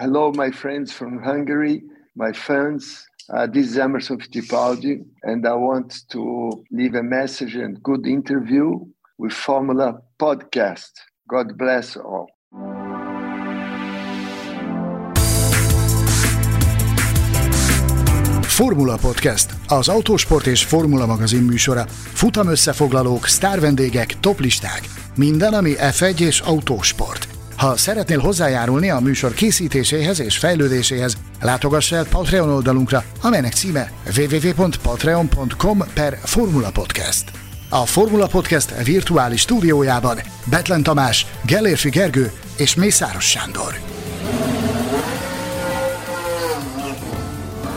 Hello, 0.00 0.30
my 0.30 0.52
friends 0.52 0.92
from 0.92 1.20
Hungary, 1.24 1.82
my 2.14 2.32
fans. 2.32 3.04
Uh, 3.28 3.48
this 3.48 3.66
is 3.66 3.76
Emerson 3.76 4.18
Fittipaldi, 4.18 5.04
and 5.22 5.44
I 5.44 5.54
want 5.54 6.08
to 6.10 6.50
leave 6.70 6.94
a 6.94 7.02
message 7.02 7.56
and 7.56 7.82
good 7.82 8.06
interview 8.06 8.78
with 9.16 9.32
Formula 9.32 10.00
Podcast. 10.16 10.90
God 11.26 11.56
bless 11.56 11.96
all. 11.96 12.28
Formula 18.42 18.96
Podcast, 18.96 19.50
az 19.68 19.88
autósport 19.88 20.46
és 20.46 20.64
formula 20.64 21.06
magazin 21.06 21.42
műsora. 21.42 21.84
Futam 21.88 22.48
összefoglalók, 22.48 23.24
sztárvendégek, 23.24 24.20
toplisták. 24.20 24.80
Minden, 25.16 25.54
ami 25.54 25.72
F1 25.76 26.20
és 26.20 26.40
autósport. 26.40 27.37
Ha 27.58 27.76
szeretnél 27.76 28.18
hozzájárulni 28.18 28.90
a 28.90 29.00
műsor 29.00 29.34
készítéséhez 29.34 30.20
és 30.20 30.38
fejlődéséhez, 30.38 31.16
látogass 31.40 31.92
el 31.92 32.06
Patreon 32.06 32.48
oldalunkra, 32.50 33.04
amelynek 33.22 33.52
címe 33.52 33.90
www.patreon.com 34.16 35.78
per 35.94 36.18
Formula 36.22 36.70
Podcast. 36.70 37.24
A 37.68 37.86
Formula 37.86 38.26
Podcast 38.26 38.84
virtuális 38.84 39.40
stúdiójában 39.40 40.18
Betlen 40.44 40.82
Tamás, 40.82 41.26
Gellérfi 41.46 41.88
Gergő 41.88 42.32
és 42.56 42.74
Mészáros 42.74 43.24
Sándor. 43.24 43.78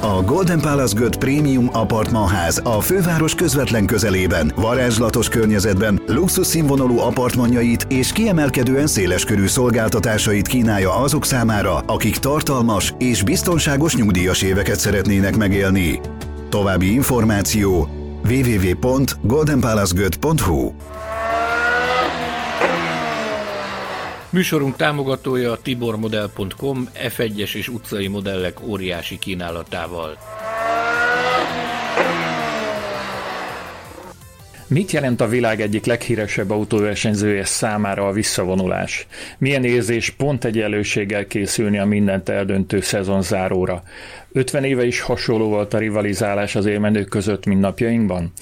A 0.04 0.22
Golden 0.22 0.62
Palace 0.62 1.00
Göt 1.00 1.18
Premium 1.18 1.70
Apartmanház 1.72 2.62
a 2.64 2.82
főváros 2.82 3.36
közvetlen 3.36 3.86
közelében, 3.86 4.52
varázslatos 4.56 5.30
környezetben, 5.30 6.02
luxus 6.08 6.48
színvonalú 6.48 7.00
apartmanjait 7.00 7.86
és 7.90 8.12
kiemelkedően 8.12 8.88
széleskörű 8.88 9.48
szolgáltatásait 9.48 10.48
kínálja 10.48 10.96
azok 10.96 11.26
számára, 11.26 11.78
akik 11.78 12.18
tartalmas 12.18 12.94
és 12.98 13.24
biztonságos 13.24 13.96
nyugdíjas 13.96 14.42
éveket 14.42 14.80
szeretnének 14.80 15.38
megélni. 15.38 16.00
További 16.50 16.94
információ 16.94 17.90
www.goldenpalacegöt.hu 18.30 20.72
Műsorunk 24.32 24.76
támogatója 24.76 25.52
a 25.52 25.58
tibormodel.com 25.62 26.90
F1-es 27.08 27.56
és 27.56 27.68
utcai 27.68 28.08
modellek 28.08 28.68
óriási 28.68 29.20
kínálatával. 29.20 30.18
Mit 34.68 34.92
jelent 34.92 35.22
a 35.22 35.28
világ 35.28 35.62
egyik 35.62 35.86
leghíresebb 35.86 36.50
autóversenyzője 36.50 37.46
számára 37.46 38.08
a 38.08 38.12
visszavonulás? 38.12 39.08
Milyen 39.38 39.64
érzés 39.64 40.10
pont 40.10 40.46
egyenlőséggel 40.46 41.28
készülni 41.28 41.80
a 41.80 41.86
mindent 41.86 42.30
eldöntő 42.30 42.82
szezon 42.82 43.22
záróra? 43.22 43.84
50 44.32 44.64
éve 44.64 44.86
is 44.86 45.02
hasonló 45.02 45.48
volt 45.48 45.74
a 45.74 45.78
rivalizálás 45.78 46.56
az 46.56 46.66
élmenők 46.66 47.10
között, 47.10 47.46
mint 47.46 47.62
napjainkban? 47.62 48.34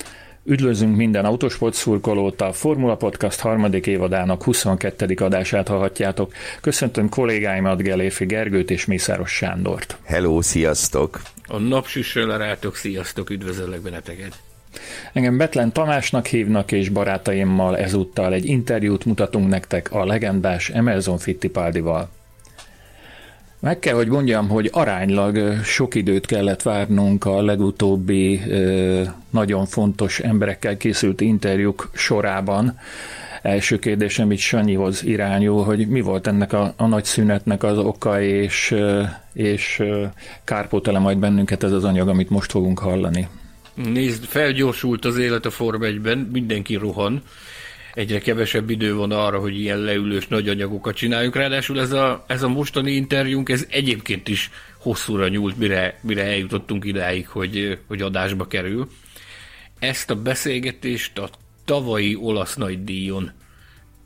Üdvözlünk 0.49 0.95
minden 0.95 1.25
autósport 1.25 1.73
szurkolót, 1.73 2.41
a 2.41 2.53
Formula 2.53 2.95
Podcast 2.95 3.39
harmadik 3.39 3.87
évadának 3.87 4.43
22. 4.43 5.15
adását 5.17 5.67
hallhatjátok. 5.67 6.33
Köszöntöm 6.61 7.09
kollégáimat, 7.09 7.81
Geléfi 7.81 8.25
Gergőt 8.25 8.71
és 8.71 8.85
Mészáros 8.85 9.31
Sándort. 9.31 9.97
Hello, 10.03 10.41
sziasztok! 10.41 11.21
A 11.47 11.57
napsüssel 11.57 12.37
rátok, 12.37 12.75
sziasztok, 12.75 13.29
üdvözöllek 13.29 13.81
benneteket! 13.81 14.39
Engem 15.13 15.37
Betlen 15.37 15.71
Tamásnak 15.71 16.25
hívnak, 16.25 16.71
és 16.71 16.89
barátaimmal 16.89 17.77
ezúttal 17.77 18.33
egy 18.33 18.45
interjút 18.45 19.05
mutatunk 19.05 19.49
nektek 19.49 19.91
a 19.91 20.05
legendás 20.05 20.69
Emerson 20.69 21.17
Fittipaldival. 21.17 22.09
Meg 23.59 23.79
kell, 23.79 23.95
hogy 23.95 24.07
mondjam, 24.07 24.49
hogy 24.49 24.69
aránylag 24.73 25.63
sok 25.63 25.95
időt 25.95 26.25
kellett 26.25 26.61
várnunk 26.61 27.25
a 27.25 27.41
legutóbbi 27.41 28.41
nagyon 29.29 29.65
fontos 29.65 30.19
emberekkel 30.19 30.77
készült 30.77 31.21
interjúk 31.21 31.89
sorában. 31.93 32.79
Első 33.41 33.79
kérdésem 33.79 34.31
itt 34.31 34.39
Sanyihoz 34.39 35.03
irányul, 35.03 35.63
hogy 35.63 35.87
mi 35.87 36.01
volt 36.01 36.27
ennek 36.27 36.53
a, 36.53 36.73
a 36.77 36.85
nagy 36.85 37.03
szünetnek 37.03 37.63
az 37.63 37.77
oka, 37.77 38.21
és, 38.21 38.75
és 39.33 39.83
kárpótele 40.43 40.99
majd 40.99 41.17
bennünket 41.17 41.63
ez 41.63 41.71
az 41.71 41.83
anyag, 41.83 42.07
amit 42.07 42.29
most 42.29 42.51
fogunk 42.51 42.79
hallani. 42.79 43.27
Nézd, 43.73 44.23
felgyorsult 44.25 45.05
az 45.05 45.17
élet 45.17 45.45
a 45.45 45.49
Form 45.49 45.81
1-ben, 45.83 46.29
mindenki 46.31 46.75
rohan 46.75 47.21
egyre 47.99 48.19
kevesebb 48.19 48.69
idő 48.69 48.95
van 48.95 49.11
arra, 49.11 49.39
hogy 49.39 49.59
ilyen 49.59 49.77
leülős 49.77 50.27
nagy 50.27 50.49
anyagokat 50.49 50.95
csináljunk. 50.95 51.35
Ráadásul 51.35 51.79
ez 51.79 51.91
a, 51.91 52.23
ez 52.27 52.43
a 52.43 52.47
mostani 52.47 52.91
interjúnk, 52.91 53.49
ez 53.49 53.65
egyébként 53.69 54.27
is 54.27 54.49
hosszúra 54.77 55.27
nyúlt, 55.27 55.57
mire, 55.57 55.99
mire 56.01 56.23
eljutottunk 56.23 56.85
idáig, 56.85 57.27
hogy, 57.27 57.79
hogy 57.87 58.01
adásba 58.01 58.47
kerül. 58.47 58.89
Ezt 59.79 60.09
a 60.09 60.15
beszélgetést 60.15 61.17
a 61.17 61.29
tavalyi 61.65 62.15
olasz 62.15 62.55
nagydíjon 62.55 63.31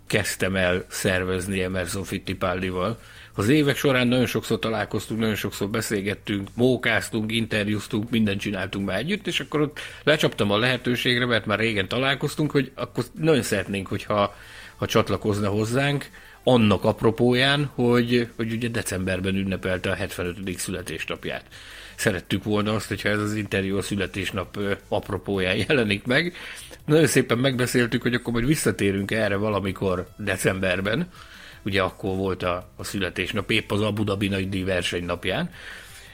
kezdtem 0.08 0.56
el 0.56 0.86
szervezni 0.90 1.62
Emerson 1.62 2.04
Fittipaldival. 2.04 3.00
Az 3.36 3.50
évek 3.50 3.76
során 3.76 4.08
nagyon 4.08 4.26
sokszor 4.26 4.60
találkoztunk, 4.60 5.20
nagyon 5.20 5.36
sokszor 5.36 5.70
beszélgettünk, 5.70 6.50
mókáztunk, 6.54 7.32
interjúztunk, 7.32 8.10
mindent 8.10 8.40
csináltunk 8.40 8.86
már 8.86 8.98
együtt, 8.98 9.28
és 9.28 9.40
akkor 9.40 9.62
ott 9.62 9.80
lecsaptam 10.04 10.52
a 10.52 10.58
lehetőségre, 10.58 11.26
mert 11.26 11.46
már 11.46 11.60
régen 11.60 11.88
találkoztunk, 11.88 12.52
hogy 12.52 12.72
akkor 12.76 13.04
nagyon 13.20 13.42
szeretnénk, 13.42 13.88
hogyha 13.88 14.36
ha 14.76 14.86
csatlakozna 14.86 15.50
hozzánk, 15.50 16.10
annak 16.44 16.84
apropóján, 16.84 17.66
hogy, 17.66 18.28
hogy 18.36 18.52
ugye 18.52 18.68
decemberben 18.68 19.36
ünnepelte 19.36 19.90
a 19.90 19.94
75. 19.94 20.58
születésnapját. 20.58 21.46
Szerettük 21.96 22.44
volna 22.44 22.74
azt, 22.74 22.88
hogyha 22.88 23.10
ez 23.10 23.20
az 23.20 23.36
interjú 23.36 23.78
a 23.78 23.82
születésnap 23.82 24.60
apropóján 24.88 25.56
jelenik 25.68 26.06
meg. 26.06 26.36
Nagyon 26.86 27.08
szépen 27.08 27.38
megbeszéltük, 27.38 28.02
hogy 28.02 28.14
akkor 28.14 28.34
majd 28.34 28.46
visszatérünk 28.46 29.12
erre 29.12 29.36
valamikor 29.36 30.08
decemberben, 30.18 31.08
ugye 31.66 31.82
akkor 31.82 32.16
volt 32.16 32.44
a, 32.44 32.70
a 32.76 32.84
születésnap, 32.84 33.52
épp 33.52 33.72
az 33.72 33.82
Abu 33.82 34.04
Dhabi 34.04 34.28
nagy 34.28 34.66
versenynapján, 34.66 35.50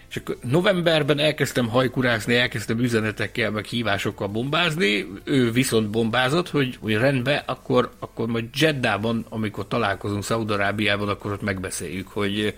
és 0.10 0.16
akkor 0.16 0.38
novemberben 0.44 1.20
elkezdtem 1.20 1.68
hajkurászni, 1.68 2.36
elkezdtem 2.36 2.80
üzenetekkel, 2.80 3.52
meg 3.52 3.66
hívásokkal 3.66 4.28
bombázni, 4.28 5.08
ő 5.24 5.52
viszont 5.52 5.90
bombázott, 5.90 6.50
hogy, 6.50 6.78
hogy 6.82 6.94
rendben, 6.94 7.44
akkor, 7.46 7.92
akkor 8.00 8.28
majd 8.28 8.46
Jeddában, 8.54 9.26
amikor 9.30 9.68
találkozunk 9.68 10.24
Szaudarábiában, 10.24 11.10
akkor 11.10 11.32
ott 11.32 11.42
megbeszéljük, 11.42 12.08
hogy, 12.08 12.56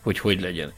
hogy 0.00 0.18
hogy 0.18 0.40
legyen. 0.40 0.72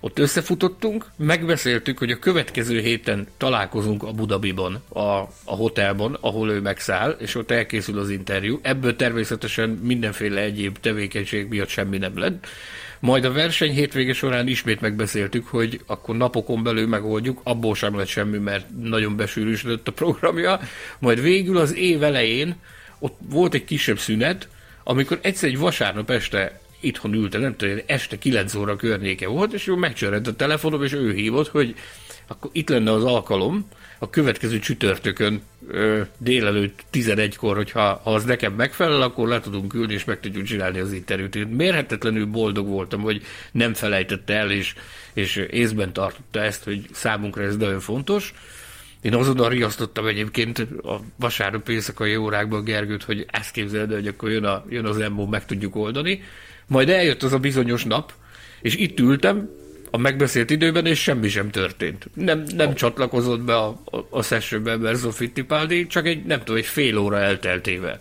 Ott 0.00 0.18
összefutottunk, 0.18 1.06
megbeszéltük, 1.16 1.98
hogy 1.98 2.10
a 2.10 2.18
következő 2.18 2.80
héten 2.80 3.26
találkozunk 3.36 4.02
a 4.02 4.12
Budabiban, 4.12 4.82
a, 4.88 5.00
a 5.00 5.28
hotelban, 5.44 6.18
ahol 6.20 6.50
ő 6.50 6.60
megszáll, 6.60 7.16
és 7.18 7.34
ott 7.34 7.50
elkészül 7.50 7.98
az 7.98 8.10
interjú. 8.10 8.58
Ebből 8.62 8.96
természetesen 8.96 9.68
mindenféle 9.68 10.40
egyéb 10.40 10.78
tevékenység 10.78 11.48
miatt 11.48 11.68
semmi 11.68 11.98
nem 11.98 12.18
lett. 12.18 12.46
Majd 13.00 13.24
a 13.24 13.32
verseny 13.32 13.72
hétvége 13.72 14.12
során 14.12 14.48
ismét 14.48 14.80
megbeszéltük, 14.80 15.46
hogy 15.46 15.80
akkor 15.86 16.16
napokon 16.16 16.62
belül 16.62 16.86
megoldjuk, 16.86 17.40
abból 17.42 17.74
sem 17.74 17.96
lett 17.96 18.06
semmi, 18.06 18.38
mert 18.38 18.66
nagyon 18.82 19.16
besűrűsödött 19.16 19.88
a 19.88 19.92
programja. 19.92 20.60
Majd 20.98 21.22
végül 21.22 21.56
az 21.56 21.74
év 21.74 22.02
elején 22.02 22.56
ott 22.98 23.18
volt 23.28 23.54
egy 23.54 23.64
kisebb 23.64 23.98
szünet, 23.98 24.48
amikor 24.84 25.18
egyszer 25.22 25.48
egy 25.48 25.58
vasárnap 25.58 26.10
este 26.10 26.60
itthon 26.80 27.14
ültem, 27.14 27.40
nem 27.40 27.56
tudom, 27.56 27.78
este 27.86 28.18
9 28.18 28.54
óra 28.54 28.76
környéke 28.76 29.26
volt, 29.26 29.52
és 29.52 29.66
ő 29.66 29.74
megcsörrent 29.74 30.26
a 30.26 30.36
telefonom, 30.36 30.82
és 30.82 30.92
ő 30.92 31.12
hívott, 31.12 31.48
hogy 31.48 31.74
akkor 32.26 32.50
itt 32.52 32.68
lenne 32.68 32.92
az 32.92 33.04
alkalom, 33.04 33.68
a 33.98 34.10
következő 34.10 34.58
csütörtökön 34.58 35.42
ö, 35.68 36.00
délelőtt 36.18 36.84
11-kor, 36.92 37.56
hogyha 37.56 38.00
ha 38.04 38.14
az 38.14 38.24
nekem 38.24 38.52
megfelel, 38.52 39.02
akkor 39.02 39.28
le 39.28 39.40
tudunk 39.40 39.74
ülni, 39.74 39.92
és 39.92 40.04
meg 40.04 40.20
tudjuk 40.20 40.44
csinálni 40.44 40.78
az 40.78 40.92
interjút. 40.92 41.34
Én 41.34 41.46
mérhetetlenül 41.46 42.26
boldog 42.26 42.66
voltam, 42.66 43.00
hogy 43.00 43.22
nem 43.52 43.74
felejtette 43.74 44.34
el, 44.34 44.50
és, 44.50 44.74
és 45.12 45.36
észben 45.36 45.92
tartotta 45.92 46.40
ezt, 46.40 46.64
hogy 46.64 46.86
számunkra 46.92 47.42
ez 47.42 47.56
nagyon 47.56 47.80
fontos. 47.80 48.34
Én 49.00 49.14
azonnal 49.14 49.48
riasztottam 49.48 50.06
egyébként 50.06 50.58
a 50.82 51.00
vasárnap 51.16 51.68
éjszakai 51.68 52.16
órákban 52.16 52.64
Gergőt, 52.64 53.02
hogy 53.02 53.26
ezt 53.30 53.50
képzeld, 53.50 53.92
hogy 53.92 54.06
akkor 54.06 54.30
jön, 54.30 54.44
a, 54.44 54.64
jön 54.68 54.84
az 54.84 54.98
EMO, 54.98 55.26
meg 55.26 55.46
tudjuk 55.46 55.76
oldani. 55.76 56.22
Majd 56.68 56.88
eljött 56.88 57.22
az 57.22 57.32
a 57.32 57.38
bizonyos 57.38 57.84
nap, 57.84 58.12
és 58.60 58.74
itt 58.74 59.00
ültem 59.00 59.50
a 59.90 59.96
megbeszélt 59.96 60.50
időben, 60.50 60.86
és 60.86 61.02
semmi 61.02 61.28
sem 61.28 61.50
történt. 61.50 62.10
Nem, 62.14 62.44
nem 62.56 62.68
oh. 62.68 62.74
csatlakozott 62.74 63.40
be 63.40 63.56
a, 63.56 63.80
a, 63.84 64.06
a 64.10 64.22
sessionbe 64.22 64.76
Berzo 64.76 65.10
Fittipaldi, 65.10 65.86
csak 65.86 66.06
egy, 66.06 66.24
nem 66.24 66.38
tudom, 66.38 66.56
egy 66.56 66.66
fél 66.66 66.98
óra 66.98 67.18
elteltével. 67.18 67.98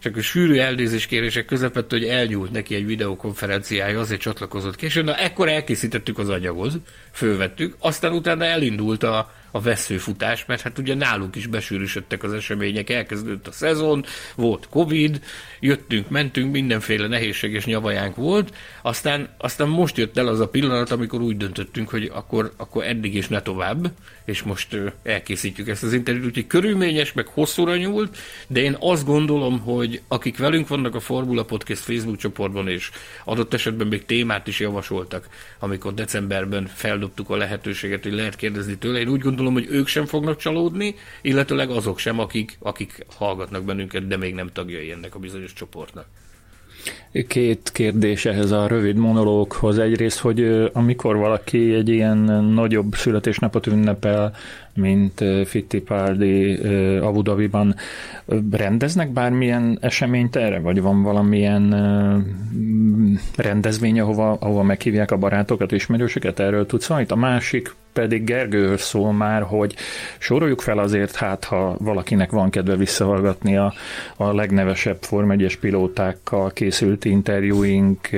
Csak 0.00 0.16
a 0.16 0.22
sűrű 0.22 0.60
kérések 1.08 1.44
közepette, 1.44 1.96
hogy 1.96 2.04
elnyúlt 2.04 2.50
neki 2.50 2.74
egy 2.74 2.86
videokonferenciája, 2.86 4.00
azért 4.00 4.20
csatlakozott 4.20 4.76
későn. 4.76 5.04
Na, 5.04 5.16
ekkor 5.16 5.48
elkészítettük 5.48 6.18
az 6.18 6.28
anyagot, 6.28 6.72
fölvettük, 7.12 7.76
aztán 7.78 8.12
utána 8.12 8.44
elindult 8.44 9.02
a, 9.02 9.32
a 9.50 9.60
veszőfutás, 9.60 10.44
mert 10.46 10.60
hát 10.60 10.78
ugye 10.78 10.94
náluk 10.94 11.36
is 11.36 11.46
besűrűsödtek 11.46 12.22
az 12.22 12.32
események, 12.32 12.90
elkezdődött 12.90 13.46
a 13.46 13.52
szezon, 13.52 14.04
volt 14.34 14.68
Covid, 14.70 15.20
jöttünk, 15.60 16.08
mentünk, 16.08 16.52
mindenféle 16.52 17.06
nehézség 17.06 17.52
és 17.52 17.64
nyavajánk 17.64 18.16
volt, 18.16 18.54
aztán, 18.82 19.28
aztán 19.38 19.68
most 19.68 19.96
jött 19.96 20.18
el 20.18 20.26
az 20.26 20.40
a 20.40 20.48
pillanat, 20.48 20.90
amikor 20.90 21.20
úgy 21.20 21.36
döntöttünk, 21.36 21.88
hogy 21.88 22.10
akkor, 22.14 22.52
akkor 22.56 22.84
eddig 22.84 23.14
is 23.14 23.28
ne 23.28 23.42
tovább, 23.42 23.90
és 24.28 24.42
most 24.42 24.76
elkészítjük 25.02 25.68
ezt 25.68 25.82
az 25.82 25.92
interjút, 25.92 26.26
úgyhogy 26.26 26.46
körülményes, 26.46 27.12
meg 27.12 27.26
hosszúra 27.26 27.76
nyúlt, 27.76 28.16
de 28.46 28.60
én 28.60 28.76
azt 28.80 29.06
gondolom, 29.06 29.60
hogy 29.60 30.00
akik 30.08 30.38
velünk 30.38 30.68
vannak 30.68 30.94
a 30.94 31.00
Formula 31.00 31.44
Podcast 31.44 31.82
Facebook 31.82 32.16
csoportban, 32.16 32.68
és 32.68 32.90
adott 33.24 33.54
esetben 33.54 33.86
még 33.86 34.04
témát 34.04 34.46
is 34.46 34.60
javasoltak, 34.60 35.28
amikor 35.58 35.94
decemberben 35.94 36.66
feldobtuk 36.66 37.30
a 37.30 37.36
lehetőséget, 37.36 38.02
hogy 38.02 38.12
lehet 38.12 38.36
kérdezni 38.36 38.78
tőle, 38.78 38.98
én 38.98 39.08
úgy 39.08 39.20
gondolom, 39.20 39.52
hogy 39.52 39.66
ők 39.70 39.86
sem 39.86 40.06
fognak 40.06 40.38
csalódni, 40.38 40.94
illetőleg 41.22 41.70
azok 41.70 41.98
sem, 41.98 42.18
akik, 42.18 42.56
akik 42.60 43.06
hallgatnak 43.16 43.64
bennünket, 43.64 44.06
de 44.06 44.16
még 44.16 44.34
nem 44.34 44.50
tagjai 44.52 44.90
ennek 44.90 45.14
a 45.14 45.18
bizonyos 45.18 45.52
csoportnak. 45.52 46.06
Két 47.26 47.70
kérdés 47.72 48.24
ehhez 48.24 48.50
a 48.50 48.66
rövid 48.66 48.96
monológhoz. 48.96 49.78
Egyrészt, 49.78 50.18
hogy 50.18 50.70
amikor 50.72 51.16
valaki 51.16 51.74
egy 51.74 51.88
ilyen 51.88 52.18
nagyobb 52.44 52.94
születésnapot 52.94 53.66
ünnepel, 53.66 54.34
mint 54.78 55.24
Fittipaldi 55.44 56.54
Abu 56.98 57.22
Dhabiban, 57.22 57.74
rendeznek 58.50 59.10
bármilyen 59.10 59.78
eseményt 59.80 60.36
erre, 60.36 60.58
vagy 60.58 60.80
van 60.80 61.02
valamilyen 61.02 61.74
rendezvény, 63.36 64.00
ahova, 64.00 64.32
ahova 64.32 64.62
meghívják 64.62 65.10
a 65.10 65.16
barátokat, 65.16 65.72
ismerősöket? 65.72 66.40
Erről 66.40 66.66
tudsz 66.66 66.86
valamit? 66.86 67.10
A 67.10 67.16
másik 67.16 67.74
pedig 67.92 68.24
Gergőhöz 68.24 68.80
szól 68.80 69.12
már, 69.12 69.42
hogy 69.42 69.74
soroljuk 70.18 70.60
fel 70.60 70.78
azért, 70.78 71.16
hát 71.16 71.44
ha 71.44 71.76
valakinek 71.78 72.30
van 72.30 72.50
kedve 72.50 72.76
visszahallgatni 72.76 73.56
a, 73.56 73.72
a 74.16 74.34
legnevesebb 74.34 74.98
Form 75.00 75.30
1 75.30 75.58
pilótákkal 75.58 76.50
készült 76.50 77.04
interjúink 77.04 78.08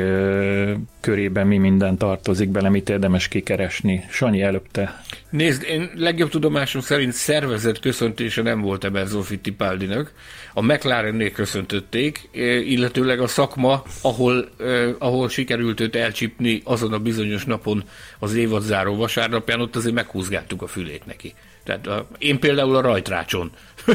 körében 1.01 1.47
mi 1.47 1.59
minden 1.59 1.97
tartozik 1.97 2.49
bele, 2.49 2.69
mit 2.69 2.89
érdemes 2.89 3.29
kikeresni. 3.29 4.05
Sanyi, 4.09 4.43
előbb 4.43 4.67
te. 4.71 5.03
Nézd, 5.31 5.63
én 5.63 5.91
legjobb 5.95 6.31
tudomásom 6.31 6.81
szerint 6.81 7.13
szervezett 7.13 7.81
köszöntése 7.81 8.43
nem 8.43 8.61
volt 8.61 8.85
Emerson 8.85 9.23
Fittipaldinak. 9.23 10.13
A 10.55 10.63
McLarennél 10.63 11.31
köszöntötték, 11.31 12.29
illetőleg 12.65 13.21
a 13.21 13.27
szakma, 13.27 13.83
ahol, 14.03 14.49
ahol 14.99 15.29
sikerült 15.29 15.81
őt 15.81 15.97
elcsípni 15.97 16.61
azon 16.65 16.93
a 16.93 16.99
bizonyos 16.99 17.45
napon 17.45 17.85
az 18.19 18.35
évadzáró 18.35 18.97
vasárnapján, 18.97 19.61
ott 19.61 19.77
azért 19.77 19.95
meghúzgáltuk 19.95 20.63
a 20.63 20.67
fülét 20.67 21.07
neki. 21.07 21.35
Tehát 21.65 21.87
a, 21.87 22.09
én 22.19 22.39
például 22.39 22.77
a 22.77 22.81
rajtrácson, 22.81 23.51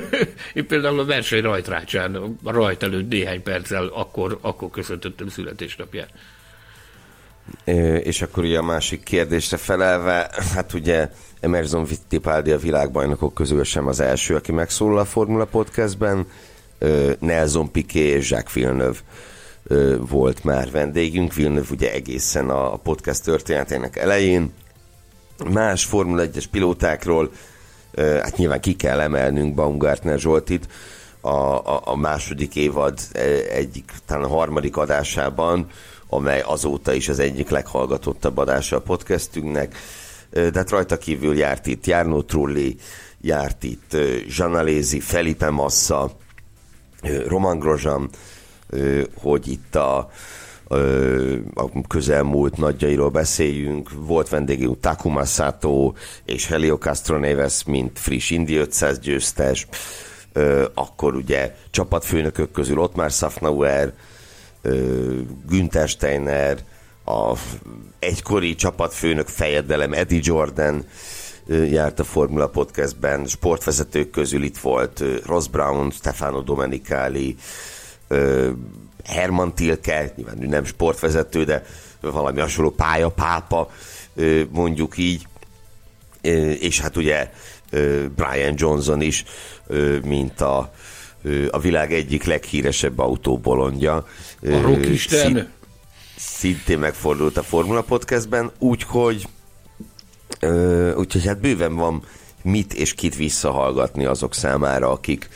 én 0.53 0.67
például 0.67 0.99
a 0.99 1.05
verseny 1.05 1.41
rajtrácsán, 1.41 2.15
a 2.43 2.51
rajt 2.51 2.83
előtt 2.83 3.09
néhány 3.09 3.43
perccel 3.43 3.85
akkor, 3.85 4.37
akkor 4.41 4.69
köszöntöttem 4.69 5.27
születésnapját. 5.27 6.09
És 8.03 8.21
akkor 8.21 8.43
ugye 8.43 8.57
a 8.57 8.63
másik 8.63 9.03
kérdésre 9.03 9.57
felelve, 9.57 10.29
hát 10.53 10.73
ugye 10.73 11.09
Emerson 11.39 11.85
Fittipaldi 11.85 12.51
a 12.51 12.57
világbajnokok 12.57 13.33
közül 13.33 13.63
sem 13.63 13.87
az 13.87 13.99
első, 13.99 14.35
aki 14.35 14.51
megszólal 14.51 14.97
a 14.97 15.05
Formula 15.05 15.45
Podcastben, 15.45 16.27
Nelson 17.19 17.71
Piquet 17.71 18.03
és 18.03 18.29
Jacques 18.29 18.53
Villeneuve 18.53 18.99
volt 19.97 20.43
már 20.43 20.71
vendégünk, 20.71 21.33
Villeneuve 21.33 21.67
ugye 21.71 21.91
egészen 21.91 22.49
a 22.49 22.75
podcast 22.75 23.23
történetének 23.23 23.97
elején, 23.97 24.53
más 25.53 25.85
Formula 25.85 26.23
1-es 26.25 26.45
pilótákról, 26.51 27.31
hát 27.95 28.37
nyilván 28.37 28.59
ki 28.59 28.75
kell 28.75 28.99
emelnünk 28.99 29.55
Baumgartner 29.55 30.19
Zsoltit, 30.19 30.67
a, 31.21 31.57
a, 31.75 31.81
a 31.83 31.95
második 31.95 32.55
évad 32.55 32.99
egyik, 33.49 33.91
talán 34.05 34.23
a 34.23 34.27
harmadik 34.27 34.77
adásában, 34.77 35.67
amely 36.15 36.41
azóta 36.41 36.93
is 36.93 37.09
az 37.09 37.19
egyik 37.19 37.49
leghallgatottabb 37.49 38.37
adása 38.37 38.75
a 38.75 38.81
podcastünknek, 38.81 39.75
de 40.29 40.51
hát 40.53 40.69
rajta 40.69 40.97
kívül 40.97 41.37
járt 41.37 41.67
itt 41.67 41.85
Járnó 41.85 42.21
Trulli, 42.21 42.75
járt 43.21 43.63
itt 43.63 43.97
Zsanalézi, 44.27 44.99
Felipe 44.99 45.49
Massa, 45.49 46.11
Roman 47.27 47.59
Grozsam, 47.59 48.09
hogy 49.13 49.47
itt 49.47 49.75
a, 49.75 50.09
a 51.53 51.87
közelmúlt 51.87 52.57
nagyjairól 52.57 53.09
beszéljünk. 53.09 53.89
Volt 53.93 54.29
vendégünk 54.29 54.79
Takuma 54.79 55.25
Sato 55.25 55.93
és 56.25 56.47
Helio 56.47 56.77
Castro 56.77 57.17
Neves, 57.17 57.63
mint 57.63 57.99
friss 57.99 58.29
Indi 58.29 58.55
500 58.55 58.99
győztes. 58.99 59.67
Akkor 60.73 61.15
ugye 61.15 61.55
csapatfőnökök 61.71 62.51
közül 62.51 62.79
ott 62.79 62.95
már 62.95 63.11
Safnauer, 63.11 63.93
Günther 65.47 65.87
Steiner, 65.87 66.57
a 67.05 67.37
egykori 67.99 68.55
csapatfőnök 68.55 69.27
fejedelem 69.27 69.93
Eddie 69.93 70.19
Jordan 70.23 70.85
járt 71.47 71.99
a 71.99 72.03
Formula 72.03 72.47
Podcastben, 72.47 73.25
sportvezetők 73.25 74.09
közül 74.09 74.43
itt 74.43 74.57
volt 74.57 75.03
Ross 75.25 75.47
Brown, 75.47 75.91
Stefano 75.91 76.41
Domenicali, 76.41 77.35
Herman 79.03 79.55
Tilke, 79.55 80.13
nyilván 80.15 80.43
ő 80.43 80.47
nem 80.47 80.65
sportvezető, 80.65 81.43
de 81.43 81.65
valami 82.01 82.39
hasonló 82.39 82.69
pályapápa, 82.69 83.71
mondjuk 84.49 84.97
így, 84.97 85.27
és 86.59 86.79
hát 86.79 86.97
ugye 86.97 87.31
Brian 88.15 88.53
Johnson 88.55 89.01
is, 89.01 89.23
mint 90.03 90.41
a, 90.41 90.73
a 91.51 91.59
világ 91.59 91.93
egyik 91.93 92.23
leghíresebb 92.23 92.99
autóbolondja. 92.99 93.95
A 93.95 94.61
rockisten. 94.61 95.49
Szintén 96.15 96.79
megfordult 96.79 97.37
a 97.37 97.43
Formula 97.43 97.81
Podcastben, 97.81 98.51
úgyhogy 98.59 99.27
úgyhogy 100.95 101.25
hát 101.25 101.39
bőven 101.39 101.75
van 101.75 102.03
mit 102.41 102.73
és 102.73 102.93
kit 102.93 103.15
visszahallgatni 103.15 104.05
azok 104.05 104.33
számára, 104.33 104.91
akik 104.91 105.29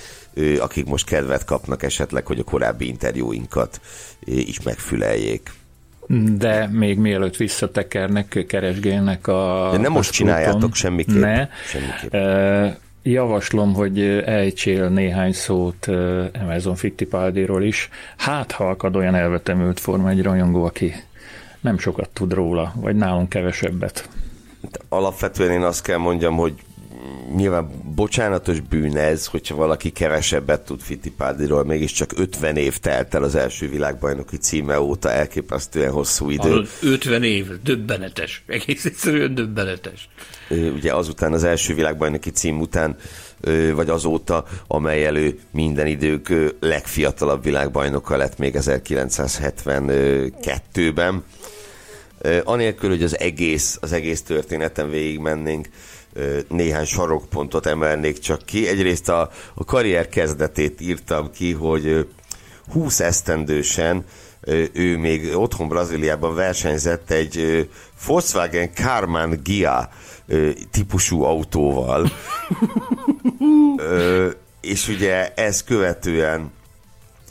akik 0.59 0.86
most 0.86 1.06
kedvet 1.06 1.45
kapnak 1.45 1.83
esetleg, 1.83 2.25
hogy 2.25 2.39
a 2.39 2.44
korábbi 2.44 2.88
interjúinkat 2.88 3.81
is 4.25 4.62
megfüleljék. 4.62 5.51
De 6.38 6.68
még 6.71 6.97
mielőtt 6.97 7.38
visszatekernek, 7.38 8.45
keresgélnek 8.47 9.27
a... 9.27 9.69
De 9.71 9.77
nem 9.77 9.92
most 9.92 10.12
csináljátok 10.12 10.75
semmiképp. 10.75 11.19
Ne. 11.19 11.47
semmiképp. 11.65 12.13
Javaslom, 13.11 13.73
hogy 13.73 14.00
ejtsél 14.25 14.89
néhány 14.89 15.33
szót 15.33 15.88
Amazon 16.41 16.75
Fittipaldiról 16.75 17.63
is. 17.63 17.89
Hát, 18.17 18.51
ha 18.51 18.69
akad 18.69 18.95
olyan 18.95 19.15
elvetemült 19.15 19.79
forma 19.79 20.09
egy 20.09 20.21
rajongó, 20.21 20.63
aki 20.63 20.94
nem 21.61 21.77
sokat 21.77 22.09
tud 22.09 22.33
róla, 22.33 22.73
vagy 22.75 22.95
nálunk 22.95 23.29
kevesebbet. 23.29 24.09
Alapvetően 24.89 25.51
én 25.51 25.61
azt 25.61 25.83
kell 25.83 25.97
mondjam, 25.97 26.35
hogy 26.35 26.54
nyilván 27.35 27.69
bocsánatos 27.95 28.59
bűn 28.59 28.97
ez, 28.97 29.25
hogyha 29.25 29.56
valaki 29.56 29.89
kevesebbet 29.89 30.61
tud 30.61 30.81
Fittipaldiról, 30.81 31.66
mégiscsak 31.66 32.11
50 32.16 32.56
év 32.56 32.78
telt 32.78 33.13
el 33.13 33.23
az 33.23 33.35
első 33.35 33.69
világbajnoki 33.69 34.37
címe 34.37 34.80
óta, 34.80 35.11
elképesztően 35.11 35.92
hosszú 35.92 36.30
idő. 36.30 36.49
Ahol 36.49 36.66
50 36.81 37.23
év, 37.23 37.47
döbbenetes, 37.63 38.44
egész 38.47 38.85
egyszerűen 38.85 39.35
döbbenetes. 39.35 40.09
Ugye 40.49 40.94
azután 40.94 41.33
az 41.33 41.44
első 41.44 41.73
világbajnoki 41.73 42.29
cím 42.29 42.59
után 42.59 42.95
vagy 43.73 43.89
azóta, 43.89 44.45
amely 44.68 45.06
elő 45.06 45.39
minden 45.51 45.87
idők 45.87 46.33
legfiatalabb 46.59 47.44
világbajnoka 47.44 48.18
lett 48.18 48.37
még 48.37 48.56
1972-ben. 48.57 51.23
Anélkül, 52.44 52.89
hogy 52.89 53.03
az 53.03 53.19
egész, 53.19 53.77
az 53.81 53.91
egész 53.91 54.21
történeten 54.21 54.89
végigmennénk, 54.89 55.68
néhány 56.47 56.85
sarokpontot 56.85 57.65
emelnék 57.65 58.19
csak 58.19 58.45
ki. 58.45 58.68
Egyrészt 58.68 59.09
a, 59.09 59.31
a 59.53 59.63
karrier 59.63 60.09
kezdetét 60.09 60.81
írtam 60.81 61.31
ki, 61.31 61.51
hogy 61.51 62.07
20 62.71 62.99
esztendősen 62.99 64.06
ő 64.73 64.97
még 64.97 65.37
otthon 65.37 65.68
Brazíliában 65.68 66.35
versenyzett 66.35 67.11
egy 67.11 67.68
Volkswagen 68.06 68.73
Karmann 68.73 69.33
Gia 69.44 69.89
típusú 70.71 71.24
autóval. 71.24 72.12
és 74.62 74.88
ugye 74.88 75.33
ez 75.33 75.64
követően 75.64 76.52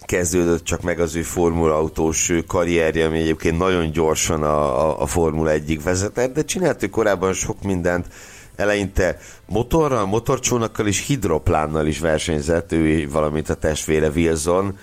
kezdődött 0.09 0.64
csak 0.64 0.83
meg 0.83 1.00
az 1.00 1.14
ő 1.14 1.23
Formula 1.23 1.76
autós 1.76 2.33
karrierje, 2.47 3.07
ami 3.07 3.19
egyébként 3.19 3.59
nagyon 3.59 3.90
gyorsan 3.90 4.43
a, 4.43 4.88
a, 4.88 5.00
a 5.00 5.07
Formula 5.07 5.50
egyik 5.50 5.83
vezetett, 5.83 6.35
de 6.35 6.45
csinált 6.45 6.83
ő 6.83 6.87
korábban 6.87 7.33
sok 7.33 7.62
mindent, 7.62 8.07
eleinte 8.57 9.19
motorral, 9.47 10.07
motorcsónakkal 10.07 10.87
és 10.87 11.07
hidroplánnal 11.07 11.87
is 11.87 11.99
versenyzett, 11.99 12.73
ő, 12.73 13.09
valamint 13.11 13.49
a 13.49 13.55
testvére 13.55 14.09
Wilson, 14.09 14.78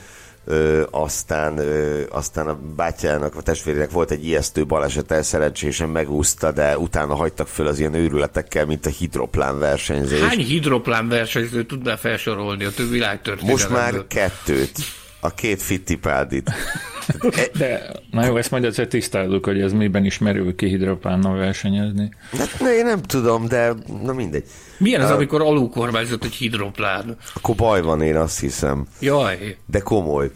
Ö, 0.45 0.83
aztán, 0.91 1.57
ö, 1.57 2.01
aztán 2.09 2.47
a 2.47 2.59
bátyjának, 2.75 3.35
a 3.35 3.41
testvérének 3.41 3.91
volt 3.91 4.11
egy 4.11 4.25
ijesztő 4.25 4.65
baleset, 4.65 5.23
szerencsésen 5.23 5.89
megúszta, 5.89 6.51
de 6.51 6.77
utána 6.77 7.15
hagytak 7.15 7.47
föl 7.47 7.67
az 7.67 7.79
ilyen 7.79 7.93
őrületekkel, 7.93 8.65
mint 8.65 8.85
a 8.85 8.89
hidroplán 8.89 9.59
versenyzés. 9.59 10.19
Hány 10.19 10.39
hidroplán 10.39 11.07
versenyző 11.07 11.65
tudná 11.65 11.95
felsorolni 11.95 12.63
a 12.63 12.71
több 12.71 13.41
Most 13.41 13.69
már 13.69 14.07
kettőt. 14.07 14.77
A 15.25 15.33
két 15.35 15.61
fittipádit. 15.61 16.51
De, 17.57 17.91
na 18.11 18.25
jó, 18.25 18.37
ezt 18.37 18.51
majd 18.51 18.65
azért 18.65 18.89
tisztázzuk, 18.89 19.45
hogy 19.45 19.61
ez 19.61 19.73
miben 19.73 20.05
is 20.05 20.17
merül 20.17 20.55
ki 20.55 20.67
hidroplánnal 20.67 21.37
versenyezni. 21.37 22.13
Hát 22.37 22.59
ne, 22.59 22.75
én 22.75 22.85
nem 22.85 23.01
tudom, 23.01 23.47
de 23.47 23.73
na 24.03 24.13
mindegy. 24.13 24.43
Milyen 24.77 25.01
az, 25.01 25.09
uh, 25.09 25.15
amikor 25.15 25.41
alulkormányzott 25.41 26.23
egy 26.23 26.33
hidroplán? 26.33 27.17
Akkor 27.33 27.55
baj 27.55 27.81
van, 27.81 28.01
én 28.01 28.15
azt 28.15 28.39
hiszem. 28.39 28.87
Jaj. 28.99 29.57
De 29.65 29.79
komoly. 29.79 30.31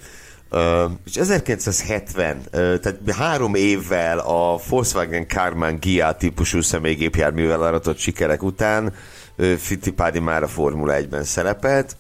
Uh, 0.52 0.92
és 1.06 1.16
1970, 1.16 2.38
uh, 2.38 2.42
tehát 2.52 2.98
három 3.18 3.56
évvel 3.56 4.20
a 4.20 4.60
Volkswagen 4.70 5.28
Karmann 5.28 5.80
Gia 5.80 6.12
típusú 6.12 6.62
személygépjárművel 6.62 7.62
aratott 7.62 7.98
sikerek 7.98 8.44
után 8.44 8.94
uh, 9.38 9.54
Fittipaldi 9.54 10.20
már 10.20 10.44
a 10.44 10.48
Formula 10.48 10.94
1-ben 10.98 11.24
szerepelt, 11.24 11.96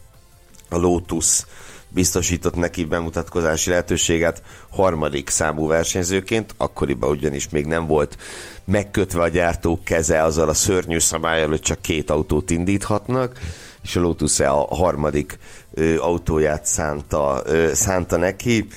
a 0.69 0.77
Lotus 0.77 1.43
biztosított 1.89 2.55
neki 2.55 2.85
bemutatkozási 2.85 3.69
lehetőséget 3.69 4.41
harmadik 4.69 5.29
számú 5.29 5.67
versenyzőként, 5.67 6.53
akkoriban 6.57 7.09
ugyanis 7.09 7.49
még 7.49 7.65
nem 7.65 7.87
volt 7.87 8.17
megkötve 8.65 9.21
a 9.21 9.27
gyártók 9.27 9.83
keze 9.83 10.23
azzal 10.23 10.49
a 10.49 10.53
szörnyű 10.53 10.99
szabályal, 10.99 11.47
hogy 11.47 11.61
csak 11.61 11.81
két 11.81 12.09
autót 12.09 12.49
indíthatnak, 12.49 13.39
és 13.83 13.95
a 13.95 13.99
Lotus 13.99 14.39
a 14.39 14.75
harmadik 14.75 15.37
ö, 15.73 15.99
autóját 15.99 16.65
szánta, 16.65 17.41
ö, 17.45 17.73
szánta 17.73 18.17
neki, 18.17 18.67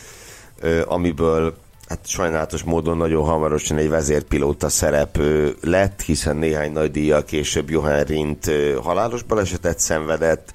ö, 0.61 0.83
amiből 0.87 1.57
hát 1.89 2.07
sajnálatos 2.07 2.63
módon 2.63 2.97
nagyon 2.97 3.25
hamarosan 3.25 3.79
egy 3.79 3.89
vezérpilóta 3.89 4.69
szerep 4.69 5.19
lett, 5.61 6.01
hiszen 6.01 6.37
néhány 6.37 6.73
nagy 6.73 6.91
díjjal 6.91 7.25
később 7.25 7.71
Johan 7.71 8.03
Rindt 8.03 8.51
halálos 8.83 9.23
balesetet 9.23 9.79
szenvedett, 9.79 10.53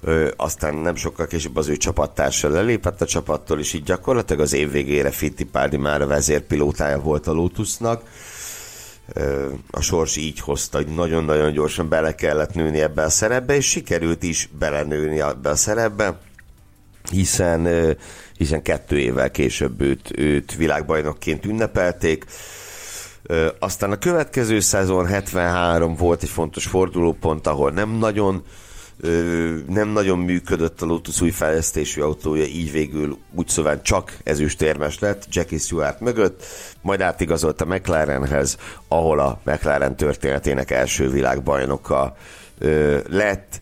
Ö, 0.00 0.28
aztán 0.36 0.74
nem 0.74 0.94
sokkal 0.94 1.26
később 1.26 1.56
az 1.56 1.68
ő 1.68 1.76
csapattársa 1.76 2.48
lelépett 2.48 3.00
a 3.00 3.06
csapattól, 3.06 3.58
és 3.58 3.72
így 3.72 3.82
gyakorlatilag 3.82 4.42
az 4.42 4.52
év 4.52 4.70
végére 4.70 5.10
Fittipaldi 5.10 5.76
már 5.76 6.02
a 6.02 6.06
vezérpilótája 6.06 7.00
volt 7.00 7.26
a 7.26 7.32
Lotusnak. 7.32 8.02
Ö, 9.12 9.48
a 9.70 9.80
sors 9.80 10.16
így 10.16 10.40
hozta, 10.40 10.78
hogy 10.78 10.86
nagyon-nagyon 10.86 11.52
gyorsan 11.52 11.88
bele 11.88 12.14
kellett 12.14 12.54
nőni 12.54 12.80
ebbe 12.80 13.02
a 13.02 13.10
szerepbe, 13.10 13.54
és 13.54 13.66
sikerült 13.66 14.22
is 14.22 14.48
belenőni 14.58 15.20
ebbe 15.20 15.48
a 15.48 15.56
szerepbe, 15.56 16.18
hiszen, 17.10 17.96
hiszen 18.36 18.62
kettő 18.62 18.98
évvel 18.98 19.30
később 19.30 19.80
őt, 19.80 20.10
őt 20.18 20.54
világbajnokként 20.54 21.44
ünnepelték. 21.44 22.24
Aztán 23.58 23.92
a 23.92 23.98
következő 23.98 24.60
szezon 24.60 25.06
73 25.06 25.94
volt 25.94 26.22
egy 26.22 26.28
fontos 26.28 26.66
fordulópont, 26.66 27.46
ahol 27.46 27.70
nem 27.70 27.90
nagyon 27.90 28.44
nem 29.66 29.88
nagyon 29.88 30.18
működött 30.18 30.82
a 30.82 30.86
Lotus 30.86 31.20
új 31.20 31.30
fejlesztésű 31.30 32.00
autója, 32.00 32.44
így 32.44 32.72
végül 32.72 33.18
úgy 33.34 33.48
szóval 33.48 33.82
csak 33.82 34.16
ezüstérmes 34.24 34.98
lett 34.98 35.26
Jackie 35.30 35.58
Stewart 35.58 36.00
mögött, 36.00 36.44
majd 36.82 37.00
átigazolt 37.00 37.60
a 37.60 37.64
McLarenhez, 37.64 38.56
ahol 38.88 39.18
a 39.18 39.40
McLaren 39.44 39.96
történetének 39.96 40.70
első 40.70 41.10
világbajnoka 41.10 42.16
lett, 43.08 43.60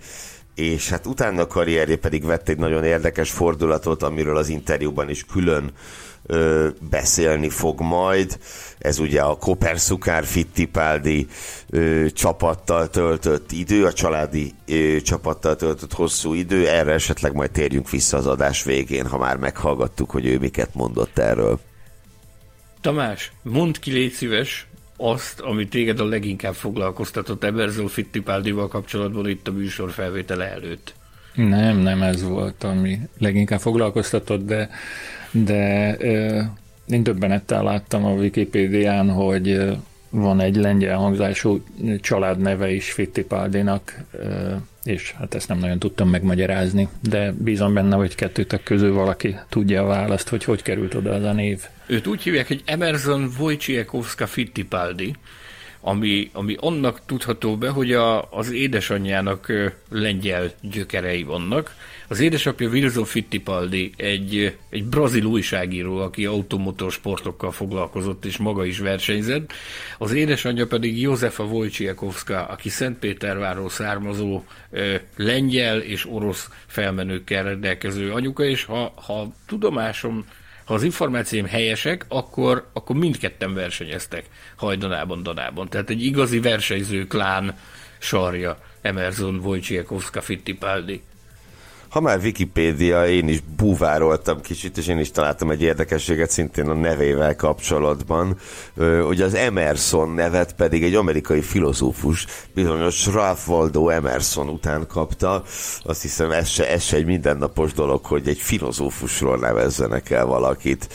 és 0.55 0.89
hát 0.89 1.07
utána 1.07 1.43
a 1.43 1.47
karrierje 1.47 1.97
pedig 1.97 2.25
vett 2.25 2.49
egy 2.49 2.59
nagyon 2.59 2.85
érdekes 2.85 3.31
fordulatot, 3.31 4.03
amiről 4.03 4.37
az 4.37 4.49
interjúban 4.49 5.09
is 5.09 5.25
külön 5.25 5.73
ö, 6.27 6.69
beszélni 6.91 7.49
fog 7.49 7.81
majd. 7.81 8.39
Ez 8.79 8.99
ugye 8.99 9.21
a 9.21 9.37
Koperszukár 9.37 10.25
Fittipaldi 10.25 11.27
ö, 11.71 12.07
csapattal 12.13 12.91
töltött 12.91 13.53
idő, 13.53 13.85
a 13.85 13.93
családi 13.93 14.55
ö, 14.67 14.97
csapattal 15.01 15.57
töltött 15.57 15.93
hosszú 15.93 16.35
idő. 16.35 16.69
Erre 16.69 16.93
esetleg 16.93 17.33
majd 17.33 17.51
térjünk 17.51 17.91
vissza 17.91 18.17
az 18.17 18.27
adás 18.27 18.65
végén, 18.65 19.07
ha 19.07 19.19
már 19.19 19.37
meghallgattuk, 19.37 20.11
hogy 20.11 20.27
ő 20.27 20.39
miket 20.39 20.75
mondott 20.75 21.19
erről. 21.19 21.61
Tamás, 22.81 23.33
mondd 23.43 23.73
ki, 23.81 23.91
légy 23.91 24.13
szíves, 24.13 24.67
azt, 24.97 25.41
ami 25.41 25.69
téged 25.69 26.01
a 26.01 26.05
leginkább 26.05 26.55
foglalkoztatott 26.55 27.45
Eberzol 27.45 27.89
Fittipaldival 27.89 28.69
kapcsolatban 28.69 29.29
itt 29.29 29.49
a 29.49 29.53
műsor 29.53 29.91
felvétele 29.91 30.51
előtt. 30.51 30.95
Nem, 31.35 31.77
nem 31.77 32.03
ez 32.03 32.23
volt, 32.23 32.65
ami 32.65 32.99
leginkább 33.19 33.61
foglalkoztatott, 33.61 34.47
de 34.47 34.71
de 35.45 35.93
én 36.87 37.03
döbbenettel 37.03 37.63
láttam 37.63 38.05
a 38.05 38.11
Wikipédián, 38.13 39.11
hogy 39.11 39.77
van 40.11 40.41
egy 40.41 40.57
lengyel 40.57 40.97
hangzású 40.97 41.65
családneve 42.01 42.71
is 42.71 42.93
Fittipaldinak, 42.93 43.99
és 44.85 45.13
hát 45.13 45.35
ezt 45.35 45.49
nem 45.49 45.59
nagyon 45.59 45.79
tudtam 45.79 46.09
megmagyarázni, 46.09 46.89
de 47.01 47.33
bízom 47.39 47.75
benne, 47.75 47.97
hogy 47.97 48.15
kettőtök 48.15 48.63
közül 48.63 48.93
valaki 48.93 49.37
tudja 49.49 49.83
a 49.83 49.87
választ, 49.87 50.29
hogy 50.29 50.45
hogy 50.45 50.63
került 50.63 50.95
oda 50.95 51.13
az 51.13 51.23
a 51.23 51.33
név. 51.33 51.63
Őt 51.87 52.07
úgy 52.07 52.23
hívják, 52.23 52.47
hogy 52.47 52.63
Emerson 52.65 53.31
Wojciechowska 53.39 54.27
Fittipaldi, 54.27 55.15
ami, 55.87 56.31
ami 56.33 56.57
annak 56.61 57.01
tudható 57.07 57.57
be, 57.57 57.69
hogy 57.69 57.93
a, 57.93 58.31
az 58.31 58.51
édesanyjának 58.51 59.53
lengyel 59.91 60.53
gyökerei 60.61 61.23
vannak, 61.23 61.75
az 62.09 62.21
édesapja 62.21 62.69
Wilson 62.69 63.05
Fittipaldi 63.05 63.93
egy, 63.97 64.57
egy 64.71 64.85
brazil 64.85 65.25
újságíró, 65.25 65.99
aki 65.99 66.25
automotorsportokkal 66.25 67.53
foglalkozott, 67.53 68.25
és 68.25 68.37
maga 68.37 68.65
is 68.65 68.79
versenyzett. 68.79 69.53
Az 69.99 70.13
édesanyja 70.13 70.67
pedig 70.67 71.01
Józefa 71.01 71.45
Wojciechowska, 71.45 72.45
aki 72.45 72.69
Szentpéterváról 72.69 73.69
származó 73.69 74.45
lengyel 75.17 75.79
és 75.79 76.07
orosz 76.07 76.51
felmenőkkel 76.67 77.45
rendelkező 77.45 78.13
anyuka, 78.13 78.45
és 78.45 78.65
ha, 78.65 78.93
ha 79.07 79.33
tudomásom 79.47 80.25
ha 80.67 80.75
az 80.75 80.83
információim 80.83 81.47
helyesek, 81.47 82.05
akkor, 82.09 82.69
akkor 82.73 82.97
mindketten 82.97 83.55
versenyeztek 83.55 84.25
hajdanában, 84.57 85.23
danában. 85.23 85.69
Tehát 85.69 85.91
egy 85.91 86.05
igazi 86.05 86.41
versenyző 86.41 87.07
klán 87.07 87.59
sarja 87.99 88.59
Emerson 88.81 89.39
Wojciechowska 89.39 90.21
Fittipaldi. 90.21 91.03
Ha 91.97 92.03
már 92.03 92.19
Wikipédia, 92.19 93.09
én 93.09 93.29
is 93.29 93.41
búvároltam 93.57 94.41
kicsit, 94.41 94.77
és 94.77 94.87
én 94.87 94.99
is 94.99 95.11
találtam 95.11 95.51
egy 95.51 95.63
érdekességet 95.63 96.31
szintén 96.31 96.69
a 96.69 96.75
nevével 96.75 97.37
kapcsolatban, 97.37 98.37
hogy 99.05 99.21
az 99.21 99.35
Emerson 99.35 100.11
nevet 100.11 100.55
pedig 100.55 100.85
egy 100.85 100.95
amerikai 100.95 101.41
filozófus, 101.41 102.27
bizonyos 102.55 103.07
Ralph 103.07 103.49
Waldo 103.49 103.89
Emerson 103.89 104.49
után 104.49 104.87
kapta. 104.87 105.43
Azt 105.83 106.03
hiszem, 106.03 106.31
ez 106.31 106.49
se, 106.49 106.71
ez 106.71 106.83
se 106.83 106.97
egy 106.97 107.07
mindennapos 107.07 107.73
dolog, 107.73 108.05
hogy 108.05 108.29
egy 108.29 108.39
filozófusról 108.39 109.39
nevezzenek 109.39 110.11
el 110.11 110.27
valakit. 110.27 110.89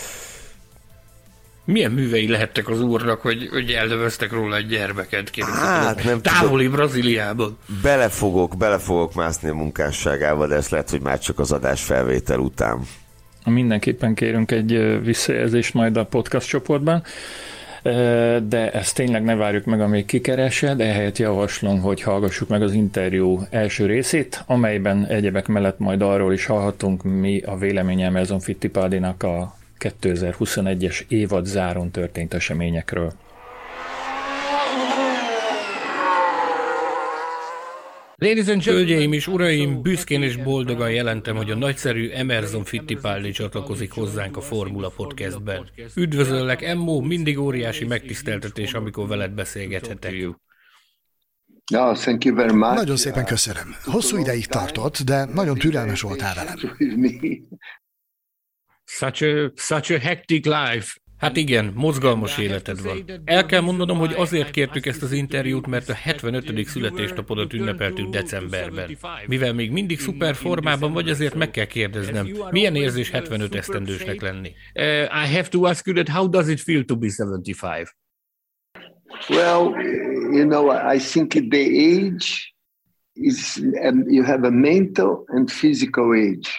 Milyen 1.65 1.91
művei 1.91 2.27
lehettek 2.27 2.69
az 2.69 2.81
úrnak, 2.81 3.21
hogy, 3.21 3.47
hogy 3.51 3.71
eldöveztek 3.71 4.31
róla 4.31 4.55
egy 4.55 4.67
gyermeket? 4.67 5.31
Hát, 5.35 6.03
nem 6.03 6.21
Távoli 6.21 6.63
tudom. 6.63 6.77
Brazíliában. 6.77 7.57
Belefogok, 7.81 8.57
belefogok 8.57 9.13
mászni 9.13 9.49
a 9.49 9.53
munkásságával, 9.53 10.47
de 10.47 10.55
ez 10.55 10.69
lehet, 10.69 10.89
hogy 10.89 11.01
már 11.01 11.19
csak 11.19 11.39
az 11.39 11.51
adás 11.51 11.83
felvétel 11.83 12.39
után. 12.39 12.79
Mindenképpen 13.45 14.13
kérünk 14.13 14.51
egy 14.51 14.99
visszajelzést 15.03 15.73
majd 15.73 15.97
a 15.97 16.05
podcast 16.05 16.47
csoportban 16.47 17.03
de 18.47 18.71
ezt 18.71 18.95
tényleg 18.95 19.23
ne 19.23 19.35
várjuk 19.35 19.65
meg, 19.65 19.81
amíg 19.81 20.05
kikeresed, 20.05 20.81
ehelyett 20.81 21.17
javaslom, 21.17 21.81
hogy 21.81 22.01
hallgassuk 22.01 22.47
meg 22.47 22.61
az 22.61 22.73
interjú 22.73 23.41
első 23.49 23.85
részét, 23.85 24.43
amelyben 24.47 25.05
egyebek 25.05 25.47
mellett 25.47 25.79
majd 25.79 26.01
arról 26.01 26.33
is 26.33 26.45
hallhatunk, 26.45 27.03
mi 27.03 27.41
a 27.41 27.57
véleménye 27.57 28.07
Amazon 28.07 28.39
Fittipaldinak 28.39 29.23
a 29.23 29.55
2021-es 29.81 31.03
évad 31.07 31.45
záron 31.45 31.91
történt 31.91 32.33
eseményekről. 32.33 33.13
Ladies 38.15 38.47
and 38.47 38.63
Hölgyeim 38.63 39.13
és 39.13 39.27
uraim, 39.27 39.81
büszkén 39.81 40.21
és 40.21 40.35
boldogan 40.37 40.91
jelentem, 40.91 41.35
hogy 41.35 41.51
a 41.51 41.55
nagyszerű 41.55 42.09
Emerson 42.09 42.63
Fittipaldi 42.63 43.31
csatlakozik 43.31 43.91
hozzánk 43.91 44.37
a 44.37 44.41
Formula 44.41 44.89
Podcastben. 44.95 45.69
Üdvözöllek, 45.95 46.61
Emmo, 46.61 46.99
mindig 46.99 47.39
óriási 47.39 47.85
megtiszteltetés, 47.85 48.73
amikor 48.73 49.07
veled 49.07 49.31
beszélgethetek. 49.31 50.13
No, 51.71 51.93
thank 51.93 52.25
you 52.25 52.35
very 52.35 52.53
much. 52.53 52.73
Nagyon 52.73 52.97
szépen 52.97 53.25
köszönöm. 53.25 53.75
Hosszú 53.83 54.17
ideig 54.17 54.45
tartott, 54.45 55.01
de 55.01 55.25
nagyon 55.25 55.57
türelmes 55.57 56.01
voltál 56.01 56.33
velem. 56.35 56.57
Such 58.85 59.23
a, 59.23 59.51
such 59.55 59.91
a 59.91 59.99
hectic 59.99 60.45
life. 60.45 60.99
Hát 61.21 61.37
igen, 61.37 61.71
mozgalmas 61.75 62.37
életed 62.37 62.81
van. 62.81 63.21
El 63.25 63.45
kell 63.45 63.61
mondanom, 63.61 63.97
hogy 63.97 64.13
azért 64.17 64.51
kértük 64.51 64.85
ezt 64.85 65.03
az 65.03 65.11
interjút, 65.11 65.67
mert 65.67 65.89
a 65.89 65.93
75. 65.93 66.65
születésnapodat 66.65 67.53
ünnepeltük 67.53 68.09
decemberben. 68.09 68.97
Mivel 69.27 69.53
még 69.53 69.71
mindig 69.71 69.99
szuper 69.99 70.35
formában 70.35 70.93
vagy, 70.93 71.09
azért 71.09 71.35
meg 71.35 71.51
kell 71.51 71.65
kérdeznem, 71.65 72.27
milyen 72.51 72.75
érzés 72.75 73.09
75 73.09 73.55
esztendősnek 73.55 74.21
lenni? 74.21 74.51
Uh, 74.75 74.83
I 75.01 75.33
have 75.35 75.47
to 75.47 75.63
ask 75.63 75.87
you 75.87 75.95
that 75.95 76.09
how 76.09 76.29
does 76.29 76.47
it 76.47 76.59
feel 76.59 76.83
to 76.85 76.97
be 76.97 77.07
75? 77.17 77.95
Well, 79.29 79.75
you 80.31 80.45
know, 80.45 80.71
I 80.95 80.99
think 80.99 81.31
the 81.31 81.65
age 81.95 82.55
is, 83.13 83.61
um, 83.83 84.09
you 84.09 84.23
have 84.23 84.47
a 84.47 84.51
mental 84.51 85.23
and 85.27 85.49
physical 85.49 86.13
age. 86.13 86.49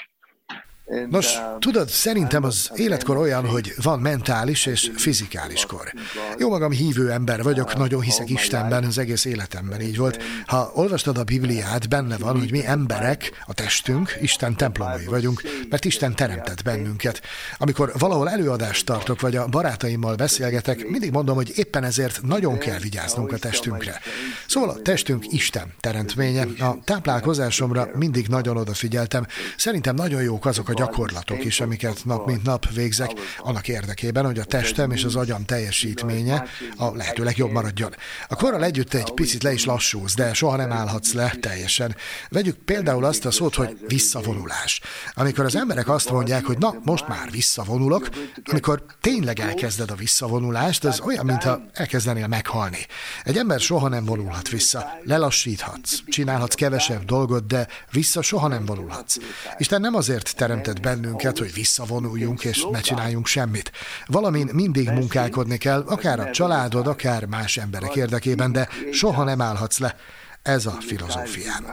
Nos, 1.10 1.38
tudod, 1.58 1.88
szerintem 1.88 2.44
az 2.44 2.70
életkor 2.74 3.16
olyan, 3.16 3.46
hogy 3.46 3.74
van 3.82 4.00
mentális 4.00 4.66
és 4.66 4.90
fizikális 4.96 5.66
kor. 5.66 5.92
Jó 6.38 6.48
magam 6.48 6.70
hívő 6.70 7.10
ember 7.10 7.42
vagyok, 7.42 7.76
nagyon 7.76 8.00
hiszek 8.00 8.30
Istenben, 8.30 8.84
az 8.84 8.98
egész 8.98 9.24
életemben 9.24 9.80
így 9.80 9.96
volt. 9.96 10.22
Ha 10.46 10.70
olvastad 10.74 11.18
a 11.18 11.24
Bibliát, 11.24 11.88
benne 11.88 12.16
van, 12.16 12.38
hogy 12.38 12.50
mi 12.50 12.66
emberek, 12.66 13.44
a 13.46 13.54
testünk, 13.54 14.16
Isten 14.20 14.56
templomai 14.56 15.04
vagyunk, 15.04 15.42
mert 15.70 15.84
Isten 15.84 16.14
teremtett 16.14 16.62
bennünket. 16.62 17.22
Amikor 17.58 17.92
valahol 17.98 18.30
előadást 18.30 18.86
tartok, 18.86 19.20
vagy 19.20 19.36
a 19.36 19.46
barátaimmal 19.46 20.14
beszélgetek, 20.14 20.88
mindig 20.88 21.10
mondom, 21.10 21.34
hogy 21.34 21.52
éppen 21.54 21.84
ezért 21.84 22.22
nagyon 22.22 22.58
kell 22.58 22.78
vigyáznunk 22.78 23.32
a 23.32 23.38
testünkre. 23.38 24.00
Szóval 24.46 24.68
a 24.68 24.82
testünk 24.82 25.32
Isten 25.32 25.72
teremtménye. 25.80 26.46
A 26.58 26.78
táplálkozásomra 26.84 27.88
mindig 27.94 28.28
nagyon 28.28 28.56
odafigyeltem. 28.56 29.26
Szerintem 29.56 29.94
nagyon 29.94 30.22
jók 30.22 30.46
azok 30.46 30.68
a 30.68 30.80
gyakorlatok 30.82 31.44
is, 31.44 31.60
amiket 31.60 32.04
nap 32.04 32.26
mint 32.26 32.42
nap 32.42 32.72
végzek, 32.74 33.10
annak 33.38 33.68
érdekében, 33.68 34.24
hogy 34.24 34.38
a 34.38 34.44
testem 34.44 34.90
és 34.90 35.04
az 35.04 35.16
agyam 35.16 35.44
teljesítménye 35.44 36.44
a 36.76 36.96
lehető 36.96 37.24
legjobb 37.24 37.50
maradjon. 37.50 37.94
A 38.28 38.36
korral 38.36 38.64
együtt 38.64 38.94
egy 38.94 39.10
picit 39.10 39.42
le 39.42 39.52
is 39.52 39.64
lassúz, 39.64 40.14
de 40.14 40.34
soha 40.34 40.56
nem 40.56 40.72
állhatsz 40.72 41.12
le 41.12 41.34
teljesen. 41.40 41.96
Vegyük 42.28 42.56
például 42.56 43.04
azt 43.04 43.24
a 43.24 43.30
szót, 43.30 43.54
hogy 43.54 43.76
visszavonulás. 43.88 44.80
Amikor 45.14 45.44
az 45.44 45.56
emberek 45.56 45.88
azt 45.88 46.10
mondják, 46.10 46.44
hogy 46.44 46.58
na, 46.58 46.74
most 46.82 47.08
már 47.08 47.30
visszavonulok, 47.30 48.08
amikor 48.44 48.84
tényleg 49.00 49.40
elkezded 49.40 49.90
a 49.90 49.94
visszavonulást, 49.94 50.84
az 50.84 51.00
olyan, 51.00 51.24
mintha 51.24 51.60
elkezdenél 51.72 52.26
meghalni. 52.26 52.86
Egy 53.24 53.36
ember 53.36 53.60
soha 53.60 53.88
nem 53.88 54.04
vonulhat 54.04 54.48
vissza. 54.48 54.98
Lelassíthatsz, 55.04 55.98
csinálhatsz 56.06 56.54
kevesebb 56.54 57.04
dolgot, 57.04 57.46
de 57.46 57.68
vissza 57.90 58.22
soha 58.22 58.48
nem 58.48 58.64
vonulhatsz. 58.64 59.16
Isten 59.58 59.80
nem 59.80 59.94
azért 59.94 60.36
teremtett 60.36 60.61
teremtett 60.62 60.82
bennünket, 60.82 61.38
hogy 61.38 61.52
visszavonuljunk 61.52 62.44
és 62.44 62.66
ne 62.70 62.80
csináljunk 62.80 63.26
semmit. 63.26 63.72
Valamin 64.06 64.48
mindig 64.52 64.90
munkálkodni 64.90 65.58
kell, 65.58 65.80
akár 65.86 66.20
a 66.20 66.30
családod, 66.30 66.86
akár 66.86 67.26
más 67.26 67.56
emberek 67.56 67.96
érdekében, 67.96 68.52
de 68.52 68.68
soha 68.90 69.24
nem 69.24 69.40
állhatsz 69.40 69.78
le. 69.78 69.96
Ez 70.42 70.66
a 70.66 70.70
filozófiám. 70.70 71.64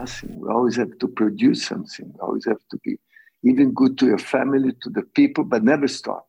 Even 3.41 3.74
good 3.74 3.96
to 3.96 4.05
your 4.05 4.19
family, 4.19 4.75
to 4.79 4.89
the 4.89 5.05
people, 5.12 5.43
but 5.43 5.62
never 5.62 5.88
stop. 5.88 6.25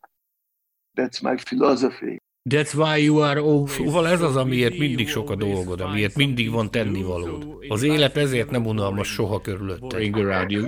That's 0.97 1.21
my 1.23 1.35
philosophy. 1.35 2.21
That's 2.49 2.75
why 2.75 3.05
you 3.05 3.19
are 3.19 3.41
always... 3.41 3.71
Szóval 3.71 4.09
ez 4.09 4.21
az, 4.21 4.37
amiért 4.37 4.79
mindig 4.79 5.09
sok 5.09 5.31
a 5.31 5.35
dolgod, 5.35 5.81
amiért 5.81 6.17
mindig 6.17 6.51
van 6.51 6.71
tennivalód. 6.71 7.47
Az 7.69 7.83
élet 7.83 8.17
ezért 8.17 8.51
nem 8.51 8.67
unalmas 8.67 9.09
soha 9.09 9.41
körülötte. 9.41 9.97
around 10.15 10.51
you. 10.51 10.67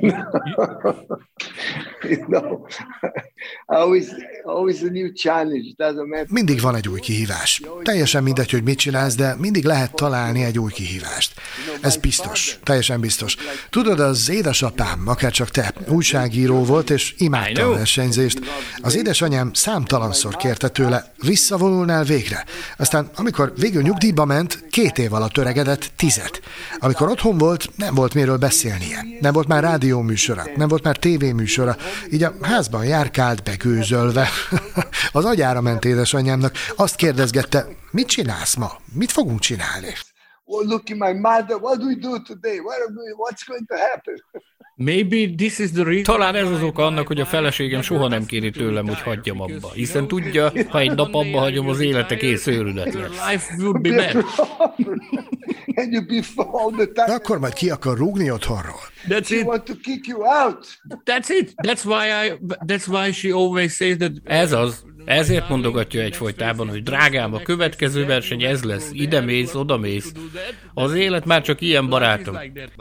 Mindig 6.28 6.60
van 6.60 6.74
egy 6.74 6.88
új 6.88 7.00
kihívás. 7.00 7.62
Teljesen 7.82 8.22
mindegy, 8.22 8.50
hogy 8.50 8.62
mit 8.62 8.78
csinálsz, 8.78 9.14
de 9.14 9.36
mindig 9.38 9.64
lehet 9.64 9.94
találni 9.94 10.44
egy 10.44 10.58
új 10.58 10.70
kihívást. 10.72 11.40
Ez 11.80 11.96
biztos, 11.96 12.58
teljesen 12.62 13.00
biztos. 13.00 13.36
Tudod, 13.70 14.00
az 14.00 14.30
édesapám, 14.30 15.02
akár 15.06 15.30
csak 15.30 15.48
te, 15.48 15.74
újságíró 15.88 16.64
volt, 16.64 16.90
és 16.90 17.14
imádta 17.18 17.66
a 17.66 17.72
versenyzést. 17.72 18.40
Az 18.82 18.96
édesanyám 18.96 19.52
számtalanszor 19.52 20.36
kérte 20.36 20.68
tőle, 20.68 21.12
visszavonulnál 21.62 22.04
végre. 22.04 22.44
Aztán, 22.76 23.10
amikor 23.16 23.52
végül 23.56 23.82
nyugdíjba 23.82 24.24
ment, 24.24 24.64
két 24.70 24.98
év 24.98 25.12
alatt 25.12 25.36
öregedett 25.36 25.92
tizet. 25.96 26.40
Amikor 26.78 27.08
otthon 27.08 27.38
volt, 27.38 27.76
nem 27.76 27.94
volt 27.94 28.14
miről 28.14 28.36
beszélnie. 28.36 29.04
Nem 29.20 29.32
volt 29.32 29.48
már 29.48 29.62
rádióműsora, 29.62 30.44
nem 30.56 30.68
volt 30.68 30.82
már 30.82 30.96
tévéműsora. 30.96 31.76
Így 32.10 32.22
a 32.22 32.32
házban 32.40 32.84
járkált 32.84 33.42
begőzölve. 33.42 34.28
Az 35.12 35.24
agyára 35.24 35.60
ment 35.60 35.84
édesanyámnak. 35.84 36.54
Azt 36.76 36.96
kérdezgette, 36.96 37.66
mit 37.90 38.06
csinálsz 38.06 38.54
ma? 38.54 38.70
Mit 38.92 39.12
fogunk 39.12 39.40
csinálni? 39.40 39.94
Well, 40.44 40.66
look 40.66 40.90
at 40.90 40.96
my 40.96 41.12
mother. 41.12 41.56
What 41.56 41.78
do 41.78 41.86
we 41.86 41.94
do 41.94 42.18
today? 42.22 42.58
What 42.58 42.78
we, 42.90 43.12
what's 43.16 43.44
going 43.46 43.66
to 43.66 43.76
happen? 43.76 44.16
Maybe 44.84 45.34
this 45.36 45.58
is 45.58 45.70
the 45.70 45.82
reason. 45.82 46.02
Talán 46.02 46.34
ez 46.34 46.50
az 46.50 46.62
oka 46.62 46.86
annak, 46.86 47.06
hogy 47.06 47.20
a 47.20 47.24
feleségem 47.24 47.82
soha 47.82 48.08
nem 48.08 48.26
kéri 48.26 48.50
tőlem, 48.50 48.86
hogy 48.86 49.00
hagyjam 49.00 49.40
abba. 49.40 49.70
Hiszen 49.74 50.08
tudja, 50.08 50.52
ha 50.68 50.78
egy 50.78 50.94
nap 50.94 51.14
abba 51.14 51.38
hagyom, 51.38 51.68
az 51.68 51.80
élete 51.80 52.16
kész 52.16 52.46
őrület 52.46 52.94
lesz. 52.94 53.30
Life 53.30 53.54
would 53.58 53.80
be 53.80 53.90
bad. 53.90 54.24
De 56.94 57.12
akkor 57.12 57.38
majd 57.38 57.52
ki 57.52 57.70
akar 57.70 57.98
rúgni 57.98 58.30
otthonról. 58.30 58.80
That's 59.08 59.30
it. 59.30 59.44
want 59.44 59.64
to 59.64 59.74
kick 59.82 60.06
you 60.06 60.20
out. 60.20 60.66
That's 61.04 61.28
it. 61.28 61.52
That's 61.62 61.84
why 61.84 62.26
I. 62.26 62.38
That's 62.66 62.88
why 62.88 63.12
she 63.12 63.32
always 63.32 63.74
says 63.74 63.96
that. 63.96 64.12
Ez 64.24 64.52
az. 64.52 64.84
Ezért 65.04 65.48
mondogatja 65.48 66.00
egyfolytában, 66.00 66.68
hogy 66.68 66.82
drágám, 66.82 67.34
a 67.34 67.42
következő 67.42 68.06
verseny 68.06 68.42
ez 68.42 68.62
lesz, 68.62 68.90
ide 68.92 69.20
mész, 69.20 69.54
oda 69.54 69.76
mész. 69.76 70.12
Az 70.74 70.94
élet 70.94 71.24
már 71.24 71.42
csak 71.42 71.60
ilyen 71.60 71.88
barátom. 71.88 72.38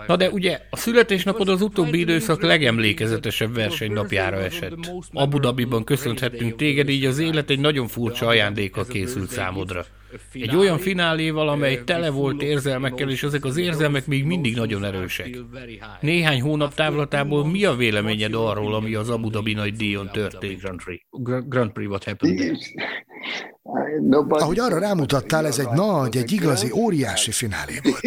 Na 0.08 0.16
de 0.16 0.30
ugye 0.30 0.60
a 0.70 0.78
születésnapod 0.78 1.50
az 1.50 1.62
utóbbi 1.62 2.00
időszak 2.00 2.42
legemlékezetesebb 2.42 3.54
versenynapjára 3.54 4.38
esett. 4.38 4.92
Abu 5.14 5.40
Dhabiban 5.40 5.84
köszönhettünk 5.84 6.56
téged, 6.56 6.90
így 6.90 7.06
az 7.06 7.20
élet 7.20 7.50
egy 7.50 7.60
nagyon 7.60 7.88
furcsa 7.88 8.28
ajándékkal 8.28 8.86
készült 8.86 9.30
számodra. 9.30 9.86
Egy 10.34 10.56
olyan 10.56 10.78
fináléval, 10.78 11.50
amely 11.50 11.84
tele 11.84 12.10
volt 12.10 12.42
érzelmekkel, 12.42 13.10
és 13.10 13.24
ezek 13.24 13.46
az 13.46 13.58
érzelmek 13.58 14.08
még 14.08 14.26
mindig 14.26 14.56
nagyon 14.56 14.84
erősek. 14.84 15.38
Néhány 16.02 16.42
hónap 16.42 16.74
távlatából 16.74 17.48
mi 17.48 17.66
a 17.66 17.76
véleményed 17.76 18.34
arról, 18.34 18.74
ami 18.74 18.96
az 18.96 19.10
Abu 19.10 19.30
Dhabi 19.30 19.54
nagy 19.54 19.74
díjon 19.74 20.10
történt? 20.12 20.62
Grand 21.48 21.72
Prix, 21.72 21.90
what 21.90 22.04
happened 22.04 22.58
Ahogy 24.30 24.60
arra 24.60 24.80
rámutattál, 24.80 25.46
ez 25.46 25.60
egy 25.60 25.70
nagy, 25.70 26.18
egy 26.18 26.32
igazi, 26.32 26.72
óriási 26.72 27.32
finálé 27.32 27.80
volt. 27.84 28.00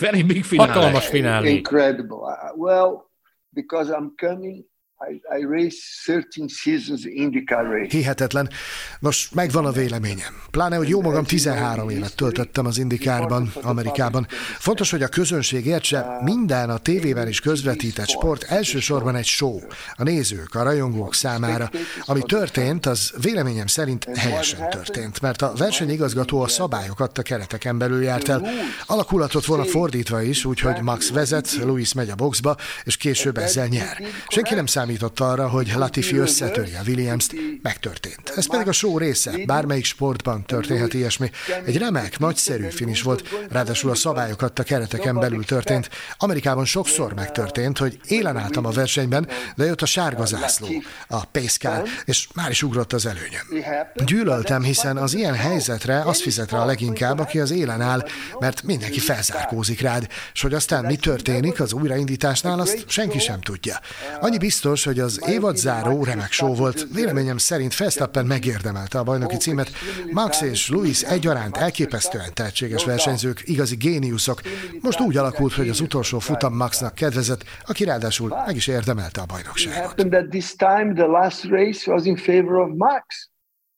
Very 0.00 0.22
big 0.22 0.44
finale. 0.44 0.72
Hatalmas 0.72 1.06
finálé. 1.06 1.54
Incredible. 1.54 2.52
Well, 2.56 3.10
because 3.48 3.90
I'm 3.90 4.10
coming 4.16 4.64
I, 5.10 5.44
race 5.44 5.78
13 6.04 6.48
seasons 6.48 7.04
IndyCar 7.04 7.64
race. 7.64 7.96
Hihetetlen. 7.96 8.50
Nos, 8.98 9.28
megvan 9.34 9.64
a 9.64 9.72
véleményem. 9.72 10.42
Pláne, 10.50 10.76
hogy 10.76 10.88
jó 10.88 11.00
magam 11.00 11.24
13 11.24 11.88
évet 11.88 12.16
töltöttem 12.16 12.66
az 12.66 12.78
Indikárban, 12.78 13.52
Amerikában. 13.62 14.26
Fontos, 14.58 14.90
hogy 14.90 15.02
a 15.02 15.08
közönség 15.08 15.66
értse, 15.66 16.18
minden 16.24 16.70
a 16.70 16.78
tévében 16.78 17.28
is 17.28 17.40
közvetített 17.40 18.08
sport 18.08 18.42
elsősorban 18.42 19.16
egy 19.16 19.24
show. 19.24 19.58
A 19.94 20.02
nézők, 20.02 20.54
a 20.54 20.62
rajongók 20.62 21.14
számára. 21.14 21.70
Ami 22.04 22.22
történt, 22.22 22.86
az 22.86 23.12
véleményem 23.22 23.66
szerint 23.66 24.04
helyesen 24.16 24.70
történt, 24.70 25.20
mert 25.20 25.42
a 25.42 25.52
versenyigazgató 25.56 26.40
a 26.40 26.48
szabályokat 26.48 27.18
a 27.18 27.22
kereteken 27.22 27.78
belül 27.78 28.02
járt 28.02 28.28
el. 28.28 28.46
Alakulatot 28.86 29.44
volna 29.44 29.64
fordítva 29.64 30.22
is, 30.22 30.44
úgyhogy 30.44 30.82
Max 30.82 31.10
vezet, 31.10 31.52
Louis 31.52 31.92
megy 31.92 32.10
a 32.10 32.14
boxba, 32.14 32.56
és 32.84 32.96
később 32.96 33.38
ezzel 33.38 33.66
nyer. 33.66 34.02
Senki 34.28 34.54
nem 34.54 34.66
számít 34.66 34.91
számított 34.92 35.20
arra, 35.20 35.48
hogy 35.48 35.72
Latifi 35.74 36.16
összetöri 36.16 36.72
a 36.74 36.82
Williams-t, 36.86 37.34
megtörtént. 37.62 38.32
Ez 38.36 38.46
pedig 38.46 38.68
a 38.68 38.72
show 38.72 38.98
része, 38.98 39.32
bármelyik 39.46 39.84
sportban 39.84 40.44
történhet 40.46 40.94
ilyesmi. 40.94 41.30
Egy 41.64 41.78
remek, 41.78 42.18
nagyszerű 42.18 42.68
finis 42.68 43.02
volt, 43.02 43.28
ráadásul 43.50 43.90
a 43.90 43.94
szabályokat 43.94 44.58
a 44.58 44.62
kereteken 44.62 45.18
belül 45.18 45.44
történt. 45.44 45.90
Amerikában 46.18 46.64
sokszor 46.64 47.14
megtörtént, 47.14 47.78
hogy 47.78 47.98
élen 48.06 48.36
álltam 48.36 48.66
a 48.66 48.70
versenyben, 48.70 49.28
de 49.56 49.64
jött 49.64 49.82
a 49.82 49.86
sárga 49.86 50.24
zászló, 50.24 50.68
a 51.08 51.24
pace 51.24 51.82
és 52.04 52.28
már 52.34 52.50
is 52.50 52.62
ugrott 52.62 52.92
az 52.92 53.06
előnyöm. 53.06 53.64
Gyűlöltem, 54.04 54.62
hiszen 54.62 54.96
az 54.96 55.14
ilyen 55.14 55.34
helyzetre 55.34 56.00
az 56.00 56.22
fizet 56.22 56.50
rá 56.50 56.58
a 56.58 56.64
leginkább, 56.64 57.18
aki 57.18 57.40
az 57.40 57.50
élen 57.50 57.80
áll, 57.80 58.06
mert 58.38 58.62
mindenki 58.62 58.98
felzárkózik 58.98 59.80
rád, 59.80 60.06
és 60.32 60.42
hogy 60.42 60.54
aztán 60.54 60.84
mi 60.84 60.96
történik 60.96 61.60
az 61.60 61.72
újraindításnál, 61.72 62.60
azt 62.60 62.84
senki 62.86 63.18
sem 63.18 63.40
tudja. 63.40 63.80
Annyi 64.20 64.38
biztos, 64.38 64.81
biztos, 64.84 65.18
hogy 65.18 65.26
az 65.28 65.34
évadzáró 65.34 66.04
remek 66.04 66.32
show 66.32 66.54
volt. 66.54 66.86
Véleményem 66.94 67.36
szerint 67.36 67.76
Verstappen 67.76 68.26
megérdemelte 68.26 68.98
a 68.98 69.02
bajnoki 69.02 69.36
címet. 69.36 69.70
Max 70.12 70.40
és 70.40 70.70
Louis 70.70 71.02
egyaránt 71.02 71.56
elképesztően 71.56 72.34
tehetséges 72.34 72.84
versenyzők, 72.84 73.42
igazi 73.44 73.76
géniuszok. 73.76 74.40
Most 74.80 75.00
úgy 75.00 75.16
alakult, 75.16 75.52
hogy 75.52 75.68
az 75.68 75.80
utolsó 75.80 76.18
futam 76.18 76.54
Maxnak 76.54 76.94
kedvezett, 76.94 77.44
aki 77.66 77.84
ráadásul 77.84 78.28
meg 78.46 78.56
is 78.56 78.66
érdemelte 78.66 79.20
a 79.20 79.26
bajnokságot. 79.26 80.08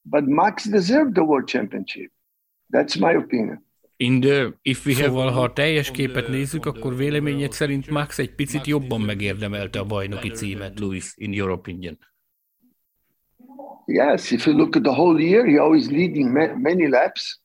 but 0.06 0.24
Max 0.26 0.64
deserved 0.68 1.14
the 1.14 1.22
world 1.22 1.48
championship. 1.48 2.10
That's 2.70 2.96
my 2.98 3.16
opinion. 3.16 3.63
In 4.04 4.20
the, 4.20 4.52
if 4.62 4.86
we 4.86 4.94
have, 4.94 5.06
szóval, 5.06 5.30
ha 5.30 5.42
a 5.42 5.52
teljes 5.52 5.90
képet 5.90 6.28
nézzük, 6.28 6.66
akkor 6.66 6.96
véleményed 6.96 7.52
szerint 7.52 7.90
Max 7.90 8.18
egy 8.18 8.34
picit 8.34 8.66
jobban 8.66 9.00
megérdemelte 9.00 9.78
a 9.78 9.84
bajnoki 9.84 10.30
címet, 10.30 10.80
Louis, 10.80 11.12
in 11.16 11.32
your 11.32 11.50
opinion. 11.50 11.98
Yes, 13.86 14.30
if 14.30 14.46
you 14.46 14.56
look 14.56 14.76
at 14.76 14.82
the 14.82 14.92
whole 14.92 15.22
year, 15.22 15.46
he 15.46 15.58
always 15.58 15.90
leading 15.90 16.30
many 16.62 16.88
laps. 16.88 17.43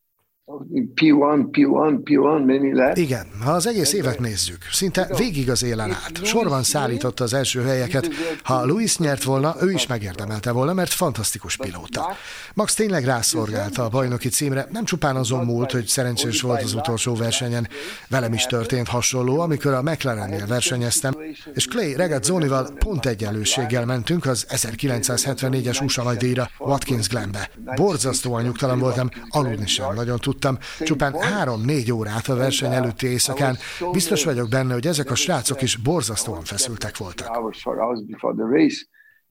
P1, 0.95 1.49
P1, 1.51 1.99
P1, 2.03 2.45
many 2.45 2.73
laps. 2.73 2.99
Igen, 2.99 3.27
ha 3.43 3.51
az 3.51 3.67
egész 3.67 3.93
évet 3.93 4.19
nézzük, 4.19 4.57
szinte 4.71 5.07
végig 5.17 5.49
az 5.49 5.63
élen 5.63 5.91
át. 5.91 6.25
Sorban 6.25 6.63
szállította 6.63 7.23
az 7.23 7.33
első 7.33 7.61
helyeket. 7.61 8.09
Ha 8.43 8.65
Luis 8.65 8.97
nyert 8.97 9.23
volna, 9.23 9.55
ő 9.61 9.71
is 9.71 9.87
megérdemelte 9.87 10.51
volna, 10.51 10.73
mert 10.73 10.91
fantasztikus 10.91 11.57
pilóta. 11.57 12.15
Max 12.53 12.73
tényleg 12.73 13.05
rászorgálta 13.05 13.83
a 13.83 13.89
bajnoki 13.89 14.29
címre, 14.29 14.67
nem 14.71 14.85
csupán 14.85 15.15
azon 15.15 15.45
múlt, 15.45 15.71
hogy 15.71 15.85
szerencsés 15.85 16.41
volt 16.41 16.63
az 16.63 16.73
utolsó 16.73 17.15
versenyen. 17.15 17.67
Velem 18.07 18.33
is 18.33 18.45
történt 18.45 18.87
hasonló, 18.87 19.39
amikor 19.39 19.73
a 19.73 19.81
McLarennél 19.81 20.47
versenyeztem, 20.47 21.13
és 21.53 21.67
Clay 21.67 21.95
Regazzonival 21.95 22.69
pont 22.79 23.05
egyenlőséggel 23.05 23.85
mentünk 23.85 24.25
az 24.25 24.45
1974-es 24.49 25.83
USA 25.83 26.03
nagydíjra 26.03 26.49
Watkins 26.59 27.07
Glenbe. 27.07 27.49
Borzasztóan 27.75 28.43
nyugtalan 28.43 28.79
voltam, 28.79 29.09
aludni 29.29 29.67
sem 29.67 29.93
nagyon 29.93 30.17
tudtam 30.19 30.37
tudtam, 30.39 30.57
csupán 30.79 31.21
három-négy 31.21 31.91
órát 31.91 32.27
a 32.27 32.35
verseny 32.35 32.73
előtti 32.73 33.07
éjszakán. 33.07 33.57
Biztos 33.91 34.23
vagyok 34.23 34.49
benne, 34.49 34.73
hogy 34.73 34.87
ezek 34.87 35.11
a 35.11 35.15
srácok 35.15 35.61
is 35.61 35.75
borzasztóan 35.75 36.43
feszültek 36.43 36.97
voltak. 36.97 37.27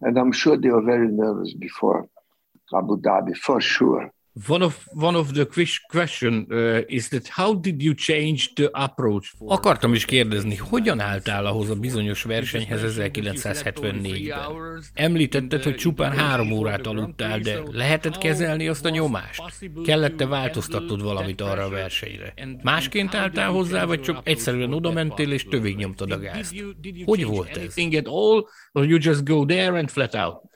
And 0.00 0.16
I'm 0.16 0.32
sure 0.32 0.56
they 0.56 0.70
were 0.70 0.84
very 0.84 1.08
nervous 1.08 1.56
before 1.58 2.08
Abu 2.70 3.00
Dhabi, 3.00 3.34
for 3.34 3.60
sure. 3.60 4.14
One 4.46 4.64
of 4.64 4.86
one 4.94 5.18
of 5.18 5.32
the 5.32 5.46
question 5.88 6.46
uh, 6.50 6.80
is 6.86 7.08
that 7.08 7.28
how 7.28 7.54
did 7.54 7.82
you 7.82 7.94
change 7.94 8.54
the 8.54 8.68
approach? 8.72 9.32
Akartam 9.38 9.94
is 9.94 10.04
kérdezni, 10.04 10.56
hogyan 10.56 11.00
álltál 11.00 11.46
ahhoz 11.46 11.70
a 11.70 11.74
bizonyos 11.74 12.22
versenyhez 12.22 12.96
1974-ben? 12.98 14.82
Említetted, 14.94 15.62
hogy 15.62 15.74
csupán 15.74 16.12
három 16.12 16.50
órát 16.52 16.86
aludtál, 16.86 17.38
de 17.38 17.62
lehetett 17.72 18.18
kezelni 18.18 18.68
azt 18.68 18.84
a 18.84 18.88
nyomást? 18.88 19.42
Kellett-e 19.84 20.26
változtatnod 20.26 21.02
valamit 21.02 21.40
arra 21.40 21.64
a 21.64 21.68
versenyre? 21.68 22.34
Másként 22.62 23.14
álltál 23.14 23.50
hozzá, 23.50 23.84
vagy 23.84 24.00
csak 24.00 24.20
egyszerűen 24.22 24.72
oda 24.72 24.92
mentél 24.92 25.32
és 25.32 25.44
tövig 25.44 25.76
nyomtad 25.76 26.10
a 26.10 26.18
gázt? 26.18 26.54
Hogy 27.04 27.24
volt 27.24 27.56
ez? 27.56 27.74
All, 28.04 28.44
or 28.72 28.86
you 28.86 28.98
just 29.00 29.24
go 29.24 29.44
there 29.44 29.78
and 29.78 29.90
flat 29.90 30.14
out? 30.14 30.48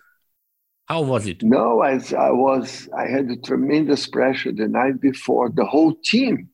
How 0.92 1.00
was 1.00 1.26
it? 1.26 1.42
No, 1.42 1.80
I, 1.80 1.92
I 2.18 2.32
was. 2.32 2.86
I 2.94 3.06
had 3.06 3.30
a 3.30 3.36
tremendous 3.38 4.06
pressure 4.06 4.52
the 4.52 4.68
night 4.68 5.00
before. 5.00 5.48
The 5.48 5.64
whole 5.64 5.94
team 6.04 6.50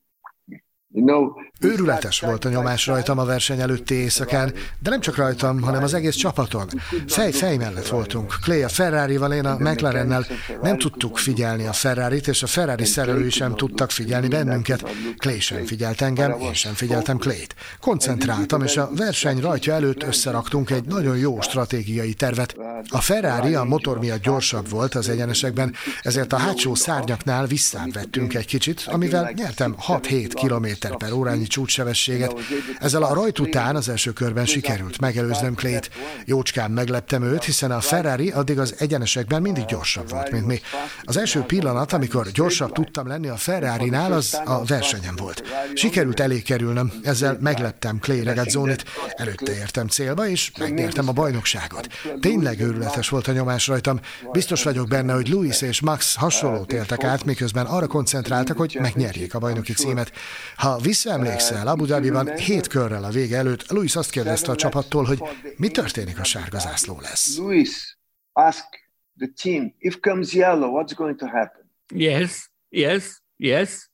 Őrületes 1.59 2.19
volt 2.19 2.45
a 2.45 2.49
nyomás 2.49 2.87
rajtam 2.87 3.17
a 3.19 3.25
verseny 3.25 3.59
előtti 3.59 3.93
éjszakán, 3.93 4.53
de 4.79 4.89
nem 4.89 4.99
csak 4.99 5.15
rajtam, 5.15 5.61
hanem 5.61 5.83
az 5.83 5.93
egész 5.93 6.15
csapaton. 6.15 6.67
Fej-fej 7.07 7.57
mellett 7.57 7.87
voltunk. 7.87 8.35
Clay 8.41 8.63
a 8.63 8.67
Ferrari-val, 8.69 9.33
én 9.33 9.45
a 9.45 9.57
McLarennel. 9.57 10.25
nem 10.61 10.77
tudtuk 10.77 11.17
figyelni 11.17 11.65
a 11.65 11.73
Ferrari-t, 11.73 12.27
és 12.27 12.43
a 12.43 12.47
Ferrari 12.47 12.85
szerelői 12.85 13.29
sem 13.29 13.55
tudtak 13.55 13.91
figyelni 13.91 14.27
bennünket. 14.27 14.89
Clay 15.17 15.39
sem 15.39 15.65
figyelt 15.65 16.01
engem, 16.01 16.39
én 16.39 16.53
sem 16.53 16.73
figyeltem 16.73 17.17
Clay-t. 17.17 17.55
Koncentráltam, 17.79 18.63
és 18.63 18.77
a 18.77 18.89
verseny 18.95 19.39
rajtja 19.39 19.73
előtt 19.73 20.03
összeraktunk 20.03 20.69
egy 20.69 20.85
nagyon 20.85 21.17
jó 21.17 21.41
stratégiai 21.41 22.13
tervet. 22.13 22.55
A 22.89 23.01
Ferrari 23.01 23.55
a 23.55 23.63
motor 23.63 23.99
miatt 23.99 24.21
gyorsabb 24.21 24.69
volt 24.69 24.95
az 24.95 25.09
egyenesekben, 25.09 25.73
ezért 26.01 26.33
a 26.33 26.37
hátsó 26.37 26.75
szárnyaknál 26.75 27.45
visszább 27.45 27.93
vettünk 27.93 28.33
egy 28.33 28.45
kicsit, 28.45 28.83
amivel 28.87 29.31
nyertem 29.35 29.75
6-7 29.87 30.31
km 30.79 30.97
per 30.97 31.11
órányi 31.11 31.47
csúcssebességet. 31.47 32.35
Ezzel 32.79 33.03
a 33.03 33.13
rajt 33.13 33.39
után 33.39 33.75
az 33.75 33.89
első 33.89 34.11
körben 34.11 34.45
sikerült 34.45 34.99
megelőznöm 34.99 35.55
Klét. 35.55 35.89
Jócskán 36.25 36.71
megleptem 36.71 37.23
őt, 37.23 37.43
hiszen 37.43 37.71
a 37.71 37.81
Ferrari 37.81 38.31
addig 38.31 38.59
az 38.59 38.75
egyenesekben 38.77 39.41
mindig 39.41 39.65
gyorsabb 39.65 40.09
volt, 40.09 40.31
mint 40.31 40.45
mi. 40.45 40.59
Az 41.03 41.17
első 41.17 41.41
pillanat, 41.41 41.93
amikor 41.93 42.31
gyorsabb 42.31 42.71
tudtam 42.71 43.07
lenni 43.07 43.27
a 43.27 43.35
Ferrari-nál, 43.35 44.13
az 44.13 44.41
a 44.45 44.63
versenyem 44.65 45.15
volt. 45.15 45.43
Sikerült 45.73 46.19
elé 46.19 46.41
kerülnöm, 46.41 46.91
ezzel 47.03 47.37
megleptem 47.41 47.99
Clay 47.99 48.23
Regazzonit, 48.23 48.85
előtte 49.15 49.55
értem 49.55 49.87
célba, 49.87 50.27
és 50.27 50.51
megnyertem 50.59 51.07
a 51.07 51.11
bajnokságot. 51.11 51.87
Tényleg 52.19 52.59
őrületes 52.59 53.09
volt 53.09 53.27
a 53.27 53.31
nyomás 53.31 53.67
rajtam. 53.67 53.99
Biztos 54.31 54.63
vagyok 54.63 54.87
benne, 54.87 55.13
hogy 55.13 55.29
Louis 55.29 55.61
és 55.61 55.81
Max 55.81 56.15
hasonlót 56.15 56.73
éltek 56.73 57.03
át, 57.03 57.25
miközben 57.25 57.65
arra 57.65 57.87
koncentráltak, 57.87 58.57
hogy 58.57 58.77
megnyerjék 58.81 59.33
a 59.33 59.39
bajnoki 59.39 59.73
címet. 59.73 60.11
Ha 60.55 60.68
visszaemlékszel, 60.77 61.67
Abu 61.67 61.85
Dhabiban 61.85 62.37
hét 62.37 62.67
körrel 62.67 63.03
a 63.03 63.09
vége 63.09 63.37
előtt 63.37 63.69
Louis 63.71 63.95
azt 63.95 64.09
kérdezte 64.09 64.51
a 64.51 64.55
csapattól, 64.55 65.03
hogy 65.03 65.21
mi 65.57 65.67
történik 65.67 66.19
a 66.19 66.23
sárga 66.23 66.59
zászló 66.59 66.99
lesz. 67.01 67.37
Louis, 67.37 67.97
ask 68.31 68.65
the 69.17 69.29
team, 69.43 69.75
if 69.77 69.97
comes 69.99 70.33
yellow, 70.33 70.83
what's 70.83 70.93
going 70.95 71.17
to 71.17 71.25
happen? 71.25 71.71
Yes, 71.93 72.51
yes, 72.69 73.21
yes. 73.35 73.89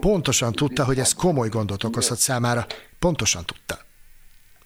Pontosan 0.00 0.52
tudta, 0.52 0.84
hogy 0.84 0.98
ez 0.98 1.12
komoly 1.12 1.48
gondot 1.48 1.84
okozhat 1.84 2.18
számára. 2.18 2.66
Pontosan 2.98 3.44
tudta. 3.44 3.78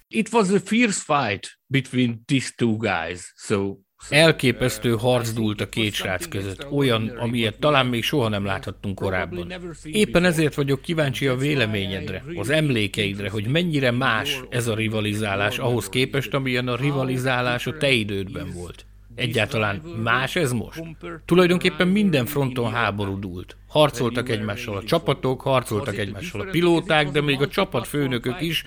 It 0.09 0.33
was 0.33 0.51
a 0.51 0.61
fierce 0.61 1.01
fight 1.01 1.59
between 1.66 2.22
these 2.27 2.53
two 2.57 2.77
guys, 2.77 3.33
so 3.37 3.77
Elképesztő 4.08 4.90
harc 4.96 5.32
dúlt 5.32 5.61
a 5.61 5.68
két 5.68 5.92
srác 5.92 6.28
között, 6.28 6.70
olyan, 6.70 7.08
amilyet 7.08 7.58
talán 7.58 7.87
még 7.87 8.02
soha 8.02 8.28
nem 8.28 8.44
láthattunk 8.44 8.94
korábban. 8.94 9.52
Éppen 9.82 10.24
ezért 10.24 10.54
vagyok 10.54 10.82
kíváncsi 10.82 11.26
a 11.26 11.37
véleményedre, 11.37 12.24
az 12.34 12.50
emlékeidre, 12.50 13.30
hogy 13.30 13.46
mennyire 13.46 13.90
más 13.90 14.40
ez 14.48 14.66
a 14.66 14.74
rivalizálás 14.74 15.58
ahhoz 15.58 15.88
képest, 15.88 16.34
amilyen 16.34 16.68
a 16.68 16.76
rivalizálás 16.76 17.66
a 17.66 17.76
te 17.76 17.90
idődben 17.90 18.52
volt. 18.52 18.87
Egyáltalán 19.14 19.76
más 20.02 20.37
ez 20.37 20.52
most? 20.52 20.82
Tulajdonképpen 21.24 21.88
minden 21.88 22.26
fronton 22.26 22.72
háború 22.72 23.18
dúlt. 23.18 23.56
Harcoltak 23.68 24.28
egymással 24.28 24.76
a 24.76 24.84
csapatok, 24.84 25.40
harcoltak 25.40 25.98
egymással 25.98 26.40
a 26.40 26.50
pilóták, 26.50 27.11
de 27.11 27.20
még 27.20 27.40
a 27.40 27.48
csapatfőnökök 27.48 28.40
is 28.40 28.64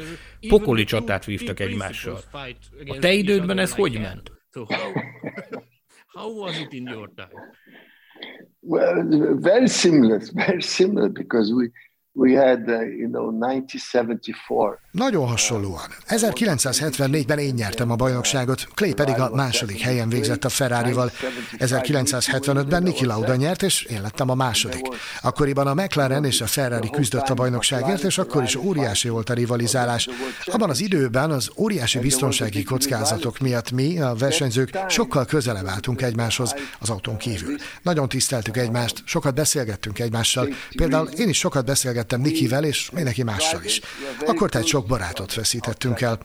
pokoli 0.47 0.83
csatát 0.83 1.25
vívtak 1.25 1.59
egymással. 1.59 2.21
A 2.87 2.97
te 2.99 3.13
idődben 3.13 3.57
ez 3.57 3.71
hogy 3.71 3.99
ment? 3.99 4.40
So 4.53 4.65
how 4.65 4.93
how 6.15 6.29
was 6.29 6.57
it 6.59 6.73
in 6.73 6.87
your 6.87 7.07
time? 7.07 7.41
Well, 8.61 9.03
very 9.35 9.67
similar, 9.67 10.19
very 10.33 10.61
similar 10.61 11.09
because 11.09 11.53
we 11.53 11.69
we 12.13 12.38
had, 12.38 12.69
uh, 12.69 12.82
you 12.97 13.10
know, 13.10 13.32
1974. 13.32 14.78
Nagyon 14.91 15.28
hasonlóan. 15.28 15.82
1974-ben 16.08 17.38
én 17.38 17.54
nyertem 17.54 17.91
a 17.91 17.95
bajnokságot, 17.95 18.67
Clay 18.76 18.93
pedig 18.93 19.19
a 19.19 19.36
második 19.36 19.80
helyen 19.80 20.10
végzett 20.10 20.45
a 20.45 20.50
Ferrari-val. 20.50 21.12
1975-ben 21.58 22.84
Niki 22.84 23.06
Lauda 23.06 23.36
nyert, 23.36 23.63
és 23.63 23.84
én 23.84 24.02
lettem 24.02 24.30
a 24.30 24.36
második. 24.36 24.86
Akkoriban 25.21 25.67
a 25.67 25.74
McLaren 25.74 26.26
és 26.26 26.41
a 26.41 26.45
Ferrari 26.45 26.89
küzdött 26.89 27.30
a 27.30 27.34
bajnokságért, 27.34 28.04
és 28.04 28.17
akkor 28.17 28.43
is 28.43 28.56
óriási 28.56 29.10
volt 29.10 29.30
a 29.30 29.34
rivalizálás. 29.34 30.10
Abban 30.45 30.69
az 30.69 30.82
időben 30.82 31.32
az 31.32 31.50
óriási 31.58 32.00
biztonsági 32.00 32.63
kockázatok 32.63 33.39
miatt 33.39 33.71
mi, 33.71 34.00
a 34.00 34.13
versenyzők, 34.13 34.69
sokkal 34.88 35.26
közelebb 35.26 35.67
álltunk 35.67 36.02
egymáshoz 36.02 36.56
az 36.80 36.89
autón 36.89 37.17
kívül. 37.17 37.56
Nagyon 37.82 38.10
tiszteltük 38.10 38.58
egymást, 38.58 39.02
sokat 39.06 39.34
beszélgettünk 39.34 40.00
egymással. 40.00 40.47
Például 40.76 41.08
én 41.08 41.30
is 41.30 41.38
sokat 41.38 41.65
beszélgettem 41.65 42.00
Nikivel, 42.17 42.63
és 42.63 42.91
mindenki 42.91 43.23
mással 43.23 43.63
is. 43.63 43.81
Akkor 44.25 44.49
tehát 44.49 44.67
sok 44.67 44.85
barátot 44.87 45.33
veszítettünk 45.33 46.01
el. 46.01 46.19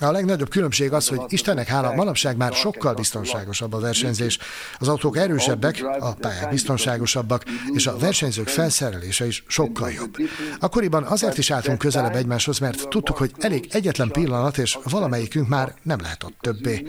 A 0.00 0.10
legnagyobb 0.10 0.48
különbség 0.48 0.92
az, 0.92 1.08
hogy 1.08 1.20
Istennek 1.28 1.66
hála, 1.66 1.94
manapság 1.94 2.36
már 2.36 2.52
sokkal 2.52 2.94
biztonságosabb 2.94 3.72
a 3.72 3.80
versenyzés. 3.80 4.38
Az 4.78 4.88
autók 4.88 5.16
erősebbek, 5.16 5.84
a 5.98 6.14
pályák 6.14 6.50
biztonságosabbak, 6.50 7.44
és 7.72 7.86
a 7.86 7.96
versenyzők 7.96 8.48
felszerelése 8.48 9.26
is 9.26 9.44
sokkal 9.46 9.90
jobb. 9.90 10.16
Akkoriban 10.60 11.02
azért 11.02 11.38
is 11.38 11.50
álltunk 11.50 11.78
közelebb 11.78 12.14
egymáshoz, 12.14 12.58
mert 12.58 12.88
tudtuk, 12.88 13.16
hogy 13.16 13.32
elég 13.38 13.68
egyetlen 13.70 14.08
pillanat, 14.08 14.58
és 14.58 14.78
valamelyikünk 14.90 15.48
már 15.48 15.74
nem 15.82 16.00
lehet 16.00 16.22
ott 16.22 16.36
többé. 16.40 16.86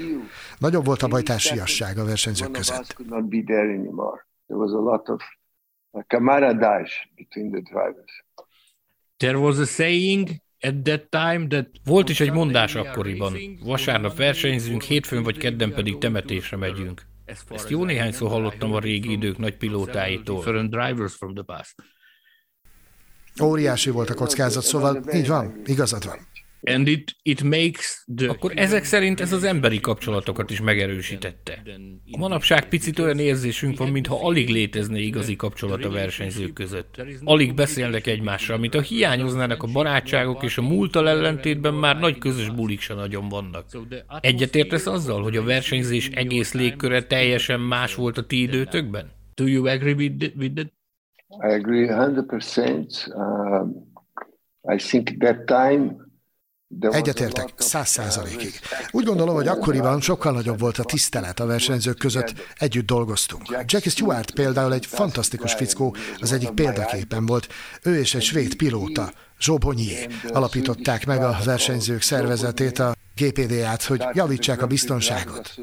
Nagyobb 0.58 0.86
volt 0.86 1.04
a 1.04 1.08
bajtársiasság 1.08 1.98
a 1.98 2.06
versenyzők 2.06 2.52
között. 2.52 2.96
There 4.48 4.58
was 4.58 4.72
a 4.72 4.80
lot 4.80 5.10
of 5.10 5.22
camaraderie 6.08 6.90
between 7.16 7.52
the 7.52 7.62
drivers. 7.62 8.23
There 9.24 9.38
was 9.38 9.58
a 9.58 9.66
saying 9.66 10.42
at 10.62 10.84
that 10.84 11.10
time 11.10 11.48
that 11.48 11.68
volt 11.86 12.10
is 12.10 12.20
egy 12.20 12.32
mondás 12.32 12.76
akkoriban. 12.76 13.38
Vasárnap 13.64 14.16
versenyzünk, 14.16 14.82
hétfőn 14.82 15.24
vagy 15.24 15.38
kedden 15.38 15.74
pedig 15.74 15.98
temetésre 15.98 16.58
megyünk. 16.58 17.02
Ezt 17.50 17.70
jó 17.70 17.84
néhányszor 17.84 18.30
hallottam 18.30 18.74
a 18.74 18.80
régi 18.80 19.12
idők 19.12 19.38
nagy 19.38 19.58
pilótáitól. 19.58 20.44
Óriási 23.42 23.90
volt 23.90 24.10
a 24.10 24.14
kockázat, 24.14 24.64
szóval 24.64 25.04
így 25.14 25.28
van, 25.28 25.62
igazad 25.66 26.06
van. 26.06 26.18
And 26.66 26.88
it, 26.88 27.16
it 27.24 27.44
makes 27.44 28.06
the... 28.16 28.30
Akkor 28.30 28.52
ezek 28.56 28.84
szerint 28.84 29.20
ez 29.20 29.34
az 29.34 29.44
emberi 29.44 29.80
kapcsolatokat 29.80 30.50
is 30.50 30.62
megerősítette. 30.62 31.62
A 32.12 32.18
manapság 32.18 32.70
picit 32.70 33.00
olyan 33.00 33.20
érzésünk 33.20 33.78
van, 33.78 33.90
mintha 33.90 34.26
alig 34.26 34.50
létezne 34.50 35.00
igazi 35.00 35.36
kapcsolat 35.36 35.86
a 35.86 35.90
versenyzők 35.90 36.54
között. 36.54 37.04
Alig 37.24 37.54
beszélnek 37.54 38.08
egymással, 38.08 38.58
mint 38.58 38.76
a 38.76 38.82
hiányoznának 38.82 39.64
a 39.64 39.68
barátságok, 39.68 40.44
és 40.44 40.58
a 40.58 40.62
múltal 40.62 41.10
ellentétben 41.10 41.74
már 41.74 42.00
nagy 42.00 42.18
közös 42.18 42.50
bulik 42.50 42.80
se 42.80 42.94
nagyon 42.94 43.30
vannak. 43.30 43.66
Egyetértesz 44.22 44.86
azzal, 44.86 45.24
hogy 45.24 45.38
a 45.38 45.44
versenyzés 45.44 46.10
egész 46.10 46.54
légköre 46.54 47.04
teljesen 47.04 47.60
más 47.60 47.96
volt 47.96 48.18
a 48.18 48.26
ti 48.26 48.42
időtökben? 48.42 49.12
Do 49.36 49.48
you 49.48 49.68
agree 49.68 49.94
with, 49.94 50.36
with 50.38 50.54
that? 50.54 50.72
I 51.42 51.54
agree 51.54 51.88
100%. 51.88 53.08
Um, 53.16 53.92
I 54.62 54.78
think 54.78 55.18
that 55.20 55.46
time 55.46 56.04
Egyetértek, 56.80 57.54
száz 57.56 57.90
százalékig. 57.90 58.60
Úgy 58.92 59.06
gondolom, 59.06 59.36
hogy 59.36 59.48
akkoriban 59.48 60.02
sokkal 60.02 60.32
nagyobb 60.32 60.60
volt 60.60 60.78
a 60.78 60.84
tisztelet 60.84 61.40
a 61.40 61.46
versenyzők 61.46 61.98
között, 61.98 62.34
együtt 62.56 62.86
dolgoztunk. 62.86 63.50
Jackie 63.50 63.92
Stewart 63.92 64.32
például 64.32 64.74
egy 64.74 64.86
fantasztikus 64.86 65.54
fickó, 65.54 65.96
az 66.20 66.32
egyik 66.32 66.50
példaképen 66.50 67.26
volt. 67.26 67.48
Ő 67.84 68.00
és 68.00 68.16
egy 68.16 68.22
svéd 68.22 68.56
pilóta, 68.56 69.12
Zsobonyi. 69.40 69.96
Alapították 70.28 71.06
meg 71.06 71.24
a 71.24 71.38
versenyzők 71.46 72.02
szervezetét, 72.02 72.80
a 72.80 72.96
GPD-át, 73.16 73.84
hogy 73.84 74.04
javítsák 74.14 74.62
a 74.62 74.68
biztonságot. 74.68 75.56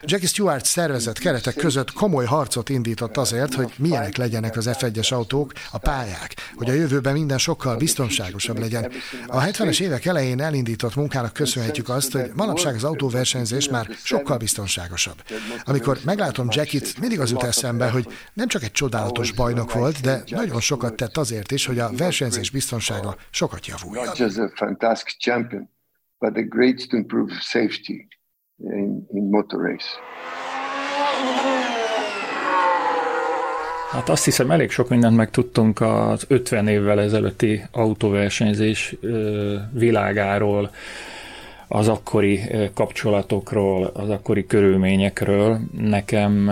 Jackie 0.00 0.28
Stewart 0.28 0.64
szervezett 0.64 1.18
keretek 1.18 1.54
között 1.54 1.92
komoly 1.92 2.24
harcot 2.24 2.68
indított 2.68 3.16
azért, 3.16 3.54
hogy 3.54 3.72
milyenek 3.78 4.16
legyenek 4.16 4.56
az 4.56 4.70
F1-es 4.72 5.12
autók, 5.12 5.52
a 5.70 5.78
pályák, 5.78 6.34
hogy 6.54 6.70
a 6.70 6.72
jövőben 6.72 7.12
minden 7.12 7.38
sokkal 7.38 7.76
biztonságosabb 7.76 8.58
legyen. 8.58 8.92
A 9.26 9.40
70-es 9.40 9.80
évek 9.80 10.04
elején 10.04 10.40
elindított 10.40 10.94
munkának 10.94 11.32
köszönhetjük 11.32 11.88
azt, 11.88 12.12
hogy 12.12 12.30
manapság 12.34 12.74
az 12.74 12.84
autóversenyzés 12.84 13.68
már 13.68 13.88
sokkal 14.02 14.36
biztonságosabb. 14.36 15.22
Amikor 15.64 15.98
meglátom 16.04 16.46
Jackit, 16.50 16.98
mindig 16.98 17.20
az 17.20 17.30
jut 17.30 17.42
eszembe, 17.42 17.90
hogy 17.90 18.06
nem 18.32 18.48
csak 18.48 18.62
egy 18.62 18.72
csodálatos 18.72 19.32
bajnok 19.32 19.72
volt, 19.72 20.00
de 20.00 20.22
nagyon 20.26 20.60
sokat 20.60 20.94
tett 20.94 21.16
azért 21.16 21.52
is, 21.52 21.66
hogy 21.66 21.78
a 21.78 21.90
versenyzés 21.96 22.50
biztonsága 22.50 23.16
sokat 23.30 23.66
javuljon 23.66 24.04
but 26.20 26.34
the 26.34 26.42
great 26.42 26.88
to 26.90 26.96
improve 26.96 27.32
safety 27.40 28.08
in, 28.58 29.06
in 29.12 29.30
motor 29.30 29.60
race. 29.60 29.88
Hát 33.90 34.08
azt 34.08 34.24
hiszem, 34.24 34.50
elég 34.50 34.70
sok 34.70 34.88
mindent 34.88 35.16
megtudtunk 35.16 35.80
az 35.80 36.24
50 36.28 36.68
évvel 36.68 37.00
ezelőtti 37.00 37.62
autóversenyzés 37.70 38.96
világáról, 39.72 40.70
az 41.72 41.88
akkori 41.88 42.40
kapcsolatokról, 42.74 43.90
az 43.94 44.08
akkori 44.08 44.46
körülményekről. 44.46 45.60
Nekem 45.80 46.50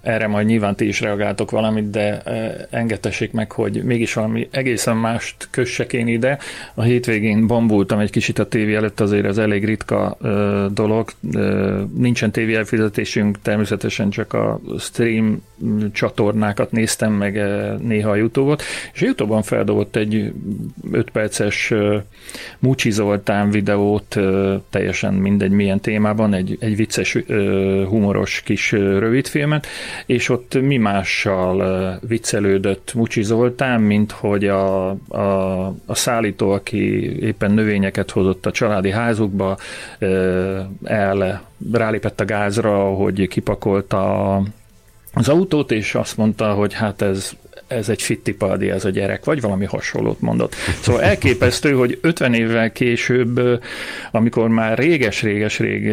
erre 0.00 0.26
majd 0.26 0.46
nyilván 0.46 0.76
ti 0.76 0.86
is 0.86 1.00
reagáltok 1.00 1.50
valamit, 1.50 1.90
de 1.90 2.22
engedtessék 2.70 3.32
meg, 3.32 3.52
hogy 3.52 3.84
mégis 3.84 4.14
valami 4.14 4.48
egészen 4.50 4.96
mást 4.96 5.48
kössek 5.50 5.92
én 5.92 6.06
ide. 6.06 6.38
A 6.74 6.82
hétvégén 6.82 7.46
bambultam 7.46 7.98
egy 7.98 8.10
kicsit 8.10 8.38
a 8.38 8.48
tévé 8.48 8.74
előtt, 8.74 9.00
azért 9.00 9.26
ez 9.26 9.38
elég 9.38 9.64
ritka 9.64 10.16
dolog. 10.72 11.10
Nincsen 11.96 12.30
tévé 12.30 12.54
elfizetésünk, 12.54 13.40
természetesen 13.42 14.10
csak 14.10 14.32
a 14.32 14.60
stream 14.78 15.42
csatornákat 15.92 16.72
néztem 16.72 17.12
meg 17.12 17.34
néha 17.80 18.10
a 18.10 18.16
Youtube-ot, 18.16 18.62
és 18.92 19.02
a 19.02 19.04
Youtube-on 19.04 19.42
feldobott 19.42 19.96
egy 19.96 20.32
5 20.90 21.10
perces 21.10 21.72
Mucsi 22.58 22.90
Zoltán 22.90 23.50
videót 23.50 24.18
teljesen 24.70 25.14
mindegy 25.14 25.50
milyen 25.50 25.80
témában, 25.80 26.34
egy, 26.34 26.56
egy 26.60 26.76
vicces, 26.76 27.18
humoros 27.88 28.42
kis 28.44 28.72
rövidfilmet, 28.72 29.66
és 30.06 30.28
ott 30.28 30.60
mi 30.60 30.76
mással 30.76 31.98
viccelődött 32.08 32.94
Mucsi 32.94 33.22
Zoltán, 33.22 33.80
mint 33.80 34.12
hogy 34.12 34.46
a, 34.46 34.88
a, 35.08 35.66
a 35.86 35.94
szállító, 35.94 36.50
aki 36.50 37.16
éppen 37.20 37.50
növényeket 37.50 38.10
hozott 38.10 38.46
a 38.46 38.50
családi 38.50 38.90
házukba, 38.90 39.56
el 40.84 41.50
rálépett 41.72 42.20
a 42.20 42.24
gázra, 42.24 42.84
hogy 42.84 43.28
kipakolta 43.28 44.42
az 45.14 45.28
autót, 45.28 45.72
és 45.72 45.94
azt 45.94 46.16
mondta, 46.16 46.52
hogy 46.52 46.72
hát 46.72 47.02
ez 47.02 47.36
ez 47.72 47.88
egy 47.88 48.02
fittipaldi, 48.02 48.70
ez 48.70 48.84
a 48.84 48.90
gyerek, 48.90 49.24
vagy 49.24 49.40
valami 49.40 49.64
hasonlót 49.64 50.20
mondott. 50.20 50.54
Szóval 50.80 51.02
elképesztő, 51.02 51.72
hogy 51.72 51.98
50 52.00 52.34
évvel 52.34 52.72
később, 52.72 53.40
amikor 54.10 54.48
már 54.48 54.78
réges-réges-rég 54.78 55.86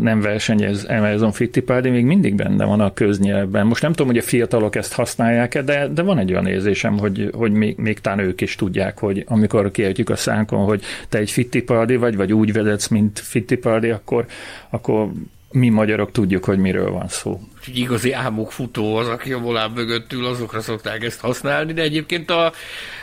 nem 0.00 0.20
versenyez 0.20 0.84
Emerson 0.84 1.32
Fittipaldi, 1.32 1.90
még 1.90 2.04
mindig 2.04 2.34
benne 2.34 2.64
van 2.64 2.80
a 2.80 2.92
köznyelvben. 2.92 3.66
Most 3.66 3.82
nem 3.82 3.90
tudom, 3.90 4.06
hogy 4.06 4.18
a 4.18 4.22
fiatalok 4.22 4.76
ezt 4.76 4.92
használják-e, 4.92 5.62
de, 5.62 5.88
de 5.88 6.02
van 6.02 6.18
egy 6.18 6.30
olyan 6.32 6.46
érzésem, 6.46 6.98
hogy, 6.98 7.30
hogy 7.32 7.52
még, 7.52 7.76
még 7.76 8.00
talán 8.00 8.18
ők 8.18 8.40
is 8.40 8.54
tudják, 8.54 8.98
hogy 8.98 9.24
amikor 9.26 9.70
kiejtjük 9.70 10.10
a 10.10 10.16
szánkon, 10.16 10.64
hogy 10.64 10.82
te 11.08 11.18
egy 11.18 11.30
Fittipaldi 11.30 11.96
vagy, 11.96 12.16
vagy 12.16 12.32
úgy 12.32 12.52
vezetsz, 12.52 12.88
mint 12.88 13.18
Fittipaldi, 13.18 13.90
akkor, 13.90 14.26
akkor 14.70 15.08
mi 15.50 15.68
magyarok 15.68 16.12
tudjuk, 16.12 16.44
hogy 16.44 16.58
miről 16.58 16.90
van 16.90 17.08
szó. 17.08 17.40
Egy 17.68 17.78
igazi 17.78 18.12
álmok 18.12 18.52
futó 18.52 18.96
az, 18.96 19.08
aki 19.08 19.32
a 19.32 19.38
volán 19.38 19.70
mögött 19.70 20.12
ül, 20.12 20.26
azokra 20.26 20.60
szokták 20.60 21.04
ezt 21.04 21.20
használni, 21.20 21.72
de 21.72 21.82
egyébként 21.82 22.30
a, 22.30 22.52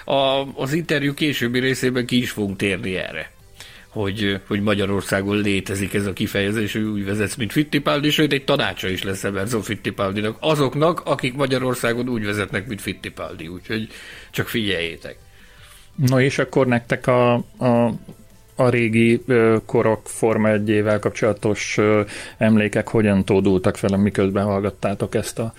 a, 0.06 0.48
az 0.56 0.74
interjú 0.74 1.14
későbbi 1.14 1.60
részében 1.60 2.06
ki 2.06 2.18
is 2.18 2.32
fogunk 2.32 2.58
térni 2.58 2.96
erre 2.96 3.34
hogy, 3.90 4.40
hogy 4.48 4.62
Magyarországon 4.62 5.38
létezik 5.38 5.94
ez 5.94 6.06
a 6.06 6.14
kifejezés, 6.14 6.74
hogy 6.74 6.82
úgy 6.82 7.06
vezetsz, 7.06 7.36
mint 7.36 7.52
Fittipaldi, 7.52 8.10
sőt 8.10 8.32
egy 8.32 8.44
tanácsa 8.44 8.90
is 8.90 9.04
lesz 9.04 9.24
Emerson 9.24 9.62
Fittipaldinak, 9.62 10.38
azoknak, 10.40 11.02
akik 11.06 11.34
Magyarországon 11.34 12.10
úgy 12.10 12.26
vezetnek, 12.26 12.68
mint 12.68 12.82
Fittipaldi, 12.82 13.48
úgyhogy 13.48 13.88
csak 14.32 14.48
figyeljétek. 14.48 15.18
No 15.96 16.20
és 16.20 16.38
akkor 16.38 16.68
nektek 16.68 17.08
a, 17.08 17.34
a 17.58 17.94
a 18.56 18.70
régi 18.70 19.24
korok 19.66 20.02
Forma 20.04 20.50
1 20.50 20.84
kapcsolatos 21.00 21.78
emlékek 22.38 22.88
hogyan 22.88 23.26
tódultak 23.26 23.78
fel, 23.78 23.98
miközben 23.98 24.46
hallgattátok 24.46 25.16
ezt 25.16 25.40
a 25.40 25.54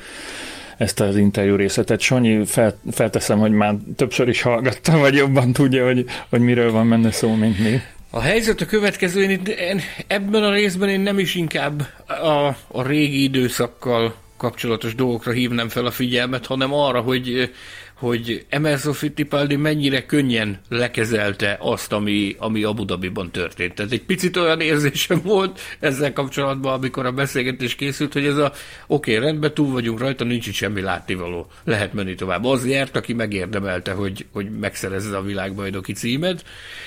ezt 0.77 1.01
az 1.01 1.17
interjú 1.17 1.57
részletet. 1.57 2.01
Sanyi, 2.01 2.45
fel, 2.45 2.79
felteszem, 2.91 3.39
hogy 3.39 3.53
már 3.53 3.75
többször 3.97 4.29
is 4.29 4.43
hallgattam, 4.43 4.99
vagy 4.99 5.15
jobban 5.15 5.53
tudja, 5.53 5.85
hogy, 5.85 6.05
hogy 6.29 6.41
miről 6.41 6.73
van 6.73 6.87
menne 6.87 7.11
szó, 7.11 7.35
mint 7.35 7.59
mi. 7.59 7.81
A 8.11 8.21
helyzet 8.21 8.61
a 8.61 8.67
következő, 8.67 9.23
én, 9.23 9.41
én 9.45 9.81
ebben 10.07 10.43
a 10.43 10.53
részben 10.53 10.89
én 10.89 11.01
nem 11.01 11.19
is 11.19 11.35
inkább 11.35 11.87
a, 12.07 12.57
a 12.67 12.83
régi 12.87 13.23
időszakkal 13.23 14.15
kapcsolatos 14.37 14.95
dolgokra 14.95 15.33
hívnám 15.33 15.69
fel 15.69 15.87
a 15.87 15.91
figyelmet, 15.91 16.47
hanem 16.47 16.73
arra, 16.73 17.01
hogy 17.01 17.53
hogy 17.97 18.47
Emerson 18.49 18.93
Fittipaldi 18.93 19.57
mennyire 19.57 20.07
könnyen 20.07 20.61
lekezelte 20.69 21.57
azt, 21.61 21.93
ami, 21.93 22.37
ami 22.39 22.63
Abu 22.63 22.85
Dhabiban 22.85 23.31
történt. 23.31 23.75
Tehát 23.75 23.93
egy 23.93 24.03
picit 24.03 24.37
olyan 24.37 24.61
érzésem 24.61 25.21
volt 25.23 25.61
ezzel 25.81 26.13
kapcsolatban, 26.13 26.73
amikor 26.73 27.07
a 27.07 27.13
beszélgetés 27.13 27.75
készült, 27.75 28.13
hogy 28.13 28.27
ez 28.27 28.37
a 28.37 28.53
oké, 28.87 29.17
okay, 29.17 29.27
rendben, 29.27 29.55
túl 29.55 29.73
vagyunk 29.73 29.99
rajta, 29.99 30.25
nincs 30.25 30.47
itt 30.47 30.55
semmi 30.55 30.81
látnivaló, 30.81 31.47
lehet 31.65 31.93
menni 31.93 32.15
tovább. 32.15 32.45
Az 32.45 32.67
járt, 32.67 32.97
aki 32.97 33.13
megérdemelte, 33.13 33.93
hogy, 33.93 34.27
hogy 34.33 34.59
megszerezze 34.59 35.17
a 35.17 35.23
világbajnoki 35.23 35.93
címet. 35.93 36.45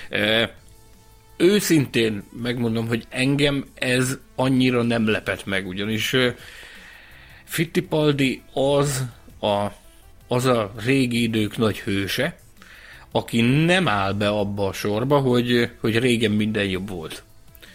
E, 0.10 0.56
őszintén 1.38 2.24
megmondom, 2.42 2.88
hogy 2.88 3.06
engem 3.10 3.66
ez 3.74 4.18
annyira 4.36 4.84
nem 4.84 5.08
lepett 5.08 5.46
meg, 5.46 5.68
ugyanis 5.68 6.16
Fittipaldi 7.44 8.42
az 8.54 9.04
a 9.42 9.68
az 10.32 10.46
a 10.46 10.74
régi 10.86 11.22
idők 11.22 11.58
nagy 11.58 11.80
hőse, 11.80 12.38
aki 13.12 13.42
nem 13.42 13.88
áll 13.88 14.14
be 14.14 14.28
abba 14.28 14.68
a 14.68 14.74
sorba, 14.74 15.20
hogy, 15.20 15.70
hogy 15.80 16.00
régen 16.00 16.32
minden 16.32 16.66
jobb 16.66 16.90
volt. 16.90 17.24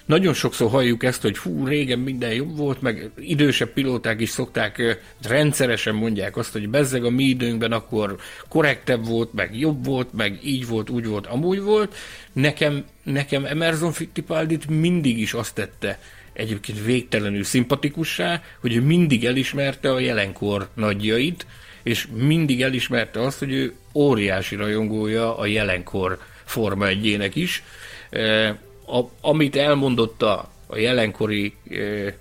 Nagyon 0.04 0.34
sokszor 0.34 0.70
halljuk 0.70 1.04
ezt, 1.04 1.22
hogy 1.22 1.38
fú, 1.38 1.66
régen 1.66 1.98
minden 1.98 2.32
jobb 2.32 2.56
volt, 2.56 2.82
meg 2.82 3.10
idősebb 3.16 3.68
pilóták 3.68 4.20
is 4.20 4.28
szokták, 4.28 4.98
rendszeresen 5.22 5.94
mondják 5.94 6.36
azt, 6.36 6.52
hogy 6.52 6.68
bezzeg 6.68 7.04
a 7.04 7.10
mi 7.10 7.24
időnkben 7.24 7.72
akkor 7.72 8.16
korrektebb 8.48 9.06
volt, 9.06 9.32
meg 9.32 9.58
jobb 9.58 9.84
volt, 9.84 10.12
meg 10.12 10.38
így 10.42 10.66
volt, 10.66 10.90
úgy 10.90 11.06
volt, 11.06 11.26
amúgy 11.26 11.60
volt. 11.60 11.94
Nekem, 12.32 12.84
nekem 13.02 13.44
Emerson 13.44 13.92
Fittipaldit 13.92 14.68
mindig 14.68 15.18
is 15.18 15.32
azt 15.32 15.54
tette 15.54 15.98
egyébként 16.32 16.84
végtelenül 16.84 17.44
szimpatikussá, 17.44 18.42
hogy 18.60 18.86
mindig 18.86 19.24
elismerte 19.24 19.92
a 19.92 19.98
jelenkor 19.98 20.68
nagyjait, 20.74 21.46
és 21.84 22.06
mindig 22.14 22.62
elismerte 22.62 23.20
azt, 23.20 23.38
hogy 23.38 23.52
ő 23.52 23.74
óriási 23.94 24.56
rajongója 24.56 25.38
a 25.38 25.46
jelenkor 25.46 26.18
Forma 26.44 26.86
egyének 26.86 27.34
is. 27.34 27.62
E, 28.10 28.48
a, 28.86 29.00
amit 29.20 29.56
elmondott 29.56 30.22
a 30.22 30.52
a 30.66 30.78
jelenkori 30.78 31.54
e, 31.70 31.76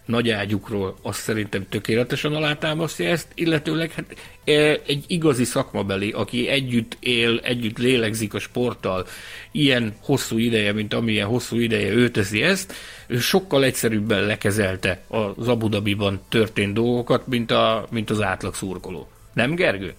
nagyágyukról, 0.05 0.95
azt 1.01 1.19
szerintem 1.19 1.65
tökéletesen 1.69 2.33
alátámasztja 2.33 3.09
ezt, 3.09 3.27
illetőleg 3.33 3.91
hát 3.91 4.05
e, 4.43 4.51
egy 4.85 5.03
igazi 5.07 5.43
szakmabeli, 5.43 6.11
aki 6.11 6.47
együtt 6.47 6.97
él, 6.99 7.39
együtt 7.43 7.77
lélegzik 7.77 8.33
a 8.33 8.39
sporttal, 8.39 9.07
ilyen 9.51 9.95
hosszú 9.99 10.37
ideje, 10.37 10.73
mint 10.73 10.93
amilyen 10.93 11.27
hosszú 11.27 11.59
ideje 11.59 11.91
ő 11.91 12.09
teszi 12.09 12.41
ezt, 12.41 12.73
ő 13.07 13.19
sokkal 13.19 13.63
egyszerűbben 13.63 14.23
lekezelte 14.23 15.01
az 15.07 15.47
Abu 15.47 15.69
Dhabiban 15.69 16.21
történt 16.29 16.73
dolgokat, 16.73 17.27
mint, 17.27 17.51
a, 17.51 17.87
mint 17.91 18.09
az 18.09 18.21
átlag 18.21 18.53
szurkoló. 18.53 19.07
Nem, 19.33 19.55
Gergő? 19.55 19.93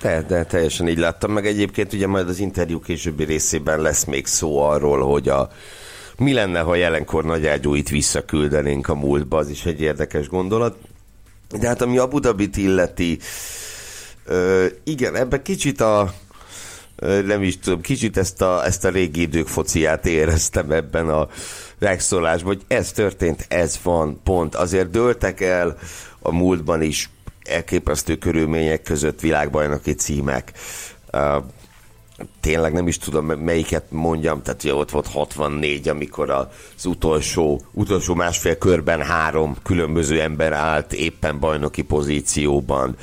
De, 0.00 0.22
de 0.22 0.44
teljesen 0.44 0.88
így 0.88 0.98
láttam, 0.98 1.32
meg 1.32 1.46
egyébként 1.46 1.92
ugye 1.92 2.06
majd 2.06 2.28
az 2.28 2.38
interjú 2.38 2.80
későbbi 2.80 3.24
részében 3.24 3.80
lesz 3.80 4.04
még 4.04 4.26
szó 4.26 4.62
arról, 4.62 5.00
hogy 5.00 5.28
a 5.28 5.50
mi 6.16 6.32
lenne, 6.32 6.60
ha 6.60 6.74
jelenkor 6.74 7.24
nagyágyúit 7.24 7.88
visszaküldenénk 7.88 8.88
a 8.88 8.94
múltba, 8.94 9.38
az 9.38 9.48
is 9.48 9.64
egy 9.66 9.80
érdekes 9.80 10.28
gondolat. 10.28 10.76
De 11.58 11.66
hát 11.66 11.82
ami 11.82 11.98
Abu 11.98 12.18
Dhabit 12.18 12.56
illeti, 12.56 13.18
ö, 14.24 14.66
igen, 14.84 15.16
ebbe 15.16 15.42
kicsit 15.42 15.80
a 15.80 16.14
nem 17.00 17.42
is 17.42 17.58
tudom, 17.58 17.80
kicsit 17.80 18.16
ezt 18.16 18.42
a, 18.42 18.64
ezt 18.64 18.84
a 18.84 18.88
régi 18.88 19.20
idők 19.20 19.48
fociát 19.48 20.06
éreztem 20.06 20.70
ebben 20.70 21.08
a 21.08 21.28
megszólásban, 21.78 22.54
hogy 22.54 22.64
ez 22.68 22.92
történt, 22.92 23.46
ez 23.48 23.78
van, 23.82 24.20
pont. 24.24 24.54
Azért 24.54 24.90
dőltek 24.90 25.40
el 25.40 25.78
a 26.20 26.32
múltban 26.32 26.82
is 26.82 27.10
elképesztő 27.50 28.16
körülmények 28.16 28.82
között 28.82 29.20
világbajnoki 29.20 29.94
címek. 29.94 30.52
Tényleg 32.40 32.72
nem 32.72 32.86
is 32.86 32.98
tudom 32.98 33.26
melyiket 33.26 33.84
mondjam, 33.88 34.42
tehát 34.42 34.64
ugye 34.64 34.74
ott 34.74 34.90
volt 34.90 35.06
64, 35.06 35.88
amikor 35.88 36.30
az 36.30 36.84
utolsó, 36.84 37.62
utolsó 37.72 38.14
másfél 38.14 38.58
körben 38.58 39.02
három 39.02 39.56
különböző 39.62 40.20
ember 40.20 40.52
állt 40.52 40.92
éppen 40.92 41.38
bajnoki 41.38 41.82
pozícióban 41.82 42.96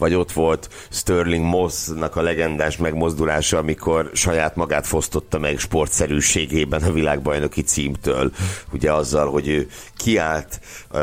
vagy 0.00 0.14
ott 0.14 0.32
volt 0.32 0.68
Sterling 0.90 1.44
Mossnak 1.44 2.16
a 2.16 2.22
legendás 2.22 2.76
megmozdulása, 2.76 3.58
amikor 3.58 4.10
saját 4.14 4.56
magát 4.56 4.86
fosztotta 4.86 5.38
meg 5.38 5.58
sportszerűségében 5.58 6.82
a 6.82 6.92
világbajnoki 6.92 7.62
címtől, 7.62 8.32
ugye 8.72 8.92
azzal, 8.92 9.30
hogy 9.30 9.48
ő 9.48 9.68
kiállt 9.96 10.60
a, 10.88 10.98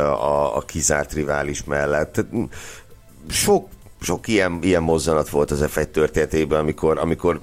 a, 0.58 0.64
kizárt 0.66 1.14
rivális 1.14 1.64
mellett. 1.64 2.26
Sok, 3.30 3.68
sok 4.02 4.28
ilyen, 4.28 4.60
ilyen 4.62 4.84
mozzanat 4.84 5.30
volt 5.30 5.52
az 5.52 5.66
F1 5.68 5.92
történetében, 5.92 6.60
amikor, 6.60 6.98
amikor 6.98 7.42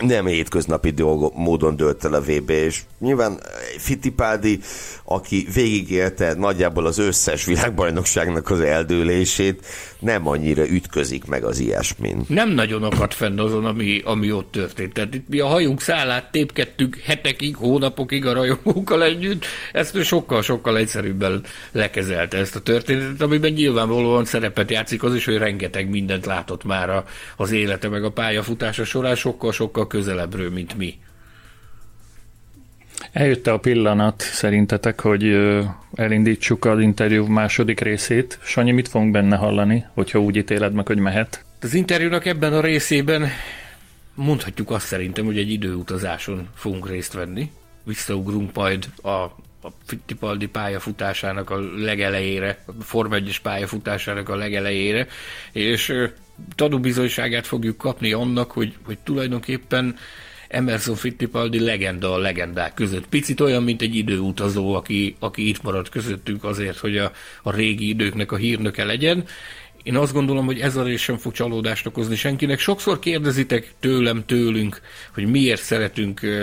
nem 0.00 0.26
hétköznapi 0.26 0.90
dolgo, 0.90 1.30
módon 1.34 1.76
dőlt 1.76 2.04
el 2.04 2.12
a 2.12 2.20
VB, 2.20 2.50
és 2.50 2.82
nyilván 2.98 3.40
Fittipaldi, 3.78 4.58
aki 5.04 5.46
végigélte 5.54 6.34
nagyjából 6.34 6.86
az 6.86 6.98
összes 6.98 7.44
világbajnokságnak 7.44 8.50
az 8.50 8.60
eldőlését, 8.60 9.66
nem 9.98 10.26
annyira 10.28 10.68
ütközik 10.68 11.24
meg 11.24 11.44
az 11.44 11.58
ilyesmin. 11.58 12.24
Nem 12.28 12.50
nagyon 12.50 12.82
akadt 12.82 13.14
fenn 13.14 13.38
azon, 13.38 13.64
ami, 13.64 14.00
ami 14.04 14.32
ott 14.32 14.50
történt. 14.50 14.92
Tehát 14.92 15.14
itt 15.14 15.28
mi 15.28 15.38
a 15.38 15.46
hajunk 15.46 15.80
szállát 15.80 16.30
tépkedtük 16.30 16.96
hetekig, 16.96 17.56
hónapokig 17.56 18.26
a 18.26 18.32
rajongókkal 18.32 19.02
együtt, 19.02 19.44
ezt 19.72 20.02
sokkal-sokkal 20.02 20.76
egyszerűbben 20.76 21.42
lekezelte 21.72 22.38
ezt 22.38 22.56
a 22.56 22.60
történetet, 22.60 23.20
amiben 23.20 23.52
nyilvánvalóan 23.52 24.24
szerepet 24.24 24.70
játszik 24.70 25.02
az 25.02 25.14
is, 25.14 25.24
hogy 25.24 25.36
rengeteg 25.36 25.88
mindent 25.90 26.26
látott 26.26 26.64
már 26.64 27.04
az 27.36 27.50
élete 27.50 27.88
meg 27.88 28.04
a 28.04 28.10
pályafutása 28.10 28.84
során, 28.84 29.14
sokkal-sokkal 29.14 29.86
közelebbről, 29.86 30.50
mint 30.50 30.76
mi. 30.76 30.98
Eljött 33.12 33.46
a 33.46 33.58
pillanat 33.58 34.20
szerintetek, 34.20 35.00
hogy 35.00 35.38
elindítsuk 35.94 36.64
az 36.64 36.80
interjú 36.80 37.26
második 37.26 37.80
részét. 37.80 38.38
Sanyi, 38.42 38.70
mit 38.70 38.88
fogunk 38.88 39.12
benne 39.12 39.36
hallani, 39.36 39.84
hogyha 39.94 40.18
úgy 40.18 40.36
ítéled 40.36 40.72
meg, 40.72 40.86
hogy 40.86 40.98
mehet? 40.98 41.44
Az 41.60 41.74
interjúnak 41.74 42.26
ebben 42.26 42.52
a 42.52 42.60
részében 42.60 43.28
mondhatjuk 44.14 44.70
azt 44.70 44.86
szerintem, 44.86 45.24
hogy 45.24 45.38
egy 45.38 45.50
időutazáson 45.50 46.48
fogunk 46.54 46.88
részt 46.88 47.12
venni. 47.12 47.50
Visszaugrunk 47.84 48.54
majd 48.54 48.88
a, 49.02 49.08
a 49.08 49.72
Fittipaldi 49.86 50.46
pályafutásának 50.46 51.50
a 51.50 51.60
legelejére, 51.76 52.58
a 52.66 52.82
Form 52.82 53.12
1 53.12 53.40
pályafutásának 53.42 54.28
a 54.28 54.36
legelejére, 54.36 55.06
és 55.52 55.92
tanúbizonyságát 56.54 57.46
fogjuk 57.46 57.76
kapni 57.76 58.12
annak, 58.12 58.50
hogy, 58.50 58.74
hogy 58.82 58.98
tulajdonképpen 58.98 59.96
Emerson 60.48 60.94
Fittipaldi 60.94 61.60
legenda 61.60 62.12
a 62.12 62.18
legendák 62.18 62.74
között. 62.74 63.06
Picit 63.06 63.40
olyan, 63.40 63.62
mint 63.62 63.82
egy 63.82 63.94
időutazó, 63.94 64.74
aki, 64.74 65.16
aki 65.18 65.48
itt 65.48 65.62
maradt 65.62 65.88
közöttünk 65.88 66.44
azért, 66.44 66.78
hogy 66.78 66.96
a, 66.96 67.12
a 67.42 67.52
régi 67.52 67.88
időknek 67.88 68.32
a 68.32 68.36
hírnöke 68.36 68.84
legyen. 68.84 69.24
Én 69.82 69.96
azt 69.96 70.12
gondolom, 70.12 70.44
hogy 70.44 70.60
ez 70.60 70.76
a 70.76 70.82
rész 70.82 71.00
sem 71.00 71.16
fog 71.16 71.32
csalódást 71.32 71.86
okozni 71.86 72.16
senkinek. 72.16 72.58
Sokszor 72.58 72.98
kérdezitek 72.98 73.72
tőlem, 73.80 74.24
tőlünk, 74.26 74.80
hogy 75.14 75.26
miért 75.26 75.62
szeretünk 75.62 76.22
ö, 76.22 76.42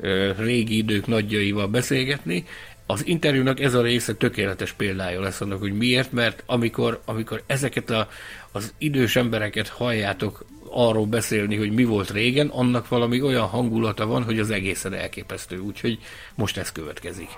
ö, 0.00 0.32
régi 0.38 0.76
idők 0.76 1.06
nagyjaival 1.06 1.66
beszélgetni. 1.66 2.44
Az 2.86 3.06
interjúnak 3.06 3.60
ez 3.60 3.74
a 3.74 3.82
része 3.82 4.14
tökéletes 4.14 4.72
példája 4.72 5.20
lesz 5.20 5.40
annak, 5.40 5.60
hogy 5.60 5.72
miért, 5.72 6.12
mert 6.12 6.42
amikor, 6.46 7.02
amikor 7.04 7.42
ezeket 7.46 7.90
a, 7.90 8.08
az 8.52 8.74
idős 8.78 9.16
embereket 9.16 9.68
halljátok 9.68 10.44
arról 10.72 11.06
beszélni, 11.06 11.56
hogy 11.56 11.72
mi 11.72 11.84
volt 11.84 12.10
régen, 12.10 12.46
annak 12.48 12.88
valami 12.88 13.22
olyan 13.22 13.46
hangulata 13.46 14.06
van, 14.06 14.22
hogy 14.22 14.38
az 14.38 14.50
egészen 14.50 14.92
elképesztő. 14.94 15.58
Úgyhogy 15.58 15.98
most 16.34 16.56
ez 16.56 16.72
következik. 16.72 17.28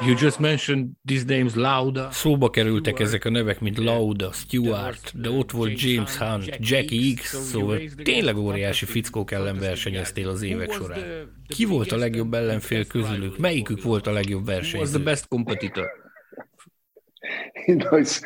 You 0.00 0.14
just 0.20 0.38
mentioned 0.38 0.86
these 1.04 1.24
names 1.26 1.54
Lauda. 1.54 2.08
Szóba 2.10 2.50
kerültek 2.50 3.00
ezek 3.00 3.24
a 3.24 3.30
nevek, 3.30 3.60
mint 3.60 3.78
Lauda, 3.78 4.32
Stewart, 4.32 5.12
de 5.20 5.30
ott 5.30 5.50
volt 5.50 5.80
James 5.80 6.16
Hunt, 6.16 6.56
Jackie 6.60 7.14
X, 7.14 7.50
szóval 7.50 7.80
tényleg 8.02 8.36
óriási 8.36 8.84
fickók 8.84 9.30
ellen 9.30 9.58
versenyeztél 9.58 10.28
az 10.28 10.42
évek 10.42 10.72
során. 10.72 11.02
Ki 11.48 11.64
volt 11.64 11.92
a 11.92 11.96
legjobb 11.96 12.34
ellenfél 12.34 12.86
közülük? 12.86 13.38
Melyikük 13.38 13.82
volt 13.82 14.06
a 14.06 14.10
legjobb 14.12 14.44
versenyző? 14.44 14.78
Was 14.78 14.90
the 14.90 14.98
best 14.98 15.28
competitor? 15.28 15.86
you 17.68 17.76
know, 17.76 17.90
it's, 17.92 18.22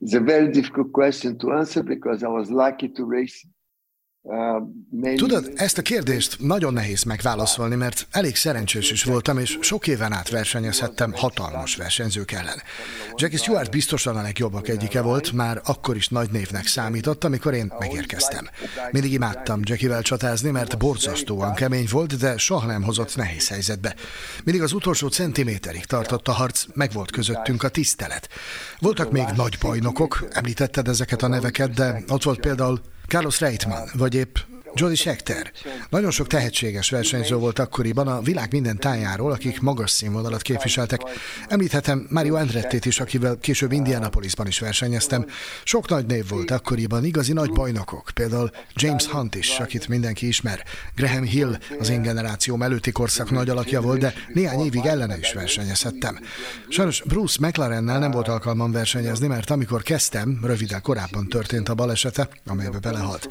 it's 0.00 0.14
a 0.14 0.20
very 0.20 0.50
difficult 0.50 0.92
question 0.92 1.38
to 1.38 1.52
answer 1.52 1.82
because 1.82 2.22
I 2.22 2.28
was 2.28 2.50
lucky 2.50 2.88
to 2.90 3.04
race 3.04 3.46
Tudod, 5.16 5.52
ezt 5.54 5.78
a 5.78 5.82
kérdést 5.82 6.36
nagyon 6.40 6.72
nehéz 6.72 7.02
megválaszolni, 7.02 7.74
mert 7.74 8.06
elég 8.10 8.36
szerencsés 8.36 8.90
is 8.90 9.04
voltam, 9.04 9.38
és 9.38 9.58
sok 9.60 9.86
éven 9.86 10.12
át 10.12 10.30
versenyezhettem 10.30 11.12
hatalmas 11.12 11.76
versenyzők 11.76 12.32
ellen. 12.32 12.62
Jackie 13.14 13.38
Stewart 13.38 13.70
biztosan 13.70 14.16
a 14.16 14.22
legjobbak 14.22 14.68
egyike 14.68 15.00
volt, 15.00 15.32
már 15.32 15.60
akkor 15.64 15.96
is 15.96 16.08
nagy 16.08 16.30
névnek 16.30 16.66
számított, 16.66 17.24
amikor 17.24 17.54
én 17.54 17.72
megérkeztem. 17.78 18.48
Mindig 18.90 19.12
imádtam 19.12 19.60
Jackie-vel 19.62 20.02
csatázni, 20.02 20.50
mert 20.50 20.78
borzasztóan 20.78 21.54
kemény 21.54 21.86
volt, 21.90 22.16
de 22.18 22.36
soha 22.36 22.66
nem 22.66 22.82
hozott 22.82 23.16
nehéz 23.16 23.48
helyzetbe. 23.48 23.94
Mindig 24.44 24.62
az 24.62 24.72
utolsó 24.72 25.08
centiméterig 25.08 25.84
tartott 25.84 26.28
a 26.28 26.32
harc, 26.32 26.64
meg 26.74 26.92
volt 26.92 27.10
közöttünk 27.10 27.62
a 27.62 27.68
tisztelet. 27.68 28.28
Voltak 28.78 29.10
még 29.10 29.26
nagy 29.36 29.58
bajnokok, 29.60 30.28
említetted 30.30 30.88
ezeket 30.88 31.22
a 31.22 31.28
neveket, 31.28 31.74
de 31.74 32.02
ott 32.08 32.22
volt 32.22 32.40
például 32.40 32.80
Carlos 33.06 33.40
Reitman, 33.40 33.88
vagy 33.94 34.14
épp 34.14 34.36
Jody 34.78 34.94
Schechter. 34.94 35.52
Nagyon 35.90 36.10
sok 36.10 36.26
tehetséges 36.26 36.90
versenyző 36.90 37.36
volt 37.36 37.58
akkoriban 37.58 38.08
a 38.08 38.20
világ 38.20 38.52
minden 38.52 38.78
tájáról, 38.78 39.32
akik 39.32 39.60
magas 39.60 39.90
színvonalat 39.90 40.42
képviseltek. 40.42 41.00
Említhetem 41.48 42.06
Mario 42.10 42.34
Andrettét 42.34 42.84
is, 42.84 43.00
akivel 43.00 43.38
később 43.40 43.72
Indianapolisban 43.72 44.46
is 44.46 44.58
versenyeztem. 44.58 45.26
Sok 45.64 45.88
nagy 45.88 46.06
név 46.06 46.28
volt 46.28 46.50
akkoriban, 46.50 47.04
igazi 47.04 47.32
nagy 47.32 47.52
bajnokok, 47.52 48.10
például 48.14 48.50
James 48.74 49.06
Hunt 49.06 49.34
is, 49.34 49.58
akit 49.58 49.88
mindenki 49.88 50.26
ismer. 50.26 50.64
Graham 50.94 51.24
Hill 51.24 51.58
az 51.78 51.88
én 51.88 52.02
generációm 52.02 52.62
előtti 52.62 52.92
korszak 52.92 53.30
nagy 53.30 53.48
alakja 53.48 53.80
volt, 53.80 53.98
de 53.98 54.14
néhány 54.32 54.64
évig 54.64 54.84
ellene 54.84 55.18
is 55.18 55.32
versenyezhettem. 55.32 56.18
Sajnos 56.68 57.02
Bruce 57.02 57.46
McLarennel 57.46 57.98
nem 57.98 58.10
volt 58.10 58.28
alkalmam 58.28 58.72
versenyezni, 58.72 59.26
mert 59.26 59.50
amikor 59.50 59.82
kezdtem, 59.82 60.38
röviden 60.42 60.82
korábban 60.82 61.28
történt 61.28 61.68
a 61.68 61.74
balesete, 61.74 62.28
amelybe 62.46 62.78
belehalt. 62.78 63.28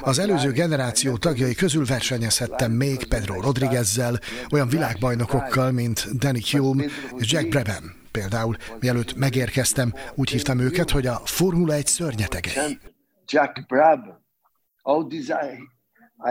Az 0.00 0.18
előző 0.18 0.50
generáció 0.50 0.84
generáció 0.86 1.16
tagjai 1.16 1.54
közül 1.54 1.84
versenyezhettem 1.84 2.72
még 2.72 3.08
Pedro 3.08 3.40
Rodriguezzel, 3.40 4.18
olyan 4.52 4.68
világbajnokokkal, 4.68 5.70
mint 5.70 6.18
Danny 6.18 6.42
Hume 6.50 6.84
és 7.16 7.32
Jack 7.32 7.48
Brabham. 7.48 7.84
Például, 8.10 8.56
mielőtt 8.80 9.16
megérkeztem, 9.16 9.94
úgy 10.14 10.30
hívtam 10.30 10.58
őket, 10.58 10.90
hogy 10.90 11.06
a 11.06 11.20
Formula 11.24 11.74
1 11.74 11.86
szörnyetegei. 11.86 12.78
Jack 13.26 13.66
Brabham, 13.66 14.22
all 14.82 15.06
these 15.08 15.50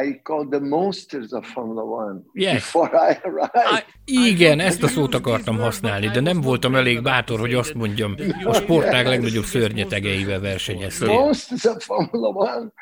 I 0.04 0.20
call 0.24 0.48
the 0.50 0.60
monsters 0.60 1.32
of 1.32 1.52
Formula 1.52 1.84
One 1.84 2.20
Yes. 2.34 2.54
before 2.54 2.90
I 3.12 3.18
arrived. 3.24 3.86
Igen, 4.06 4.60
ezt 4.60 4.84
a 4.84 4.88
szót 4.88 5.16
akartam 5.16 5.58
használni, 5.58 6.08
de 6.08 6.20
nem 6.20 6.42
voltam 6.42 6.76
elég 6.76 7.02
bátor, 7.02 7.40
hogy 7.40 7.54
azt 7.54 7.74
mondjam, 7.74 8.16
a 8.44 8.54
sportág 8.54 9.06
legnagyobb 9.08 9.44
szörnyetegeivel 9.44 10.40
versenyeztél. 10.40 11.08
Monsters 11.08 11.64
of 11.64 11.84
Formula 11.84 12.28
One. 12.28 12.74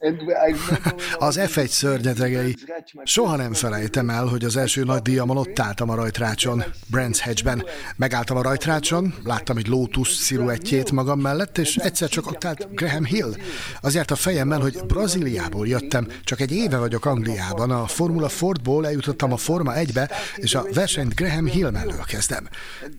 Az 0.00 1.36
was 1.36 1.36
F1 1.36 1.66
szörnyetegei. 1.66 2.56
Soha 3.04 3.36
nem 3.36 3.52
felejtem 3.52 4.10
el, 4.10 4.26
hogy 4.26 4.44
az 4.44 4.56
első 4.56 4.84
nagy 4.84 5.02
díjamon 5.02 5.36
ott 5.36 5.58
álltam 5.58 5.90
a 5.90 5.94
rajtrácson, 5.94 6.64
Brands 6.86 7.20
Hedge-ben. 7.20 7.64
Megálltam 7.96 8.36
a 8.36 8.42
rajtrácson, 8.42 9.14
láttam 9.24 9.56
egy 9.56 9.66
Lotus 9.66 10.08
sziluettjét 10.08 10.90
magam 10.90 11.20
mellett, 11.20 11.58
és 11.58 11.76
egyszer 11.76 12.08
csak 12.08 12.26
ott 12.26 12.44
állt 12.44 12.74
Graham 12.74 13.04
Hill. 13.04 13.34
Az 13.80 13.94
járt 13.94 14.10
a 14.10 14.16
fejemmel, 14.16 14.60
hogy 14.60 14.78
Brazíliából 14.86 15.66
jöttem, 15.66 16.08
csak 16.24 16.40
egy 16.40 16.52
éve 16.52 16.78
vagyok 16.78 17.04
Angliában, 17.04 17.70
a 17.70 17.86
Formula 17.86 18.28
Fordból 18.28 18.86
eljutottam 18.86 19.32
a 19.32 19.36
Forma 19.36 19.72
1-be, 19.74 20.10
és 20.36 20.54
a 20.54 20.66
versenyt 20.72 21.14
Graham 21.14 21.46
Hill 21.46 21.70
mellől 21.70 22.04
kezdem. 22.06 22.48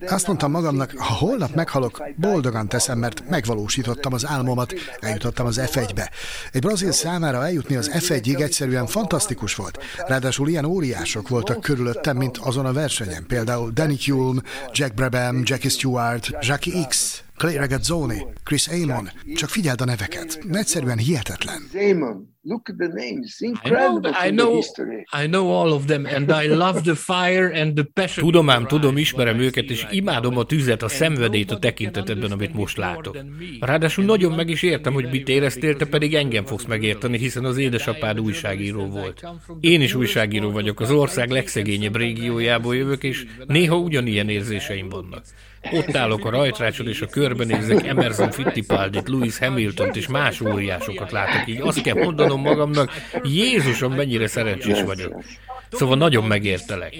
Azt 0.06 0.26
mondtam 0.26 0.50
magamnak, 0.50 0.92
ha 0.96 1.14
holnap 1.14 1.54
meghalok, 1.54 2.02
boldogan 2.16 2.68
teszem, 2.68 2.98
mert 2.98 3.28
megvalósítottam 3.28 4.12
az 4.12 4.26
álmomat, 4.26 4.74
eljutottam 5.00 5.46
az 5.46 5.60
F1-be. 5.62 6.10
Egy 6.52 6.60
brazil 6.60 6.90
számára 6.92 7.44
eljutni 7.44 7.76
az 7.76 7.90
F1-ig 7.94 8.40
egyszerűen 8.40 8.86
fantasztikus 8.86 9.54
volt. 9.54 9.78
Ráadásul 10.06 10.48
ilyen 10.48 10.64
óriások 10.64 11.28
voltak 11.28 11.60
körülöttem, 11.60 12.16
mint 12.16 12.36
azon 12.36 12.66
a 12.66 12.72
versenyen. 12.72 13.24
Például 13.26 13.70
Danny 13.70 13.98
Hulme, 14.04 14.42
Jack 14.72 14.94
Brabham, 14.94 15.42
Jackie 15.44 15.70
Stewart, 15.70 16.30
Jackie 16.40 16.86
X, 16.88 17.22
Clay 17.36 17.56
Regazzoni, 17.56 18.26
Chris 18.44 18.68
Amon. 18.68 19.10
Csak 19.34 19.48
figyeld 19.48 19.80
a 19.80 19.84
neveket. 19.84 20.38
Egyszerűen 20.52 20.98
hihetetlen. 20.98 21.70
Damon. 21.72 22.31
Look 22.44 22.68
at 22.70 22.76
the 22.76 22.88
names. 22.88 23.40
I 23.40 23.46
know, 23.46 23.54
Incredible 23.54 24.10
I 24.10 24.12
for 24.12 24.22
the 24.22 24.30
know, 24.30 24.54
history. 24.56 25.04
I 25.12 25.26
know 25.26 25.46
all 25.48 25.72
of 25.72 25.86
them, 25.86 26.06
and 26.06 26.30
I 26.32 26.46
love 26.48 26.82
the 26.82 26.94
fire 26.94 27.52
and 27.52 27.74
the 27.74 27.84
passion. 27.84 28.24
Tudom 28.26 28.50
ám, 28.50 28.66
tudom, 28.66 28.96
ismerem 28.96 29.38
őket, 29.38 29.70
és 29.70 29.86
imádom 29.90 30.38
a 30.38 30.44
tüzet, 30.44 30.82
a 30.82 30.88
szenvedét 30.88 31.50
a 31.50 31.58
tekintetedben, 31.58 32.32
amit 32.32 32.54
most 32.54 32.76
látok. 32.76 33.18
Ráadásul 33.60 34.04
nagyon 34.04 34.32
meg 34.32 34.48
is 34.48 34.62
értem, 34.62 34.92
hogy 34.92 35.08
mit 35.10 35.28
éreztél, 35.28 35.76
te 35.76 35.84
pedig 35.84 36.14
engem 36.14 36.44
fogsz 36.44 36.64
megérteni, 36.64 37.18
hiszen 37.18 37.44
az 37.44 37.56
édesapád 37.56 38.20
újságíró 38.20 38.86
volt. 38.86 39.26
Én 39.60 39.80
is 39.80 39.94
újságíró 39.94 40.50
vagyok, 40.50 40.80
az 40.80 40.90
ország 40.90 41.30
legszegényebb 41.30 41.96
régiójából 41.96 42.76
jövök, 42.76 43.02
és 43.02 43.26
néha 43.46 43.76
ugyanilyen 43.76 44.28
érzéseim 44.28 44.88
vannak. 44.88 45.22
Ott 45.70 45.96
állok 45.96 46.24
a 46.24 46.30
rajtrácson, 46.30 46.88
és 46.88 47.00
a 47.00 47.06
körbenézek 47.06 47.86
Emerson 47.86 48.30
Fittipaldit, 48.30 49.08
Lewis 49.08 49.38
Hamiltont 49.38 49.96
és 49.96 50.08
más 50.08 50.40
óriásokat 50.40 51.12
látok. 51.12 51.48
Így 51.48 51.60
azt 51.60 51.80
kell 51.80 52.04
mondanom 52.04 52.40
magamnak, 52.40 52.90
Jézusom, 53.22 53.92
mennyire 53.92 54.26
szerencsés 54.26 54.82
vagyok. 54.82 55.22
Szóval 55.70 55.96
nagyon 55.96 56.24
megértelek. 56.24 56.94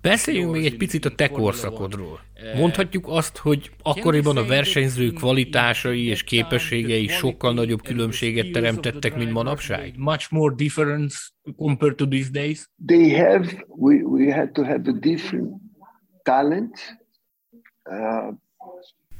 Beszéljünk 0.00 0.52
még 0.52 0.64
egy 0.64 0.76
picit 0.76 1.04
a 1.04 1.14
te 1.14 1.28
korszakodról. 1.28 2.20
Mondhatjuk 2.56 3.04
azt, 3.08 3.36
hogy 3.36 3.70
akkoriban 3.82 4.36
a 4.36 4.44
versenyző 4.44 5.10
kvalitásai 5.10 6.06
és 6.06 6.22
képességei 6.22 7.06
sokkal 7.06 7.54
nagyobb 7.54 7.82
különbséget 7.82 8.50
teremtettek, 8.50 9.16
mint 9.16 9.32
manapság? 9.32 9.92
Much 9.96 10.32
more 10.32 10.54
difference 10.56 11.16
compared 11.56 11.94
to 11.94 12.08
these 12.08 12.28
days? 12.32 12.70
They 12.86 13.10
have, 13.10 13.64
we, 13.66 13.94
we 13.94 14.34
had 14.34 14.50
to 14.50 14.62
have 14.62 14.80
a 14.84 14.92
different 14.92 15.50
talent. 16.22 16.98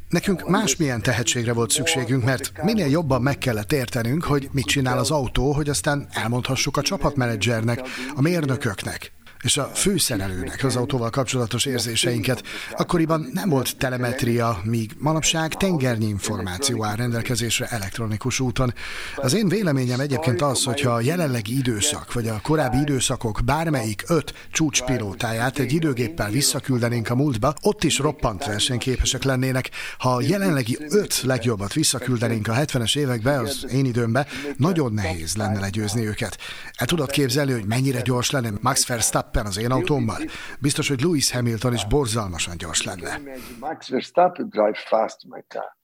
Nekünk 0.09 0.49
másmilyen 0.49 1.03
tehetségre 1.03 1.53
volt 1.53 1.71
szükségünk, 1.71 2.25
mert 2.25 2.63
minél 2.63 2.87
jobban 2.87 3.23
meg 3.23 3.39
kellett 3.39 3.73
értenünk, 3.73 4.25
hogy 4.25 4.49
mit 4.53 4.65
csinál 4.65 4.99
az 4.99 5.11
autó, 5.11 5.53
hogy 5.53 5.69
aztán 5.69 6.09
elmondhassuk 6.13 6.77
a 6.77 6.83
csapatmenedzsernek, 6.83 7.81
a 8.15 8.21
mérnököknek 8.21 9.13
és 9.43 9.57
a 9.57 9.71
főszerelőnek 9.75 10.65
az 10.65 10.77
autóval 10.77 11.11
kapcsolatos 11.11 11.65
érzéseinket. 11.65 12.43
Akkoriban 12.77 13.31
nem 13.33 13.49
volt 13.49 13.77
telemetria, 13.77 14.61
míg 14.65 14.91
manapság 14.99 15.55
tengernyi 15.55 16.07
információ 16.07 16.85
áll 16.85 16.97
rendelkezésre 16.97 17.67
elektronikus 17.67 18.41
úton. 18.41 18.75
Az 19.17 19.35
én 19.35 19.49
véleményem 19.49 20.01
egyébként 20.01 20.43
az, 20.43 20.65
hogyha 20.65 20.91
a 20.91 21.01
jelenlegi 21.01 21.57
időszak, 21.57 22.13
vagy 22.13 22.29
a 22.29 22.41
korábbi 22.43 22.79
időszakok 22.79 23.41
bármelyik 23.45 24.05
öt 24.07 24.35
csúcspilótáját 24.53 25.59
egy 25.59 25.73
időgéppel 25.73 26.31
visszaküldenénk 26.31 27.11
a 27.11 27.15
múltba, 27.15 27.55
ott 27.63 27.85
is 27.85 27.99
roppant 27.99 28.45
versenyképesek 28.45 29.23
lennének. 29.23 29.71
Ha 29.99 30.15
a 30.15 30.23
jelenlegi 30.23 30.79
öt 30.89 31.23
legjobbat 31.23 31.73
visszaküldenénk 31.73 32.49
a 32.49 32.53
70-es 32.53 32.97
évekbe, 32.97 33.39
az 33.39 33.67
én 33.73 33.85
időmbe, 33.85 34.27
nagyon 34.57 34.93
nehéz 34.93 35.37
lenne 35.37 35.61
legyőzni 35.61 36.07
őket. 36.07 36.39
El 36.75 36.87
tudod 36.87 37.11
képzelni, 37.11 37.53
hogy 37.53 37.67
mennyire 37.67 38.01
gyors 38.01 38.31
lenne 38.31 38.53
Max 38.61 38.87
Verstappen 38.87 39.28
az 39.37 39.59
én 39.59 39.71
autómmal? 39.71 40.19
Biztos, 40.61 40.89
hogy 40.89 41.01
Lewis 41.01 41.33
Hamilton 41.33 41.73
is 41.73 41.87
borzalmasan 41.87 42.57
gyors 42.57 42.83
lenne. 42.83 43.21
Max 43.61 43.89
Verstappen 43.89 44.49
drive 44.49 44.79
fast 44.87 45.25
my 45.25 45.45
car. 45.49 45.77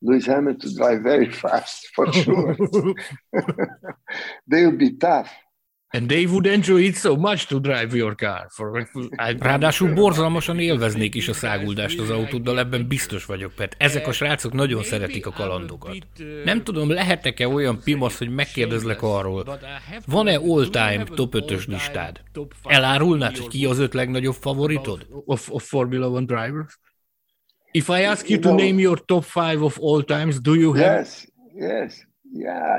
Lewis 0.00 0.26
Hamilton 0.26 0.72
drive 0.74 1.02
very 1.02 1.30
fast 1.30 1.88
for 1.92 2.12
sure. 2.12 2.56
They'll 4.50 4.76
be 4.76 4.96
tough. 4.96 5.30
And 5.90 6.08
they 6.08 6.26
would 6.26 6.46
enjoy 6.46 6.82
it 6.82 6.96
so 6.96 7.16
much 7.16 7.46
to 7.46 7.58
drive 7.58 7.96
your 7.96 8.14
car. 8.14 8.46
For... 8.50 8.88
Ráadásul 9.38 9.94
borzalmasan 9.94 10.58
élveznék 10.58 11.14
is 11.14 11.28
a 11.28 11.32
száguldást 11.32 12.00
az 12.00 12.10
autóddal, 12.10 12.58
ebben 12.58 12.88
biztos 12.88 13.24
vagyok, 13.24 13.52
mert 13.56 13.74
ezek 13.78 14.06
a 14.06 14.12
srácok 14.12 14.52
nagyon 14.52 14.82
szeretik 14.82 15.26
a 15.26 15.30
kalandokat. 15.30 15.96
Nem 16.44 16.64
tudom, 16.64 16.90
lehetek-e 16.90 17.48
olyan 17.48 17.80
pimasz, 17.84 18.18
hogy 18.18 18.30
megkérdezlek 18.30 19.02
arról, 19.02 19.58
van-e 20.06 20.36
all-time 20.36 21.04
top 21.04 21.34
5-ös 21.36 21.66
listád? 21.66 22.20
Elárulnád, 22.64 23.36
hogy 23.36 23.48
ki 23.48 23.66
az 23.66 23.78
öt 23.78 23.94
legnagyobb 23.94 24.36
favoritod? 24.40 25.06
Of, 25.24 25.50
of 25.50 25.68
Formula 25.68 26.08
One 26.08 26.26
drivers? 26.26 26.78
If 27.70 27.88
I 27.88 28.04
ask 28.04 28.28
you 28.28 28.40
to 28.40 28.48
name 28.48 28.80
your 28.80 29.04
top 29.04 29.24
five 29.24 29.60
of 29.60 29.78
all 29.80 30.02
times, 30.02 30.40
do 30.40 30.54
you 30.54 30.72
have... 30.72 30.96
Yes, 30.96 31.26
yes. 31.54 32.07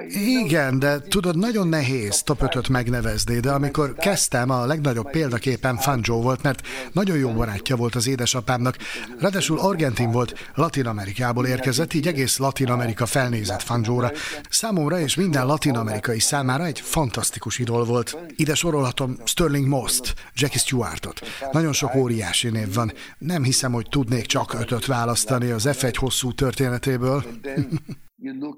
Igen, 0.07 0.79
de 0.79 0.99
tudod, 0.99 1.37
nagyon 1.37 1.67
nehéz 1.67 2.21
top 2.21 2.55
5 2.55 2.69
megnevezni, 2.69 3.39
de 3.39 3.51
amikor 3.51 3.93
kezdtem, 3.95 4.49
a 4.49 4.65
legnagyobb 4.65 5.09
példaképpen 5.09 5.77
Fangio 5.77 6.21
volt, 6.21 6.43
mert 6.43 6.67
nagyon 6.91 7.17
jó 7.17 7.31
barátja 7.31 7.75
volt 7.75 7.95
az 7.95 8.07
édesapámnak. 8.07 8.77
Ráadásul 9.19 9.59
argentin 9.59 10.11
volt, 10.11 10.33
Latin 10.55 10.85
Amerikából 10.85 11.45
érkezett, 11.45 11.93
így 11.93 12.07
egész 12.07 12.37
Latin 12.37 12.69
Amerika 12.69 13.05
felnézett 13.05 13.61
Fangióra. 13.61 14.11
Számomra 14.49 14.99
és 14.99 15.15
minden 15.15 15.45
latin 15.45 15.75
amerikai 15.75 16.19
számára 16.19 16.65
egy 16.65 16.79
fantasztikus 16.79 17.59
idol 17.59 17.85
volt. 17.85 18.17
Ide 18.35 18.55
sorolhatom 18.55 19.17
Sterling 19.23 19.67
Most, 19.67 20.13
Jackie 20.33 20.59
Stewartot. 20.59 21.21
Nagyon 21.51 21.73
sok 21.73 21.95
óriási 21.95 22.49
név 22.49 22.73
van. 22.73 22.93
Nem 23.17 23.43
hiszem, 23.43 23.71
hogy 23.71 23.87
tudnék 23.89 24.25
csak 24.25 24.53
ötöt 24.53 24.85
választani 24.85 25.49
az 25.49 25.67
F1 25.71 25.95
hosszú 25.97 26.33
történetéből. 26.33 27.23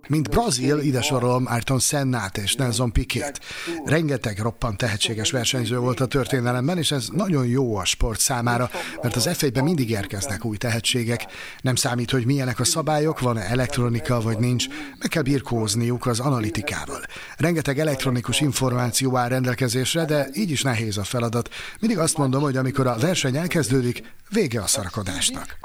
Mint 0.08 0.30
Brazil, 0.30 0.80
ide 0.80 1.02
sorolom 1.02 1.46
Ayrton 1.48 1.80
Sennát 1.80 2.38
és 2.38 2.56
Nelson 2.56 2.92
Piquet. 2.92 3.40
Rengeteg 3.86 4.40
roppant 4.40 4.78
tehetséges 4.78 5.32
versenyző 5.32 5.78
volt 5.78 6.00
a 6.00 6.06
történelemben, 6.06 6.78
és 6.78 6.92
ez 6.92 7.08
nagyon 7.12 7.48
jó 7.48 7.76
a 7.76 7.86
sport 7.86 8.20
számára, 8.20 8.70
mert 9.02 9.16
az 9.16 9.38
f 9.38 9.52
ben 9.52 9.64
mindig 9.64 9.90
érkeznek 9.90 10.46
új 10.46 10.58
tehetségek. 10.58 11.26
Nem 11.62 11.76
számít, 11.76 12.12
hogy 12.12 12.26
milyenek 12.26 12.60
a 12.60 12.64
szabályok, 12.64 13.20
van-e 13.20 13.42
elektronika 13.42 14.22
vagy 14.22 14.38
nincs, 14.38 14.68
meg 15.00 15.10
kell 15.10 15.24
birkózniuk 15.24 16.06
az 16.06 16.20
analitikával. 16.20 17.02
Rengeteg 17.38 17.80
elektronikus 17.80 18.42
információ 18.42 19.18
áll 19.18 19.30
rendelkezésre, 19.30 20.06
de 20.06 20.28
így 20.34 20.52
is 20.52 20.62
nehéz 20.62 20.98
a 20.98 21.04
feladat. 21.04 21.50
Mindig 21.80 22.00
azt 22.00 22.18
mondom, 22.18 22.42
hogy 22.42 22.58
amikor 22.58 22.88
a 22.88 22.98
verseny 22.98 23.36
elkezdődik, 23.36 24.14
vége 24.30 24.62
a 24.62 24.68
szarakodásnak. 24.68 25.58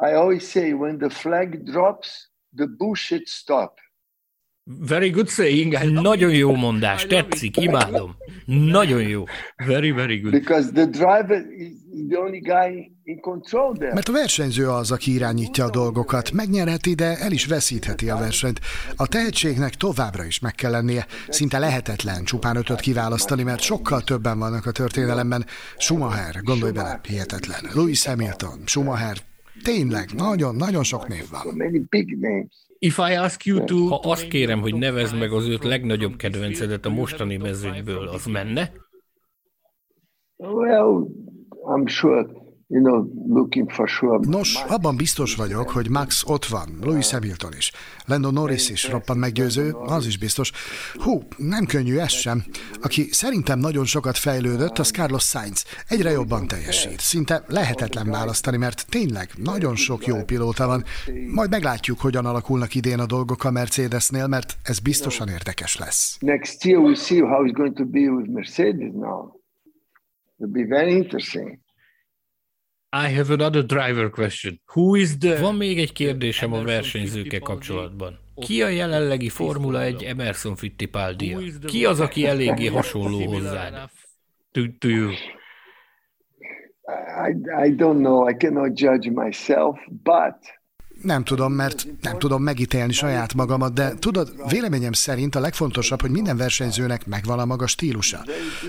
I 0.00 0.12
always 0.12 0.50
say 0.50 0.72
when 0.72 0.98
the 0.98 1.08
flag 1.08 1.62
drops, 1.62 2.32
the 2.56 2.66
bullshit 2.66 3.28
stop. 3.28 3.82
Very 4.66 5.10
good 5.10 5.28
saying. 5.28 5.78
Nagyon 5.92 6.34
jó 6.34 6.54
mondás, 6.54 7.06
tetszik, 7.06 7.56
imádom. 7.56 8.16
Nagyon 8.44 9.02
jó. 9.02 9.24
Very, 9.56 9.90
very 9.90 10.20
good. 10.20 10.32
Because 10.32 10.72
the 10.72 10.86
driver 10.86 11.44
is 11.56 11.72
the 12.08 12.18
only 12.18 12.40
guy 12.40 12.92
in 13.02 13.20
control 13.20 13.74
there. 13.74 13.94
Mert 13.94 14.08
a 14.08 14.12
versenyző 14.12 14.68
az, 14.68 14.90
aki 14.90 15.12
irányítja 15.12 15.64
a 15.64 15.70
dolgokat, 15.70 16.32
megnyerheti, 16.32 16.94
de 16.94 17.16
el 17.18 17.32
is 17.32 17.46
veszítheti 17.46 18.10
a 18.10 18.16
versenyt. 18.16 18.60
A 18.96 19.06
tehetségnek 19.06 19.74
továbbra 19.74 20.24
is 20.24 20.38
meg 20.38 20.54
kell 20.54 20.70
lennie. 20.70 21.06
Szinte 21.28 21.58
lehetetlen 21.58 22.24
csupán 22.24 22.56
ötöt 22.56 22.80
kiválasztani, 22.80 23.42
mert 23.42 23.60
sokkal 23.60 24.02
többen 24.02 24.38
vannak 24.38 24.66
a 24.66 24.72
történelemben. 24.72 25.46
Schumacher, 25.78 26.42
gondolj 26.42 26.72
bele, 26.72 27.00
hihetetlen. 27.08 27.60
Lewis 27.74 28.04
Hamilton, 28.04 28.62
Schumacher, 28.66 29.16
tényleg, 29.62 30.08
nagyon-nagyon 30.16 30.82
sok 30.82 31.08
név 31.08 31.24
van. 31.30 31.62
If 32.78 32.98
I 32.98 33.14
ask 33.14 33.44
you 33.44 33.64
to... 33.64 33.86
Ha 33.86 34.00
azt 34.02 34.28
kérem, 34.28 34.60
hogy 34.60 34.74
nevezd 34.74 35.18
meg 35.18 35.32
az 35.32 35.48
öt 35.48 35.64
legnagyobb 35.64 36.16
kedvencedet 36.16 36.86
a 36.86 36.90
mostani 36.90 37.36
mezőnyből, 37.36 38.08
az 38.08 38.24
menne? 38.24 38.72
Well, 40.36 41.06
I'm 41.66 41.86
sure 41.86 42.26
Nos, 44.28 44.62
abban 44.68 44.96
biztos 44.96 45.34
vagyok, 45.34 45.70
hogy 45.70 45.90
Max 45.90 46.22
ott 46.26 46.44
van, 46.44 46.78
Louis 46.80 47.10
Hamilton 47.10 47.52
is. 47.56 47.72
Lando 48.06 48.30
Norris 48.30 48.70
is 48.70 48.88
roppant 48.88 49.20
meggyőző, 49.20 49.70
az 49.72 50.06
is 50.06 50.18
biztos. 50.18 50.52
Hú, 50.94 51.22
nem 51.36 51.66
könnyű 51.66 51.96
ez 51.96 52.10
sem. 52.10 52.44
Aki 52.82 53.08
szerintem 53.10 53.58
nagyon 53.58 53.84
sokat 53.84 54.16
fejlődött, 54.18 54.78
az 54.78 54.90
Carlos 54.90 55.22
Sainz. 55.22 55.64
Egyre 55.88 56.10
jobban 56.10 56.46
teljesít. 56.46 57.00
Szinte 57.00 57.44
lehetetlen 57.46 58.10
választani, 58.10 58.56
mert 58.56 58.86
tényleg 58.88 59.30
nagyon 59.36 59.76
sok 59.76 60.06
jó 60.06 60.22
pilóta 60.22 60.66
van. 60.66 60.84
Majd 61.34 61.50
meglátjuk, 61.50 62.00
hogyan 62.00 62.26
alakulnak 62.26 62.74
idén 62.74 62.98
a 62.98 63.06
dolgok 63.06 63.44
a 63.44 63.50
Mercedesnél, 63.50 64.26
mert 64.26 64.56
ez 64.62 64.78
biztosan 64.78 65.28
érdekes 65.28 65.76
lesz. 65.76 66.16
Next 66.20 66.64
year 66.64 66.82
we'll 66.82 67.00
see 67.00 67.20
how 67.20 67.44
it's 67.44 67.54
going 67.54 67.76
to 67.76 67.84
be 67.84 68.08
with 68.08 68.30
Mercedes 68.30 68.92
now. 68.92 69.42
It'll 70.38 70.52
be 70.52 70.66
very 70.66 70.92
interesting. 70.92 71.63
I 72.96 73.08
have 73.08 73.32
another 73.32 73.62
driver 73.62 74.10
question. 74.10 74.60
Who 74.74 74.94
is 74.94 75.18
the... 75.18 75.40
Van 75.40 75.54
még 75.54 75.78
egy 75.78 75.92
kérdésem 75.92 76.52
a 76.52 76.62
versenyzőkkel 76.62 77.40
kapcsolatban. 77.40 78.18
Ki 78.34 78.62
a 78.62 78.68
jelenlegi 78.68 79.28
Formula 79.28 79.82
1 79.82 80.02
Emerson 80.02 80.56
Fittipaldi? 80.56 81.36
Ki 81.66 81.84
az, 81.84 82.00
aki 82.00 82.26
eléggé 82.26 82.66
hasonló 82.66 83.24
hozzá? 83.26 83.90
To, 84.50 84.60
to 84.78 84.88
you? 84.88 85.10
I, 87.26 87.30
I 87.66 87.74
don't 87.74 87.98
know. 87.98 88.28
I 88.28 88.34
cannot 88.34 88.78
judge 88.78 89.10
myself, 89.10 89.78
but 90.02 90.36
nem 91.04 91.24
tudom, 91.24 91.52
mert 91.52 91.86
nem 92.00 92.18
tudom 92.18 92.42
megítélni 92.42 92.92
saját 92.92 93.34
magamat, 93.34 93.72
de 93.72 93.94
tudod, 93.98 94.32
véleményem 94.48 94.92
szerint 94.92 95.34
a 95.34 95.40
legfontosabb, 95.40 96.00
hogy 96.00 96.10
minden 96.10 96.36
versenyzőnek 96.36 97.06
megvan 97.06 97.38
a 97.38 97.44
maga 97.44 97.66
stílusa. 97.66 98.24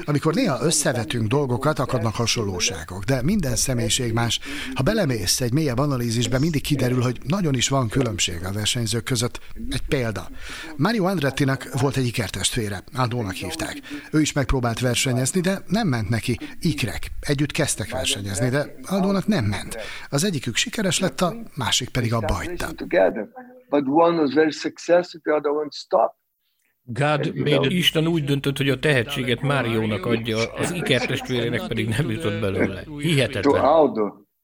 Amikor 0.06 0.34
néha 0.34 0.58
összevetünk 0.62 1.28
dolgokat, 1.28 1.80
akadnak 1.80 2.16
hasonlóságok, 2.16 3.04
de 3.04 3.22
minden 3.22 3.56
személyiség 3.56 4.14
más. 4.14 4.40
Ha 4.74 4.84
belemész 4.84 5.42
egy 5.42 5.54
mélyebb 5.54 5.78
analízisbe, 5.78 6.40
mindig 6.40 6.62
kiderül, 6.62 7.02
hogy 7.02 7.20
nagyon 7.24 7.56
is 7.56 7.68
van 7.68 7.88
különbség 7.90 8.46
a 8.46 8.52
versenyzők 8.52 9.04
között. 9.04 9.40
Egy 9.70 9.82
példa. 9.88 10.30
Mario 10.76 11.06
Andrettinak 11.06 11.70
volt 11.80 11.98
egy 11.98 12.06
ikertestvére, 12.06 12.84
Aldónak 12.94 13.34
hívták. 13.34 13.82
Ő 14.12 14.22
is 14.22 14.32
megpróbált 14.32 14.80
versenyezni, 14.80 15.42
de 15.42 15.64
nem 15.68 15.88
ment 15.88 16.10
neki. 16.10 16.40
Ikrek. 16.60 17.12
Együtt 17.20 17.52
kezdtek 17.52 17.92
versenyezni, 17.92 18.50
de 18.50 18.76
Aldónak 18.86 19.28
nem 19.28 19.46
ment. 19.46 19.78
Az 20.10 20.24
egyikük 20.24 20.56
sikeres 20.56 21.00
lett, 21.00 21.22
a 21.22 21.36
másik 21.56 21.90
pedig 21.90 22.14
a 22.14 22.20
abba 22.26 22.34
hagyta. 22.34 22.66
God 26.88 27.36
made 27.36 27.68
Isten 27.68 28.08
úgy 28.08 28.24
döntött, 28.24 28.58
hogy 28.58 28.70
a 28.70 28.80
tehetséget 28.80 29.42
Máriónak 29.42 30.06
adja, 30.06 30.54
az 30.54 30.72
ikertestvérének 30.72 31.68
pedig 31.68 31.88
nem 31.88 32.10
jutott 32.10 32.40
belőle. 32.40 32.84
Hihetetlen. 33.00 33.62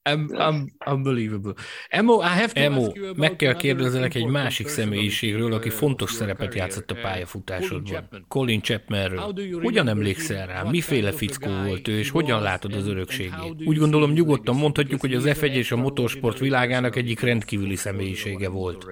I'm, 0.09 0.27
I'm 0.31 0.67
unbelievable. 0.85 1.53
Emo, 1.89 2.21
I 2.21 2.39
have 2.39 2.53
to 2.53 2.61
Emo, 2.61 2.91
meg 3.15 3.35
kell 3.35 3.55
kérdezelek 3.55 4.15
egy 4.15 4.25
másik 4.25 4.67
személyiségről, 4.67 5.53
aki 5.53 5.69
fontos 5.69 6.11
szerepet 6.11 6.55
játszott 6.55 6.91
a 6.91 6.95
pályafutásodban. 7.01 8.25
Colin 8.27 8.61
Chapmanről. 8.61 9.33
Hogyan 9.61 9.87
emlékszel 9.87 10.47
rá? 10.47 10.63
Miféle 10.63 11.11
fickó 11.11 11.49
volt 11.65 11.87
ő, 11.87 11.97
és 11.97 12.09
hogyan 12.09 12.41
látod 12.41 12.73
az 12.73 12.87
örökségét? 12.87 13.65
Úgy 13.65 13.77
gondolom 13.77 14.11
nyugodtan 14.11 14.55
mondhatjuk, 14.55 15.01
hogy 15.01 15.13
az 15.13 15.23
F1 15.27 15.53
és 15.53 15.71
a 15.71 15.75
motorsport 15.75 16.39
világának 16.39 16.95
egyik 16.95 17.19
rendkívüli 17.19 17.75
személyisége 17.75 18.49
volt. 18.49 18.85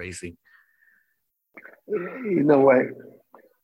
You 2.30 2.44
know, 2.44 2.70
I, 2.70 2.94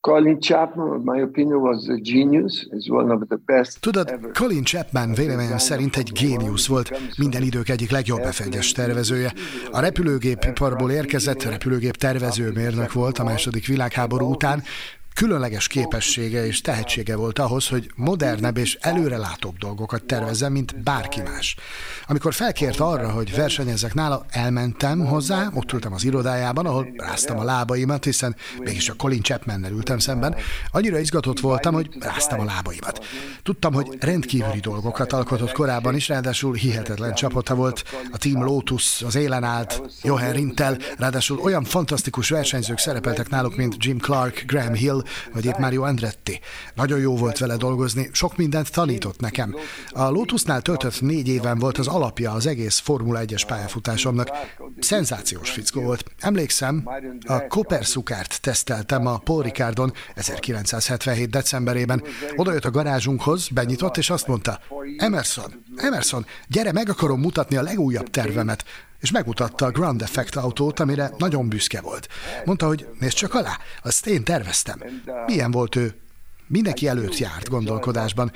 Colin 0.07 0.39
Chapman, 0.41 1.03
my 1.05 1.21
opinion, 1.23 1.61
was 1.61 1.89
a 1.89 1.99
genius. 2.01 2.67
He's 2.71 2.89
one 2.89 3.11
of 3.11 3.21
the 3.29 3.39
best 3.45 3.81
Tudod, 3.81 4.31
Colin 4.35 4.65
Chapman 4.65 5.15
véleményem 5.15 5.59
szerint 5.59 5.97
egy 5.97 6.13
géniusz 6.13 6.67
volt, 6.67 6.99
minden 7.19 7.43
idők 7.43 7.69
egyik 7.69 7.91
legjobb 7.91 8.23
f 8.23 8.73
tervezője. 8.75 9.33
A 9.71 9.81
repülőgép 9.81 10.45
iparból 10.45 10.91
érkezett, 10.91 11.43
repülőgép 11.43 11.97
tervezőmérnök 11.97 12.93
volt 12.93 13.19
a 13.19 13.25
második 13.25 13.67
világháború 13.67 14.31
után, 14.31 14.63
Különleges 15.17 15.67
képessége 15.67 16.47
és 16.47 16.61
tehetsége 16.61 17.17
volt 17.17 17.39
ahhoz, 17.39 17.69
hogy 17.69 17.91
modernebb 17.95 18.57
és 18.57 18.79
előrelátóbb 18.81 19.57
dolgokat 19.57 20.05
tervezzen, 20.05 20.53
mint 20.53 20.83
bárki 20.83 21.21
más. 21.23 21.57
Amikor 22.07 22.35
felkért 22.35 22.81
arra, 22.81 23.11
hogy 23.11 23.35
versenyezzek 23.35 23.95
nála, 23.95 24.25
elmentem 24.31 25.07
hozzá, 25.07 25.49
ott 25.55 25.73
ültem 25.73 25.93
az 25.93 26.05
irodájában, 26.05 26.67
ahol 26.67 26.89
ráztam 26.97 27.39
a 27.39 27.45
lábaimat, 27.45 28.05
hiszen 28.05 28.37
mégis 28.59 28.89
a 28.89 28.95
Colin 28.95 29.23
Chapman-nel 29.23 29.73
ültem 29.73 29.99
szemben. 29.99 30.35
Annyira 30.71 30.99
izgatott 30.99 31.41
voltam, 31.41 31.75
hogy 31.75 31.89
ráztam 32.01 32.41
a 32.41 32.45
lábaimat. 32.45 33.05
Tudtam, 33.43 33.73
hogy 33.73 33.97
rendkívüli 34.01 34.61
dolgokat 34.61 35.13
alkotott 35.13 35.53
korábban 35.53 35.95
is, 35.95 36.09
ráadásul 36.09 36.55
hihetetlen 36.55 37.15
csapata 37.15 37.55
volt. 37.55 37.85
A 38.13 38.19
Team 38.19 38.43
Lotus 38.43 39.03
az 39.03 39.15
élen 39.15 39.45
állt, 39.45 39.83
Johan 40.03 40.33
Rintel, 40.33 40.79
ráadásul 40.99 41.39
olyan 41.39 41.65
fantasztikus 41.65 42.29
versenyzők 42.29 42.79
szerepeltek 42.79 43.29
náluk, 43.29 43.57
mint 43.57 43.85
Jim 43.85 43.99
Clark, 43.99 44.45
Graham 44.47 44.75
Hill, 44.75 45.05
vagy 45.33 45.45
épp 45.45 45.59
Mario 45.59 45.83
Andretti. 45.83 46.41
Nagyon 46.75 46.99
jó 46.99 47.17
volt 47.17 47.39
vele 47.39 47.57
dolgozni, 47.57 48.09
sok 48.13 48.37
mindent 48.37 48.73
tanított 48.73 49.21
nekem. 49.21 49.57
A 49.91 50.09
Lotusnál 50.09 50.63
töltött 50.63 51.01
négy 51.01 51.29
éven 51.29 51.59
volt 51.59 51.79
az 51.79 51.87
alapja 51.87 52.33
az 52.33 52.47
egész 52.47 52.79
Formula 52.79 53.21
1-es 53.23 53.43
pályafutásomnak. 53.47 54.29
Szenzációs 54.81 55.51
fickó 55.51 55.81
volt. 55.81 56.05
Emlékszem, 56.21 56.89
a 57.27 57.47
Koperszukárt 57.47 58.41
teszteltem 58.41 59.07
a 59.07 59.19
Paul 59.19 59.43
Ricardon 59.43 59.93
1977. 60.15 61.31
decemberében. 61.31 62.03
Oda 62.37 62.53
jött 62.53 62.65
a 62.65 62.71
garázsunkhoz, 62.71 63.49
benyitott, 63.49 63.97
és 63.97 64.11
azt 64.11 64.27
mondta, 64.27 64.61
Emerson, 64.97 65.65
Emerson, 65.77 66.27
gyere, 66.49 66.73
meg 66.73 66.89
akarom 66.89 67.21
mutatni 67.21 67.57
a 67.57 67.63
legújabb 67.63 68.11
tervemet 68.11 68.65
és 69.07 69.13
megmutatta 69.13 69.67
a 69.67 69.71
Grand 69.71 70.03
Effect 70.03 70.37
autót, 70.37 70.81
amire 70.81 71.11
nagyon 71.19 71.49
büszke 71.49 71.81
volt. 71.81 72.09
Mondta, 72.45 72.67
hogy 72.67 72.87
nézd 73.01 73.17
csak 73.17 73.35
alá, 73.35 73.59
azt 73.83 74.07
én 74.07 74.25
terveztem. 74.25 74.83
Milyen 75.27 75.51
volt 75.51 75.77
ő? 75.77 75.95
Mindenki 76.47 76.89
előtt 76.89 77.19
járt 77.19 77.49
gondolkodásban. 77.49 78.33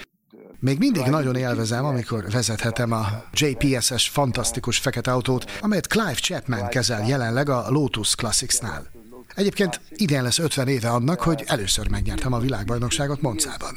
Még 0.60 0.78
mindig 0.78 1.06
nagyon 1.06 1.36
élvezem, 1.36 1.84
amikor 1.84 2.30
vezethetem 2.30 2.92
a 2.92 3.06
JPS-es 3.32 4.08
fantasztikus 4.08 4.78
fekete 4.78 5.12
autót, 5.12 5.58
amelyet 5.60 5.86
Clive 5.86 6.14
Chapman 6.14 6.68
kezel 6.68 7.08
jelenleg 7.08 7.48
a 7.48 7.70
Lotus 7.70 8.14
Classics-nál. 8.14 8.90
Egyébként 9.34 9.80
idén 9.90 10.22
lesz 10.22 10.38
50 10.38 10.68
éve 10.68 10.88
annak, 10.88 11.20
hogy 11.20 11.42
először 11.46 11.88
megnyertem 11.88 12.32
a 12.32 12.38
világbajnokságot 12.38 13.20
Monzában. 13.20 13.76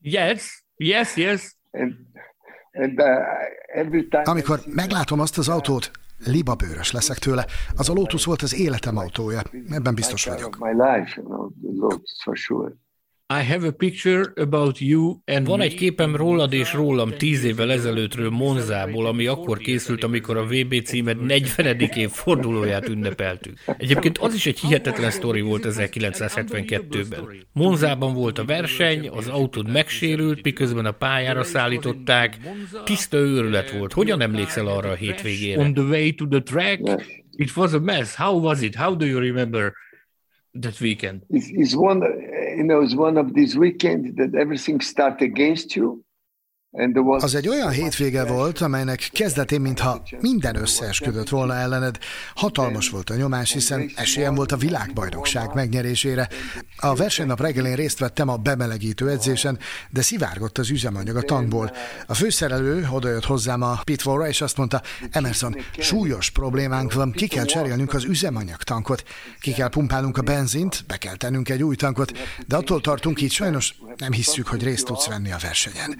Yes, 0.00 0.64
yes, 0.76 1.16
yes. 1.16 1.56
Amikor 4.24 4.60
meglátom 4.66 5.20
azt 5.20 5.38
az 5.38 5.48
autót, 5.48 5.90
libabőrös 6.26 6.92
leszek 6.92 7.18
tőle. 7.18 7.44
Az 7.76 7.88
a 7.88 7.92
Lotus 7.92 8.24
volt 8.24 8.42
az 8.42 8.54
életem 8.54 8.96
autója, 8.96 9.42
ebben 9.70 9.94
biztos 9.94 10.24
vagyok. 10.24 10.58
I 13.40 13.44
have 13.44 13.66
a 13.66 13.72
picture 13.72 14.32
about 14.36 14.80
you 14.80 15.20
and 15.26 15.46
Van 15.46 15.60
egy 15.60 15.74
képem 15.74 16.16
rólad 16.16 16.52
és 16.52 16.72
rólam 16.72 17.10
tíz 17.18 17.44
évvel 17.44 17.72
ezelőttről 17.72 18.30
Monzából, 18.30 19.06
ami 19.06 19.26
akkor 19.26 19.58
készült, 19.58 20.04
amikor 20.04 20.36
a 20.36 20.44
VB 20.44 20.82
címed 20.84 21.24
40. 21.24 21.80
év 21.80 22.08
fordulóját 22.08 22.88
ünnepeltük. 22.88 23.58
Egyébként 23.78 24.18
az 24.18 24.34
is 24.34 24.46
egy 24.46 24.58
hihetetlen 24.58 25.10
sztori 25.10 25.40
volt 25.40 25.66
1972-ben. 25.68 27.28
Monzában 27.52 28.14
volt 28.14 28.38
a 28.38 28.44
verseny, 28.44 29.08
az 29.08 29.28
autód 29.28 29.70
megsérült, 29.70 30.42
miközben 30.42 30.86
a 30.86 30.92
pályára 30.92 31.44
szállították. 31.44 32.38
Tiszta 32.84 33.16
őrület 33.16 33.70
volt. 33.70 33.92
Hogyan 33.92 34.20
emlékszel 34.20 34.66
arra 34.66 34.90
a 34.90 34.94
hétvégére? 34.94 35.60
On 35.60 35.74
the 35.74 35.84
way 35.84 36.14
to 36.14 36.26
the 36.26 36.40
track, 36.40 36.80
it 37.30 37.56
was 37.56 37.72
a 37.72 37.80
mess. 37.80 38.14
How 38.14 38.40
was 38.40 38.62
it? 38.62 38.74
How 38.74 38.96
do 38.96 39.06
you 39.06 39.20
remember 39.20 39.72
that 40.60 40.80
weekend? 40.80 41.22
It's, 41.28 41.48
it's 41.50 41.74
one, 41.74 42.02
you 42.56 42.64
know, 42.64 42.82
it's 42.82 42.94
one 42.94 43.16
of 43.16 43.34
these 43.34 43.56
weekends 43.56 44.16
that 44.16 44.34
everything 44.34 44.80
starts 44.80 45.22
against 45.22 45.76
you. 45.76 46.04
Az 47.22 47.34
egy 47.34 47.48
olyan 47.48 47.70
hétvége 47.70 48.24
volt, 48.24 48.60
amelynek 48.60 49.08
kezdetén, 49.12 49.60
mintha 49.60 50.02
minden 50.20 50.56
összeesküdött 50.56 51.28
volna 51.28 51.54
ellened. 51.54 51.98
Hatalmas 52.34 52.88
volt 52.88 53.10
a 53.10 53.14
nyomás, 53.14 53.52
hiszen 53.52 53.90
esélyem 53.94 54.34
volt 54.34 54.52
a 54.52 54.56
világbajnokság 54.56 55.54
megnyerésére. 55.54 56.28
A 56.76 56.94
versenynap 56.94 57.40
reggelén 57.40 57.74
részt 57.74 57.98
vettem 57.98 58.28
a 58.28 58.36
bemelegítő 58.36 59.10
edzésen, 59.10 59.58
de 59.90 60.02
szivárgott 60.02 60.58
az 60.58 60.70
üzemanyag 60.70 61.16
a 61.16 61.22
tankból. 61.22 61.72
A 62.06 62.14
főszerelő 62.14 62.88
odajött 62.92 63.24
hozzám 63.24 63.62
a 63.62 63.80
pitfallra, 63.84 64.28
és 64.28 64.40
azt 64.40 64.56
mondta, 64.56 64.82
Emerson, 65.10 65.56
súlyos 65.78 66.30
problémánk 66.30 66.92
van, 66.92 67.12
ki 67.12 67.26
kell 67.26 67.44
cserélnünk 67.44 67.94
az 67.94 68.04
üzemanyag 68.04 68.62
tankot, 68.62 69.02
ki 69.40 69.52
kell 69.52 69.68
pumpálnunk 69.68 70.18
a 70.18 70.22
benzint, 70.22 70.84
be 70.86 70.96
kell 70.96 71.16
tennünk 71.16 71.48
egy 71.48 71.62
új 71.62 71.76
tankot, 71.76 72.18
de 72.46 72.56
attól 72.56 72.80
tartunk 72.80 73.20
így 73.20 73.32
sajnos 73.32 73.74
nem 73.96 74.12
hisszük, 74.12 74.46
hogy 74.46 74.62
részt 74.62 74.84
tudsz 74.84 75.06
venni 75.06 75.32
a 75.32 75.36
versenyen. 75.42 75.98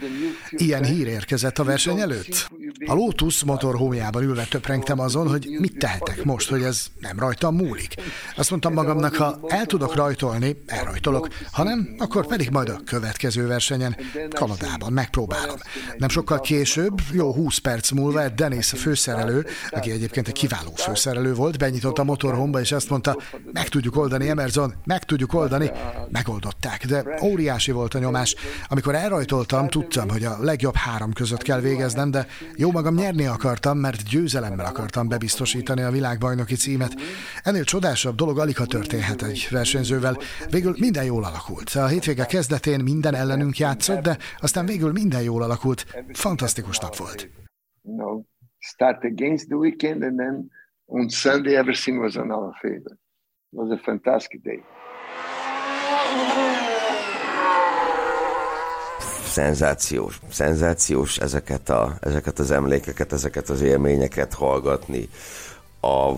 Ilyen 0.63 0.85
hír 0.85 1.07
érkezett 1.07 1.59
a 1.59 1.65
verseny 1.65 2.01
előtt? 2.01 2.49
A 2.87 2.95
Lotus 2.95 3.45
motorhójában 3.45 4.23
ülve 4.23 4.45
töprengtem 4.45 4.99
azon, 4.99 5.29
hogy 5.29 5.57
mit 5.59 5.79
tehetek 5.79 6.25
most, 6.25 6.49
hogy 6.49 6.63
ez 6.63 6.87
nem 7.01 7.19
rajtam 7.19 7.55
múlik. 7.55 7.95
Azt 8.37 8.51
mondtam 8.51 8.73
magamnak, 8.73 9.15
ha 9.15 9.41
el 9.49 9.67
tudok 9.67 9.95
rajtolni, 9.95 10.63
elrajtolok, 10.67 11.29
ha 11.53 11.63
nem, 11.63 11.95
akkor 11.99 12.27
pedig 12.27 12.51
majd 12.51 12.69
a 12.69 12.81
következő 12.85 13.47
versenyen, 13.47 13.97
Kanadában 14.31 14.93
megpróbálom. 14.93 15.57
Nem 15.99 16.09
sokkal 16.09 16.41
később, 16.41 17.01
jó 17.13 17.33
20 17.35 17.59
perc 17.59 17.91
múlva, 17.91 18.29
Dennis 18.29 18.73
a 18.73 18.77
főszerelő, 18.77 19.47
aki 19.71 19.91
egyébként 19.91 20.29
egy 20.29 20.35
kiváló 20.35 20.73
főszerelő 20.75 21.35
volt, 21.35 21.59
benyitott 21.59 21.99
a 21.99 22.05
motorhomba, 22.05 22.61
és 22.61 22.73
azt 22.73 22.91
mondta, 22.91 23.17
meg 23.53 23.69
tudjuk 23.69 23.97
oldani, 23.97 24.29
Emerson, 24.29 24.75
meg 24.85 25.05
tudjuk 25.05 25.35
oldani. 25.35 25.71
Megoldották, 26.11 26.87
de 26.87 27.19
óriási 27.23 27.71
volt 27.71 27.95
a 27.95 27.99
nyomás. 27.99 28.35
Amikor 28.69 28.95
elrajtoltam, 28.95 29.69
tudtam, 29.69 30.09
hogy 30.09 30.25
a 30.25 30.37
legjobb 30.41 30.77
három 30.77 31.13
között 31.13 31.43
kell 31.43 31.61
végeznem, 31.61 32.11
de 32.11 32.27
jó 32.63 32.71
magam 32.71 32.95
nyerni 32.95 33.27
akartam, 33.27 33.79
mert 33.79 34.09
győzelemmel 34.09 34.67
akartam 34.67 35.09
bebiztosítani 35.09 35.83
a 35.83 35.91
világbajnoki 35.91 36.55
címet. 36.55 36.95
Ennél 37.43 37.65
csodásabb 37.65 38.15
dolog 38.15 38.39
alig 38.39 38.57
ha 38.57 38.67
történhet 38.67 39.23
egy 39.23 39.49
versenyzővel. 39.51 40.17
Végül 40.51 40.75
minden 40.79 41.05
jól 41.05 41.25
alakult. 41.25 41.71
A 41.75 41.87
hétvége 41.87 42.25
kezdetén 42.25 42.81
minden 42.81 43.15
ellenünk 43.15 43.59
játszott, 43.59 44.03
de 44.03 44.19
aztán 44.39 44.67
végül 44.67 44.93
minden 44.93 45.23
jól 45.23 45.43
alakult. 45.43 45.87
Fantasztikus 46.13 46.79
nap 46.79 46.97
volt. 46.97 47.29
start 48.75 49.05
against 49.05 49.49
the 49.49 49.57
weekend 49.57 50.03
and 50.05 50.17
then 50.19 50.51
on 50.87 51.09
Sunday 51.09 51.57
everything 51.57 51.99
was 51.99 52.17
on 52.17 52.31
our 52.31 52.53
favor. 52.63 52.93
It 53.53 53.59
was 53.61 53.71
a 53.79 53.83
fantastic 53.89 54.41
day. 54.43 54.61
Szenzációs, 59.33 60.21
szenzációs 60.31 61.19
ezeket, 61.19 61.69
a, 61.69 61.97
ezeket 62.01 62.39
az 62.39 62.51
emlékeket, 62.51 63.13
ezeket 63.13 63.49
az 63.49 63.61
élményeket 63.61 64.35
hallgatni. 64.35 65.09
A, 65.81 66.13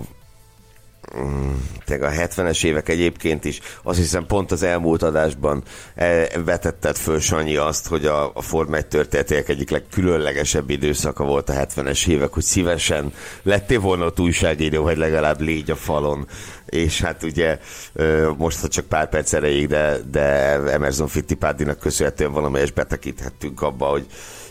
Mm, 1.19 1.53
a 1.87 2.11
70-es 2.11 2.65
évek 2.65 2.89
egyébként 2.89 3.45
is, 3.45 3.61
azt 3.83 3.99
hiszem 3.99 4.27
pont 4.27 4.53
az 4.53 4.63
elmúlt 4.63 5.03
adásban 5.03 5.63
e, 5.95 6.29
vetetted 6.45 6.97
föl 6.97 7.21
Sanyi 7.21 7.57
azt, 7.57 7.87
hogy 7.87 8.07
a, 8.07 8.31
a 8.35 8.43
Form 8.43 8.75
1 8.75 8.87
történetének 8.87 9.49
egyik 9.49 9.71
legkülönlegesebb 9.71 10.71
időszaka 10.71 11.25
volt 11.25 11.49
a 11.49 11.53
70-es 11.53 12.09
évek, 12.09 12.33
hogy 12.33 12.43
szívesen 12.43 13.13
lettél 13.43 13.81
volna 13.81 14.05
ott 14.05 14.21
újságíró, 14.21 14.83
hogy 14.83 14.97
legalább 14.97 15.41
légy 15.41 15.71
a 15.71 15.77
falon, 15.77 16.29
és 16.67 17.01
hát 17.01 17.23
ugye 17.23 17.59
most 18.37 18.61
ha 18.61 18.69
csak 18.69 18.85
pár 18.85 19.09
perc 19.09 19.33
erejéig, 19.33 19.69
de, 19.69 19.99
de 20.11 20.23
Emerson 20.73 21.09
Fittipaldinak 21.09 21.79
köszönhetően 21.79 22.33
valamelyes 22.33 22.71
betekíthettünk 22.71 23.63
abba, 23.63 23.87
hogy 23.87 24.07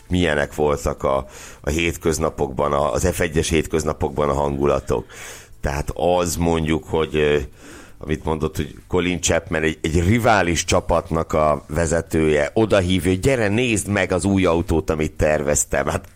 milyenek 0.09 0.55
voltak 0.55 1.03
a, 1.03 1.25
a 1.61 1.69
hétköznapokban, 1.69 2.73
az 2.73 3.07
F1-es 3.11 3.47
hétköznapokban 3.49 4.29
a 4.29 4.33
hangulatok. 4.33 5.05
Tehát 5.63 5.91
az 5.93 6.35
mondjuk, 6.35 6.83
hogy 6.83 7.47
amit 7.97 8.23
mondott, 8.23 8.55
hogy 8.55 8.75
Colin 8.87 9.21
Chapman 9.21 9.63
egy, 9.63 9.77
egy 9.81 10.07
rivális 10.07 10.65
csapatnak 10.65 11.33
a 11.33 11.65
vezetője 11.67 12.51
oda 12.53 12.77
hívja, 12.77 13.09
hogy 13.09 13.19
gyere, 13.19 13.47
nézd 13.47 13.87
meg 13.87 14.11
az 14.11 14.25
új 14.25 14.45
autót, 14.45 14.89
amit 14.89 15.11
terveztem. 15.11 15.87
Hát 15.87 16.07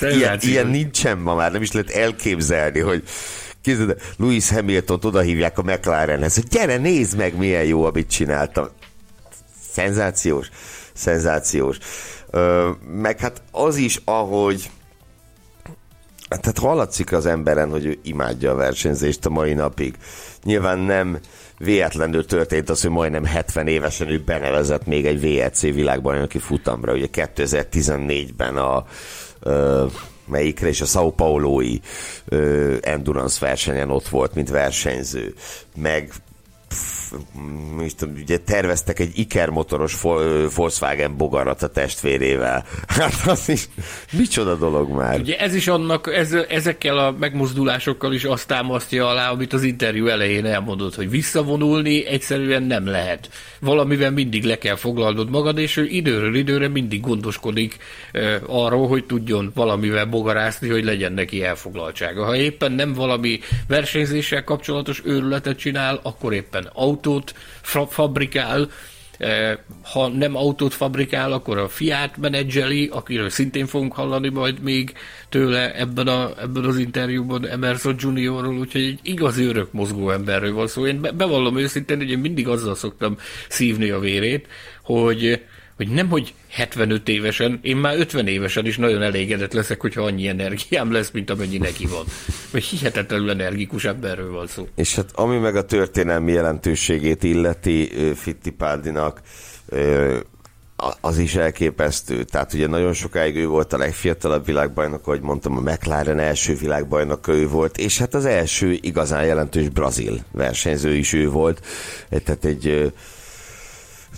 ilyen, 0.16 0.38
ilyen 0.40 0.66
nincsen 0.66 1.18
ma 1.18 1.34
már, 1.34 1.52
nem 1.52 1.62
is 1.62 1.72
lehet 1.72 1.90
elképzelni, 1.90 2.80
hogy 2.80 3.02
Képzeld, 3.62 4.00
Louis 4.16 4.50
Hamilton 4.50 4.98
oda 5.02 5.20
hívják 5.20 5.58
a 5.58 5.62
McLarenhez, 5.62 6.34
hogy 6.34 6.48
gyere, 6.48 6.76
nézd 6.76 7.16
meg, 7.16 7.36
milyen 7.36 7.64
jó, 7.64 7.84
amit 7.84 8.10
csináltam. 8.10 8.68
Szenzációs, 9.72 10.48
szenzációs. 10.92 11.78
Ö, 12.30 12.70
meg 12.92 13.18
hát 13.18 13.42
az 13.50 13.76
is, 13.76 14.00
ahogy 14.04 14.70
tehát 16.38 16.58
hallatszik 16.58 17.12
az 17.12 17.26
emberen, 17.26 17.70
hogy 17.70 17.84
ő 17.84 17.98
imádja 18.02 18.50
a 18.50 18.54
versenyzést 18.54 19.26
a 19.26 19.30
mai 19.30 19.54
napig. 19.54 19.94
Nyilván 20.44 20.78
nem 20.78 21.18
véletlenül 21.58 22.26
történt 22.26 22.70
az, 22.70 22.82
hogy 22.82 22.90
majdnem 22.90 23.24
70 23.24 23.66
évesen 23.66 24.08
ő 24.08 24.22
benevezett 24.24 24.86
még 24.86 25.06
egy 25.06 25.20
VEC 25.20 25.60
világbajnoki 25.60 26.38
futamra. 26.38 26.92
Ugye 26.92 27.06
2014-ben 27.12 28.56
a 28.56 28.84
ö, 29.40 29.86
melyikre, 30.26 30.68
és 30.68 30.80
a 30.80 30.84
Sao 30.84 31.10
Paulo-i 31.10 31.80
endurance 32.80 33.46
versenyen 33.46 33.90
ott 33.90 34.08
volt, 34.08 34.34
mint 34.34 34.50
versenyző. 34.50 35.34
Meg 35.76 36.12
is 37.84 37.94
tudom, 37.94 38.14
ugye 38.22 38.38
terveztek 38.38 38.98
egy 38.98 39.18
Iker 39.18 39.48
motoros 39.48 40.00
Volkswagen 40.54 41.16
bogarat 41.16 41.62
a 41.62 41.68
testvérével. 41.68 42.64
Hát 43.00 43.26
az 43.26 43.48
is, 43.48 43.68
micsoda 44.12 44.54
dolog 44.54 44.90
már. 44.90 45.20
Ugye 45.20 45.38
ez 45.38 45.54
is 45.54 45.68
annak, 45.68 46.14
ez, 46.14 46.32
ezekkel 46.32 46.98
a 46.98 47.14
megmozdulásokkal 47.18 48.12
is 48.12 48.24
azt 48.24 48.46
támasztja 48.46 49.08
alá, 49.08 49.30
amit 49.30 49.52
az 49.52 49.62
interjú 49.62 50.06
elején 50.06 50.44
elmondott, 50.44 50.94
hogy 50.94 51.10
visszavonulni 51.10 52.06
egyszerűen 52.06 52.62
nem 52.62 52.86
lehet. 52.86 53.30
Valamivel 53.60 54.10
mindig 54.10 54.44
le 54.44 54.58
kell 54.58 54.76
foglalnod 54.76 55.30
magad, 55.30 55.58
és 55.58 55.76
ő 55.76 55.86
időről 55.86 56.34
időre 56.34 56.68
mindig 56.68 57.00
gondoskodik 57.00 57.76
e, 58.12 58.40
arról, 58.46 58.88
hogy 58.88 59.04
tudjon 59.04 59.50
valamivel 59.54 60.04
bogarászni, 60.06 60.68
hogy 60.68 60.84
legyen 60.84 61.12
neki 61.12 61.44
elfoglaltsága. 61.44 62.24
Ha 62.24 62.36
éppen 62.36 62.72
nem 62.72 62.92
valami 62.92 63.40
versenyzéssel 63.68 64.44
kapcsolatos 64.44 65.02
őrületet 65.04 65.58
csinál, 65.58 66.00
akkor 66.02 66.32
éppen 66.32 66.59
autót 66.72 67.34
fabrikál, 67.86 68.70
eh, 69.18 69.58
ha 69.82 70.08
nem 70.08 70.36
autót 70.36 70.74
fabrikál, 70.74 71.32
akkor 71.32 71.58
a 71.58 71.68
Fiat 71.68 72.16
menedzseli, 72.16 72.88
akiről 72.92 73.30
szintén 73.30 73.66
fogunk 73.66 73.92
hallani 73.92 74.28
majd 74.28 74.60
még 74.60 74.92
tőle 75.28 75.74
ebben, 75.74 76.06
a, 76.06 76.30
ebben 76.40 76.64
az 76.64 76.78
interjúban 76.78 77.48
Emerson 77.48 77.94
Juniorról, 77.98 78.58
úgyhogy 78.58 78.82
egy 78.82 78.98
igazi 79.02 79.44
örök 79.44 79.72
mozgó 79.72 80.10
emberről 80.10 80.54
van 80.54 80.66
szó. 80.66 80.86
Én 80.86 81.00
bevallom 81.00 81.58
őszintén, 81.58 81.96
hogy 81.96 82.10
én 82.10 82.18
mindig 82.18 82.48
azzal 82.48 82.74
szoktam 82.74 83.16
szívni 83.48 83.90
a 83.90 83.98
vérét, 83.98 84.46
hogy 84.82 85.40
hogy 85.80 85.88
nem, 85.88 86.08
hogy 86.08 86.34
75 86.48 87.08
évesen, 87.08 87.58
én 87.62 87.76
már 87.76 87.98
50 87.98 88.26
évesen 88.26 88.66
is 88.66 88.76
nagyon 88.76 89.02
elégedett 89.02 89.52
leszek, 89.52 89.80
hogyha 89.80 90.02
annyi 90.02 90.28
energiám 90.28 90.92
lesz, 90.92 91.10
mint 91.10 91.30
amennyi 91.30 91.58
neki 91.58 91.86
van. 91.86 92.04
Vagy 92.50 92.64
hihetetlenül 92.64 93.30
energikus 93.30 93.84
emberről 93.84 94.32
van 94.32 94.46
szó. 94.46 94.68
És 94.74 94.94
hát 94.94 95.10
ami 95.14 95.38
meg 95.38 95.56
a 95.56 95.64
történelmi 95.64 96.32
jelentőségét 96.32 97.22
illeti 97.22 97.90
Fittipaldinak, 98.14 99.20
az 101.00 101.18
is 101.18 101.34
elképesztő. 101.34 102.24
Tehát 102.24 102.54
ugye 102.54 102.66
nagyon 102.66 102.92
sokáig 102.92 103.36
ő 103.36 103.46
volt 103.46 103.72
a 103.72 103.78
legfiatalabb 103.78 104.46
világbajnok, 104.46 105.06
ahogy 105.06 105.20
mondtam, 105.20 105.56
a 105.56 105.60
McLaren 105.60 106.18
első 106.18 106.54
világbajnok 106.54 107.28
ő 107.28 107.48
volt, 107.48 107.78
és 107.78 107.98
hát 107.98 108.14
az 108.14 108.24
első 108.24 108.78
igazán 108.80 109.24
jelentős 109.24 109.68
brazil 109.68 110.18
versenyző 110.32 110.94
is 110.94 111.12
ő 111.12 111.30
volt. 111.30 111.66
Tehát 112.08 112.44
egy 112.44 112.92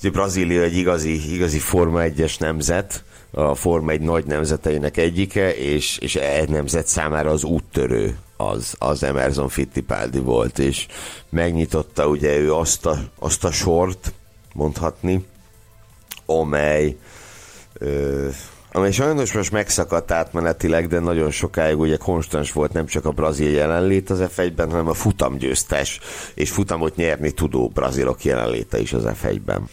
hogy 0.03 0.13
Brazília 0.13 0.63
egy 0.63 0.77
igazi, 0.77 1.35
igazi 1.35 1.59
Forma 1.59 2.01
1-es 2.03 2.39
nemzet, 2.39 3.05
a 3.31 3.55
Forma 3.55 3.91
egy 3.91 4.01
nagy 4.01 4.25
nemzeteinek 4.25 4.97
egyike, 4.97 5.57
és, 5.57 5.99
és 5.99 6.17
egy 6.17 6.49
nemzet 6.49 6.87
számára 6.87 7.31
az 7.31 7.45
úttörő 7.45 8.19
az, 8.37 8.75
az 8.79 9.03
Emerson 9.03 9.49
Fittipaldi 9.49 10.19
volt, 10.19 10.59
és 10.59 10.87
megnyitotta 11.29 12.09
ugye 12.09 12.37
ő 12.37 12.55
azt 12.55 12.87
a, 12.87 12.99
azt 13.19 13.45
a 13.45 13.51
sort, 13.51 14.13
mondhatni, 14.55 15.27
amely 16.27 16.97
ö, 17.73 18.29
amely 18.75 18.91
sajnos 18.91 19.33
most 19.33 19.53
megszakadt 19.53 20.11
átmenetileg, 20.11 20.89
de 20.89 20.99
nagyon 20.99 21.31
sokáig 21.31 21.79
ugye 21.79 21.97
konstans 21.97 22.53
volt 22.53 22.73
nem 22.73 22.87
csak 22.87 23.05
a 23.05 23.11
brazil 23.11 23.51
jelenlét 23.51 24.11
az 24.11 24.23
F1-ben, 24.37 24.71
hanem 24.71 24.89
a 24.89 24.95
futamgyőztes 24.95 26.01
és 26.35 26.51
futamot 26.51 26.97
nyerni 26.97 27.31
tudó 27.31 27.69
brazilok 27.69 28.25
jelenléte 28.25 28.81
is 28.81 28.93
az 28.93 29.05
F1-ben. 29.07 29.69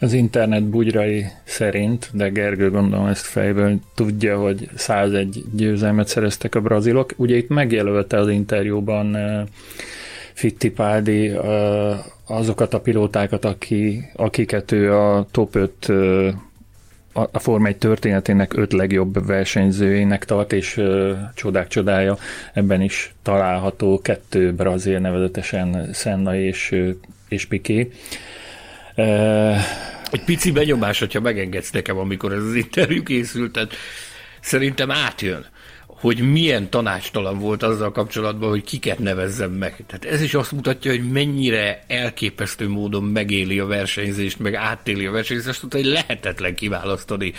Az 0.00 0.12
internet 0.12 0.62
bugyrai 0.62 1.26
szerint, 1.44 2.10
de 2.12 2.28
Gergő 2.28 2.70
gondolom 2.70 3.06
ezt 3.06 3.26
fejből 3.26 3.78
tudja, 3.94 4.38
hogy 4.38 4.68
101 4.74 5.44
győzelmet 5.52 6.08
szereztek 6.08 6.54
a 6.54 6.60
brazilok. 6.60 7.12
Ugye 7.16 7.36
itt 7.36 7.48
megjelölte 7.48 8.18
az 8.18 8.28
interjúban 8.28 9.14
uh, 9.14 9.48
Fittipaldi 10.32 11.30
uh, 11.30 11.94
azokat 12.26 12.74
a 12.74 12.80
pilótákat, 12.80 13.44
aki, 13.44 14.10
akiket 14.14 14.72
ő 14.72 14.94
a 14.94 15.26
top 15.30 15.54
5 15.54 15.88
uh, 15.88 16.28
a 17.12 17.38
Forma 17.38 17.66
1 17.66 17.76
történetének 17.76 18.56
öt 18.56 18.72
legjobb 18.72 19.26
versenyzőjének 19.26 20.24
tart, 20.24 20.52
és 20.52 20.76
uh, 20.76 21.10
csodák 21.34 21.68
csodája 21.68 22.16
ebben 22.52 22.80
is 22.80 23.14
található 23.22 24.00
kettő 24.00 24.52
brazil 24.52 24.98
nevezetesen 24.98 25.90
Senna 25.92 26.36
és, 26.36 26.74
és 27.28 27.46
Piqué. 27.46 27.90
Egy 30.10 30.24
pici 30.24 30.50
benyomás, 30.50 30.98
hogyha 30.98 31.20
megengedsz 31.20 31.70
nekem, 31.70 31.98
amikor 31.98 32.32
ez 32.32 32.42
az 32.42 32.54
interjú 32.54 33.02
készült, 33.02 33.52
tehát 33.52 33.74
szerintem 34.40 34.90
átjön 34.90 35.52
hogy 36.04 36.30
milyen 36.30 36.70
tanácstalan 36.70 37.38
volt 37.38 37.62
azzal 37.62 37.92
kapcsolatban, 37.92 38.48
hogy 38.48 38.64
kiket 38.64 38.98
nevezzem 38.98 39.50
meg. 39.50 39.84
Tehát 39.86 40.04
ez 40.04 40.22
is 40.22 40.34
azt 40.34 40.52
mutatja, 40.52 40.90
hogy 40.90 41.10
mennyire 41.10 41.84
elképesztő 41.86 42.68
módon 42.68 43.04
megéli 43.04 43.58
a 43.58 43.66
versenyzést, 43.66 44.38
meg 44.38 44.54
átéli 44.54 45.06
a 45.06 45.10
versenyzést, 45.10 45.48
azt 45.48 45.60
mondta, 45.60 45.78
hogy 45.78 45.86
lehetetlen 45.86 46.54
kiválasztani 46.54 47.32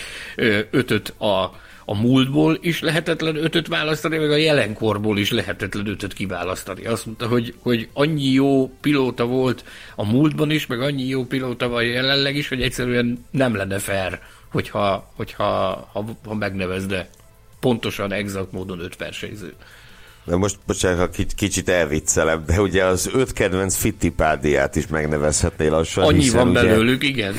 ötöt 0.71 1.09
a, 1.09 1.51
a 1.85 1.95
múltból 1.95 2.57
is 2.61 2.81
lehetetlen 2.81 3.35
ötöt 3.35 3.67
választani, 3.67 4.17
meg 4.17 4.31
a 4.31 4.35
jelenkorból 4.35 5.17
is 5.17 5.31
lehetetlen 5.31 5.87
ötöt 5.87 6.13
kiválasztani. 6.13 6.85
Azt 6.85 7.05
mondta, 7.05 7.27
hogy, 7.27 7.53
hogy 7.59 7.89
annyi 7.93 8.31
jó 8.31 8.69
pilóta 8.81 9.25
volt 9.25 9.63
a 9.95 10.05
múltban 10.05 10.51
is, 10.51 10.65
meg 10.65 10.81
annyi 10.81 11.03
jó 11.03 11.25
pilóta 11.25 11.67
van 11.67 11.83
jelenleg 11.83 12.35
is, 12.35 12.47
hogy 12.47 12.61
egyszerűen 12.61 13.25
nem 13.31 13.55
lenne 13.55 13.79
fair, 13.79 14.19
hogyha, 14.51 15.11
hogyha 15.15 15.45
ha, 15.93 16.05
ha 16.25 16.33
megnevezde 16.33 17.09
pontosan, 17.59 18.11
exakt 18.11 18.51
módon 18.51 18.79
öt 18.79 18.97
versenyző. 18.97 19.53
Na 20.25 20.37
most, 20.37 20.57
bocsánat, 20.65 21.15
ha 21.15 21.23
kicsit 21.35 21.69
elviccelem, 21.69 22.43
de 22.45 22.61
ugye 22.61 22.85
az 22.85 23.09
öt 23.13 23.33
kedvenc 23.33 23.75
Fittipádiát 23.75 24.75
is 24.75 24.87
megnevezhetnél 24.87 25.69
lassan. 25.69 26.03
Annyi 26.03 26.29
van 26.29 26.49
ugye, 26.49 26.61
belőlük, 26.61 27.03
igen. 27.03 27.35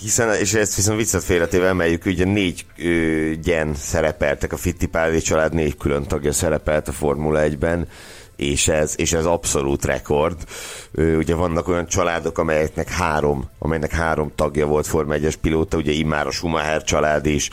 hiszen, 0.00 0.34
és 0.34 0.54
ezt 0.54 0.76
viszont 0.76 0.98
viccet 0.98 1.24
félretéve 1.24 1.66
emeljük, 1.66 2.04
ugye 2.04 2.24
négy 2.24 2.64
ö, 2.78 3.30
gyen 3.42 3.74
szerepeltek, 3.74 4.52
a 4.52 4.56
Fittipádi 4.56 5.20
család 5.20 5.54
négy 5.54 5.76
külön 5.76 6.06
tagja 6.06 6.32
szerepelt 6.32 6.88
a 6.88 6.92
Formula 6.92 7.40
1-ben, 7.42 7.88
és 8.36 8.68
ez, 8.68 8.94
és 8.96 9.12
ez 9.12 9.24
abszolút 9.24 9.84
rekord. 9.84 10.36
Ugye 10.98 11.34
vannak 11.34 11.68
olyan 11.68 11.86
családok, 11.86 12.38
amelyeknek 12.38 12.88
három, 12.88 13.44
amelynek 13.58 13.90
három 13.90 14.32
tagja 14.34 14.66
volt 14.66 14.86
Forma 14.86 15.14
1-es 15.16 15.34
pilóta, 15.40 15.76
ugye 15.76 15.92
immár 15.92 16.26
a 16.26 16.30
Schumacher 16.30 16.82
család 16.82 17.26
is, 17.26 17.50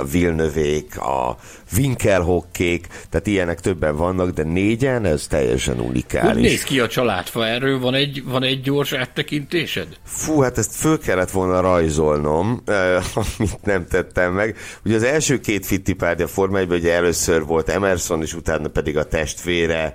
a 0.00 0.04
Vilnövék, 0.04 0.98
a 0.98 1.36
Winkelhockék, 1.76 2.86
tehát 3.10 3.26
ilyenek 3.26 3.60
többen 3.60 3.96
vannak, 3.96 4.30
de 4.30 4.42
négyen 4.42 5.04
ez 5.04 5.26
teljesen 5.26 5.80
unikális. 5.80 6.32
Hogy 6.32 6.42
néz 6.42 6.62
ki 6.62 6.80
a 6.80 6.88
családfa? 6.88 7.46
Erről 7.46 7.80
van 7.80 7.94
egy, 7.94 8.24
van 8.24 8.42
egy 8.42 8.60
gyors 8.60 8.92
áttekintésed? 8.92 9.86
Fú, 10.04 10.40
hát 10.40 10.58
ezt 10.58 10.74
föl 10.74 10.98
kellett 10.98 11.30
volna 11.30 11.60
rajzolnom, 11.60 12.62
amit 13.14 13.62
nem 13.62 13.86
tettem 13.86 14.32
meg. 14.32 14.56
Ugye 14.84 14.96
az 14.96 15.02
első 15.02 15.40
két 15.40 15.66
Fittipaldi 15.66 16.22
a 16.22 16.28
Forma 16.28 16.58
1 16.58 16.70
ugye 16.70 16.92
először 16.92 17.44
volt 17.44 17.68
Emerson, 17.68 18.22
és 18.22 18.34
utána 18.34 18.68
pedig 18.68 18.96
a 18.96 19.04
testvére, 19.04 19.94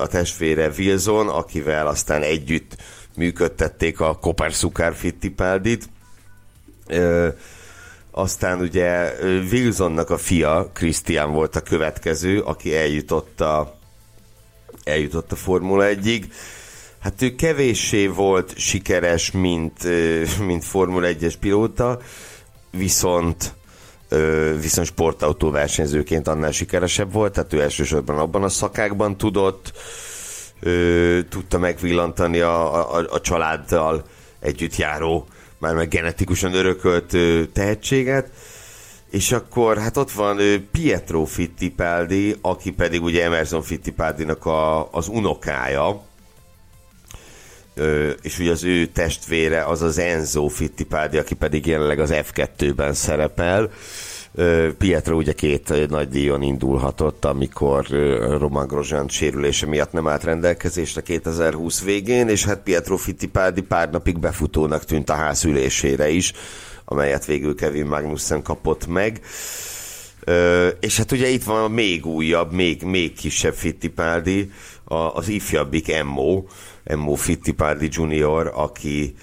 a 0.00 0.06
testvére 0.06 0.72
Wilson, 0.78 1.28
akivel 1.28 1.86
aztán 1.86 2.22
együtt 2.22 2.76
működtették 3.16 4.00
a 4.00 4.18
Koper 4.18 4.52
Fittipaldit. 4.94 5.88
Aztán 8.10 8.60
ugye 8.60 9.12
Wilsonnak 9.22 10.10
a 10.10 10.18
fia, 10.18 10.70
Christian 10.72 11.32
volt 11.32 11.56
a 11.56 11.60
következő, 11.60 12.40
aki 12.40 12.76
eljutott 12.76 13.40
a, 13.40 13.78
eljutott 14.84 15.32
a 15.32 15.36
Formula 15.36 15.84
1-ig. 15.88 16.24
Hát 16.98 17.22
ő 17.22 17.34
kevéssé 17.34 18.06
volt 18.06 18.58
sikeres, 18.58 19.30
mint, 19.30 19.84
mint 20.46 20.64
Formula 20.64 21.08
1-es 21.10 21.34
pilóta, 21.40 22.00
viszont 22.70 23.54
viszont 24.60 24.86
sportautó 24.86 25.50
versenyzőként 25.50 26.28
annál 26.28 26.52
sikeresebb 26.52 27.12
volt, 27.12 27.32
tehát 27.32 27.52
ő 27.52 27.60
elsősorban 27.60 28.18
abban 28.18 28.42
a 28.42 28.48
szakákban 28.48 29.16
tudott, 29.16 29.72
tudta 31.28 31.58
megvillantani 31.58 32.40
a, 32.40 32.94
a, 32.96 33.06
a 33.10 33.20
családdal 33.20 34.04
együtt 34.40 34.76
járó 34.76 35.26
már 35.58 35.74
meg 35.74 35.88
genetikusan 35.88 36.54
örökölt 36.54 37.16
tehetséget, 37.52 38.30
és 39.10 39.32
akkor 39.32 39.78
hát 39.78 39.96
ott 39.96 40.10
van 40.10 40.40
Pietro 40.72 41.24
Fittipaldi, 41.24 42.36
aki 42.40 42.72
pedig 42.72 43.02
ugye 43.02 43.24
Emerson 43.24 43.62
Fittipaldinak 43.62 44.46
a, 44.46 44.92
az 44.92 45.08
unokája, 45.08 46.02
és 48.22 48.38
ugye 48.38 48.50
az 48.50 48.64
ő 48.64 48.86
testvére 48.86 49.64
az 49.64 49.82
az 49.82 49.98
Enzo 49.98 50.48
Fittipaldi, 50.48 51.18
aki 51.18 51.34
pedig 51.34 51.66
jelenleg 51.66 51.98
az 51.98 52.10
F2-ben 52.12 52.92
szerepel. 52.92 53.70
Pietro 54.78 55.16
ugye 55.16 55.32
két 55.32 55.88
nagy 55.88 56.08
díjon 56.08 56.42
indulhatott, 56.42 57.24
amikor 57.24 57.86
Roman 58.38 58.66
Grosjean 58.66 59.08
sérülése 59.08 59.66
miatt 59.66 59.92
nem 59.92 60.08
állt 60.08 60.24
rendelkezésre 60.24 61.00
2020 61.00 61.82
végén, 61.82 62.28
és 62.28 62.44
hát 62.44 62.62
Pietro 62.62 62.96
Fittipaldi 62.96 63.62
pár 63.62 63.90
napig 63.90 64.18
befutónak 64.18 64.84
tűnt 64.84 65.10
a 65.10 65.14
ház 65.14 65.44
ülésére 65.44 66.08
is, 66.08 66.32
amelyet 66.84 67.26
végül 67.26 67.54
Kevin 67.54 67.86
Magnussen 67.86 68.42
kapott 68.42 68.86
meg. 68.86 69.20
És 70.80 70.96
hát 70.96 71.12
ugye 71.12 71.28
itt 71.28 71.44
van 71.44 71.62
a 71.62 71.68
még 71.68 72.06
újabb, 72.06 72.52
még, 72.52 72.82
még 72.82 73.12
kisebb 73.12 73.54
Fittipaldi, 73.54 74.50
az 75.14 75.28
ifjabbik 75.28 75.90
Emmo, 75.90 76.44
Emmo 76.84 77.14
Fittipaldi 77.14 77.88
Junior, 77.90 78.52
aki 78.54 79.14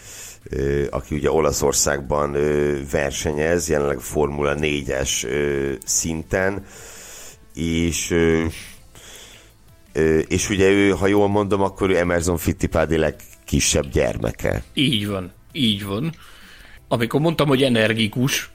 aki 0.89 1.15
ugye 1.15 1.31
Olaszországban 1.31 2.31
versenyez, 2.91 3.69
jelenleg 3.69 3.99
Formula 3.99 4.55
4-es 4.57 5.27
szinten, 5.85 6.65
és 7.53 8.15
és 10.27 10.49
ugye 10.49 10.69
ő, 10.69 10.89
ha 10.89 11.07
jól 11.07 11.27
mondom, 11.27 11.61
akkor 11.61 11.89
ő 11.89 11.97
Emerson 11.97 12.37
Fittipaldi 12.37 12.97
legkisebb 12.97 13.89
gyermeke. 13.91 14.63
Így 14.73 15.07
van, 15.07 15.31
így 15.51 15.85
van. 15.85 16.13
Amikor 16.87 17.19
mondtam, 17.19 17.47
hogy 17.47 17.63
energikus, 17.63 18.51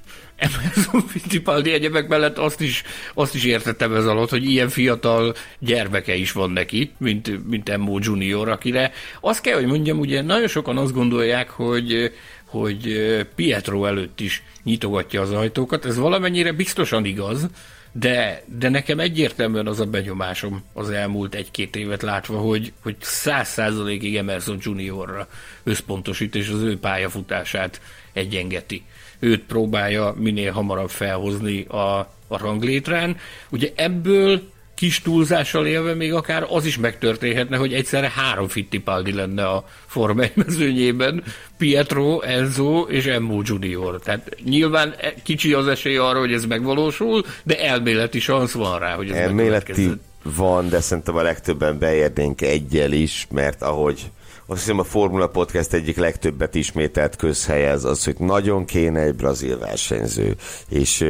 Fittipaldi 1.07 1.73
egyebek 1.73 2.09
mellett 2.09 2.39
azt 2.39 2.61
is, 2.61 2.83
azt 3.15 3.35
is 3.35 3.45
értettem 3.45 3.95
ez 3.95 4.07
alatt, 4.07 4.31
hogy 4.31 4.45
ilyen 4.45 4.69
fiatal 4.69 5.35
gyermeke 5.59 6.15
is 6.15 6.33
van 6.33 6.51
neki, 6.51 6.91
mint, 6.99 7.49
mint 7.49 7.69
Emmo 7.69 7.99
Junior, 8.01 8.49
akire 8.49 8.93
azt 9.21 9.41
kell, 9.41 9.55
hogy 9.55 9.67
mondjam, 9.67 9.99
ugye 9.99 10.23
nagyon 10.23 10.49
sokan 10.49 10.77
azt 10.77 10.93
gondolják, 10.93 11.51
hogy 11.51 12.13
hogy 12.47 13.27
Pietro 13.35 13.85
előtt 13.85 14.21
is 14.21 14.43
nyitogatja 14.63 15.21
az 15.21 15.33
ajtókat. 15.33 15.85
Ez 15.85 15.97
valamennyire 15.97 16.53
biztosan 16.53 17.05
igaz, 17.05 17.49
de, 17.93 18.43
de 18.59 18.69
nekem 18.69 19.01
egyértelműen 19.01 19.67
az 19.67 19.81
a 19.81 19.85
benyomásom 19.85 20.65
az 20.73 20.91
elmúlt 20.91 21.35
egy-két 21.35 21.77
évet 21.77 22.03
látva, 22.03 22.39
hogy, 22.39 22.73
hogy 22.83 22.97
száz 23.01 23.49
százalékig 23.49 24.17
Emerson 24.17 24.59
Juniorra 24.61 25.29
összpontosít, 25.63 26.35
és 26.35 26.49
az 26.49 26.63
ő 26.63 26.79
pályafutását 26.79 27.81
egyengeti 28.13 28.85
őt 29.19 29.43
próbálja 29.43 30.15
minél 30.19 30.53
hamarabb 30.53 30.91
felhozni 30.91 31.65
a, 31.65 31.99
a 32.29 32.39
ranglétrán. 32.39 33.17
Ugye 33.51 33.73
ebből 33.75 34.43
kis 34.77 35.03
túlzással 35.03 35.67
élve 35.67 35.95
még 35.95 36.13
akár 36.13 36.47
az 36.49 36.65
is 36.65 36.79
megtörténhetne, 36.79 37.57
hogy 37.57 37.73
egyszerre 37.73 38.13
három 38.15 38.49
Fittipaldi 38.49 39.13
lenne 39.13 39.47
a 39.49 39.69
Forma 39.87 40.23
1 40.23 40.33
mezőnyében, 40.35 41.23
Pietro, 41.59 42.21
Enzo 42.21 42.81
és 42.81 43.07
Emmo 43.07 43.41
Junior. 43.45 44.01
Tehát 44.01 44.37
nyilván 44.45 44.95
e- 45.01 45.15
kicsi 45.23 45.53
az 45.53 45.67
esély 45.67 45.97
arra, 45.97 46.19
hogy 46.19 46.33
ez 46.33 46.45
megvalósul, 46.45 47.25
de 47.43 47.61
elméleti 47.61 48.21
szansz 48.21 48.53
van 48.53 48.79
rá, 48.79 48.95
hogy 48.95 49.11
ez 49.11 49.17
Elméleti 49.17 49.91
van, 50.23 50.69
de 50.69 50.81
szerintem 50.81 51.17
a 51.17 51.23
legtöbben 51.23 51.79
beérnénk 51.79 52.41
egyel 52.41 52.93
is, 52.93 53.27
mert 53.31 53.63
ahogy 53.63 54.11
azt 54.47 54.61
hiszem 54.61 54.79
a 54.79 54.85
Formula 54.85 55.29
Podcast 55.29 55.73
egyik 55.73 55.97
legtöbbet 55.97 56.55
ismételt 56.55 57.17
közhelye 57.17 57.71
az, 57.71 57.85
az, 57.85 58.05
hogy 58.05 58.17
nagyon 58.19 58.65
kéne 58.65 59.01
egy 59.01 59.15
brazil 59.15 59.59
versenyző. 59.59 60.37
És, 60.69 61.05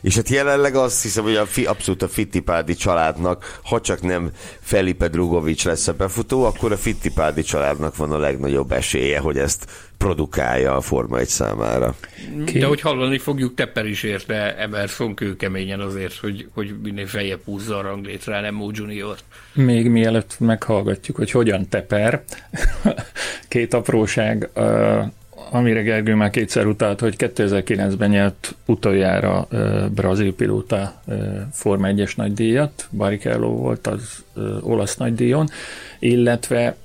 és 0.00 0.16
hát 0.16 0.28
jelenleg 0.28 0.74
azt 0.74 1.02
hiszem, 1.02 1.24
hogy 1.24 1.36
a, 1.36 1.46
abszolút 1.64 2.02
a 2.02 2.08
Fittipaldi 2.08 2.74
családnak, 2.74 3.60
ha 3.64 3.80
csak 3.80 4.02
nem 4.02 4.30
Felipe 4.60 5.08
Drugovics 5.08 5.64
lesz 5.64 5.88
a 5.88 5.92
befutó, 5.92 6.44
akkor 6.44 6.72
a 6.72 6.76
Fittipaldi 6.76 7.42
családnak 7.42 7.96
van 7.96 8.12
a 8.12 8.18
legnagyobb 8.18 8.72
esélye, 8.72 9.18
hogy 9.18 9.38
ezt 9.38 9.66
produkálja 10.02 10.76
a 10.76 10.80
Forma 10.80 11.18
1 11.18 11.26
számára. 11.26 11.94
Ki? 12.44 12.58
De 12.58 12.66
hogy 12.66 12.80
hallani 12.80 13.18
fogjuk, 13.18 13.54
Tepper 13.54 13.86
is 13.86 14.02
érte 14.02 14.56
Emerson 14.56 15.14
kőkeményen 15.14 15.80
azért, 15.80 16.18
hogy, 16.18 16.48
hogy 16.54 16.74
minél 16.82 17.06
feljebb 17.06 17.40
húzza 17.44 17.78
a 17.78 17.82
ranglétre 17.82 18.36
Emo 18.36 18.70
Junior. 18.72 19.16
Még 19.52 19.90
mielőtt 19.90 20.40
meghallgatjuk, 20.40 21.16
hogy 21.16 21.30
hogyan 21.30 21.68
Tepper, 21.68 22.22
két 23.48 23.74
apróság, 23.74 24.50
amire 25.50 25.82
Gergő 25.82 26.14
már 26.14 26.30
kétszer 26.30 26.66
utalt, 26.66 27.00
hogy 27.00 27.14
2009-ben 27.18 28.10
nyert 28.10 28.54
utoljára 28.66 29.48
brazil 29.94 30.34
pilóta 30.34 31.02
Forma 31.52 31.88
1-es 31.90 32.16
nagydíjat, 32.16 32.88
Barrichello 32.90 33.48
volt 33.48 33.86
az 33.86 34.24
olasz 34.60 34.96
nagydíjon, 34.96 35.48
illetve 35.98 36.76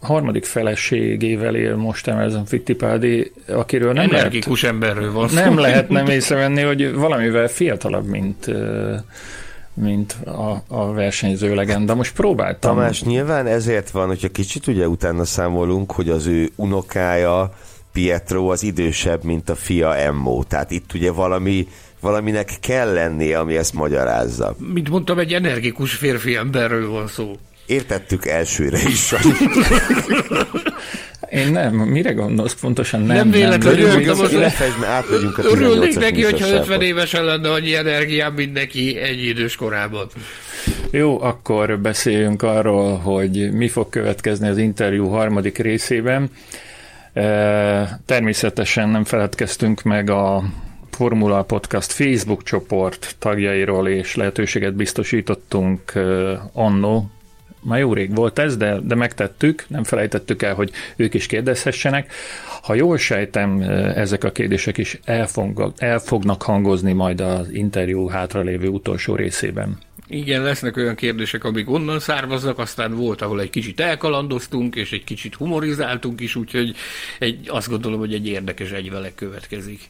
harmadik 0.00 0.44
feleségével 0.44 1.54
él 1.54 1.76
most 1.76 2.06
Emerson 2.06 2.44
Fittipaldi, 2.44 3.32
akiről 3.46 3.92
nem 3.92 4.10
Energikus 4.10 4.62
lehet, 4.62 4.76
emberről 4.76 5.12
van 5.12 5.28
Nem 5.32 5.58
lehet 5.58 5.88
nem 5.88 6.06
észrevenni, 6.06 6.62
hogy 6.62 6.94
valamivel 6.94 7.48
fiatalabb, 7.48 8.06
mint 8.06 8.50
mint 9.80 10.12
a, 10.24 10.62
a 10.68 10.92
versenyző 10.92 11.54
legenda. 11.54 11.94
Most 11.94 12.14
próbáltam. 12.14 12.74
Tamás, 12.74 13.02
nyilván 13.02 13.46
ezért 13.46 13.90
van, 13.90 14.06
hogyha 14.06 14.28
kicsit 14.28 14.66
ugye 14.66 14.88
utána 14.88 15.24
számolunk, 15.24 15.92
hogy 15.92 16.08
az 16.08 16.26
ő 16.26 16.50
unokája 16.56 17.52
Pietro 17.92 18.50
az 18.50 18.62
idősebb, 18.62 19.24
mint 19.24 19.48
a 19.48 19.54
fia 19.54 19.96
Emmo. 19.96 20.42
Tehát 20.42 20.70
itt 20.70 20.94
ugye 20.94 21.12
valami 21.12 21.68
valaminek 22.00 22.52
kell 22.60 22.92
lennie, 22.92 23.38
ami 23.38 23.56
ezt 23.56 23.74
magyarázza. 23.74 24.56
Mint 24.72 24.90
mondtam, 24.90 25.18
egy 25.18 25.32
energikus 25.32 25.94
férfi 25.94 26.36
emberről 26.36 26.90
van 26.90 27.06
szó. 27.06 27.36
Értettük 27.68 28.26
elsőre 28.26 28.78
is. 28.86 29.14
Én 31.30 31.52
nem, 31.52 31.74
mire 31.74 32.12
gondolsz 32.12 32.54
pontosan? 32.60 33.00
Nem, 33.00 33.16
Nem 33.16 33.30
véletlenül 33.30 34.38
Lefejtsd, 34.38 34.78
mert 34.78 34.92
átmegyünk 34.92 35.38
a 35.38 35.42
Örülnék 35.42 35.92
18-as 35.92 36.00
neki, 36.00 36.22
hogyha 36.22 36.46
műsorszámba. 36.46 36.72
50 36.74 36.82
évesen 36.82 37.24
lenne 37.24 37.50
annyi 37.50 37.74
energiám, 37.74 38.32
mint 38.32 38.52
neki 38.52 38.96
egy 38.96 39.24
idős 39.24 39.56
korában. 39.56 40.06
Jó, 40.90 41.20
akkor 41.22 41.78
beszéljünk 41.78 42.42
arról, 42.42 42.96
hogy 42.96 43.52
mi 43.52 43.68
fog 43.68 43.88
következni 43.88 44.48
az 44.48 44.58
interjú 44.58 45.08
harmadik 45.08 45.58
részében. 45.58 46.30
E, 47.12 48.00
Természetesen 48.06 48.88
nem 48.88 49.04
feledkeztünk 49.04 49.82
meg 49.82 50.10
a 50.10 50.42
Formula 50.90 51.42
Podcast 51.42 51.92
Facebook 51.92 52.42
csoport 52.42 53.14
tagjairól, 53.18 53.88
és 53.88 54.14
lehetőséget 54.14 54.74
biztosítottunk 54.74 55.92
e, 55.94 56.00
annó, 56.52 57.10
már 57.60 57.78
jó 57.78 57.92
rég 57.92 58.14
volt 58.14 58.38
ez, 58.38 58.56
de, 58.56 58.78
de 58.82 58.94
megtettük, 58.94 59.64
nem 59.68 59.84
felejtettük 59.84 60.42
el, 60.42 60.54
hogy 60.54 60.70
ők 60.96 61.14
is 61.14 61.26
kérdezhessenek. 61.26 62.12
Ha 62.62 62.74
jól 62.74 62.98
sejtem, 62.98 63.60
e, 63.60 63.66
ezek 64.00 64.24
a 64.24 64.32
kérdések 64.32 64.78
is 64.78 65.00
el, 65.04 65.26
fog, 65.26 65.72
el 65.76 65.98
fognak 65.98 66.42
hangozni 66.42 66.92
majd 66.92 67.20
az 67.20 67.50
interjú 67.50 68.06
hátralévő 68.06 68.68
utolsó 68.68 69.14
részében. 69.14 69.78
Igen, 70.10 70.42
lesznek 70.42 70.76
olyan 70.76 70.94
kérdések, 70.94 71.44
amik 71.44 71.70
onnan 71.70 71.98
származnak, 71.98 72.58
aztán 72.58 72.94
volt, 72.94 73.22
ahol 73.22 73.40
egy 73.40 73.50
kicsit 73.50 73.80
elkalandoztunk, 73.80 74.76
és 74.76 74.92
egy 74.92 75.04
kicsit 75.04 75.34
humorizáltunk 75.34 76.20
is, 76.20 76.36
úgyhogy 76.36 76.74
egy, 77.18 77.48
azt 77.48 77.68
gondolom, 77.68 77.98
hogy 77.98 78.14
egy 78.14 78.26
érdekes 78.26 78.70
egyvelek 78.70 79.14
következik. 79.14 79.80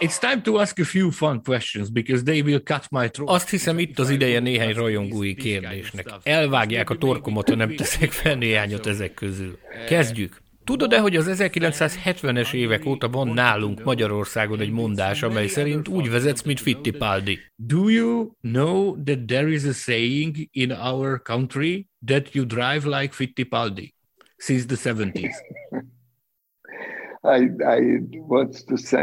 It's 0.00 0.18
time 0.18 0.42
to 0.42 0.60
ask 0.60 0.78
a 0.78 0.84
few 0.84 1.10
fun 1.10 1.42
questions, 1.42 1.88
because 1.90 2.24
they 2.24 2.42
will 2.42 2.60
cut 2.60 2.90
my 2.90 3.08
throat. 3.08 3.30
Azt 3.30 3.50
hiszem 3.50 3.78
itt 3.78 3.98
az 3.98 4.10
ideje 4.10 4.40
néhány 4.40 4.74
rajongói 4.74 5.34
kérdésnek. 5.34 6.06
Elvágják 6.22 6.90
a 6.90 6.96
torkomat, 6.96 7.48
ha 7.48 7.54
nem 7.54 7.76
teszek 7.76 8.12
fel 8.12 8.34
néhányat 8.34 8.86
ezek 8.86 9.14
közül. 9.14 9.58
Kezdjük. 9.86 10.42
Tudod-e, 10.64 10.98
hogy 10.98 11.16
az 11.16 11.26
1970-es 11.30 12.54
évek 12.54 12.86
óta 12.86 13.08
van 13.08 13.28
nálunk 13.28 13.84
Magyarországon 13.84 14.60
egy 14.60 14.70
mondás, 14.70 15.22
amely 15.22 15.46
szerint 15.46 15.88
úgy 15.88 16.10
vezetsz, 16.10 16.42
mint 16.42 16.60
Fittipaldi? 16.60 17.38
Do 17.56 17.88
you 17.88 18.30
know 18.40 19.02
that 19.04 19.18
there 19.26 19.48
is 19.48 19.64
a 19.64 19.72
saying 19.72 20.36
in 20.50 20.70
our 20.70 21.22
country 21.22 21.88
that 22.06 22.34
you 22.34 22.46
drive 22.46 22.98
like 23.00 23.14
Fittipaldi 23.14 23.94
since 24.36 24.66
the 24.66 24.76
70s? 24.76 25.12
I, 25.12 25.16
I 25.16 25.22
want 25.22 25.42
to 25.70 25.80
thank 25.80 25.84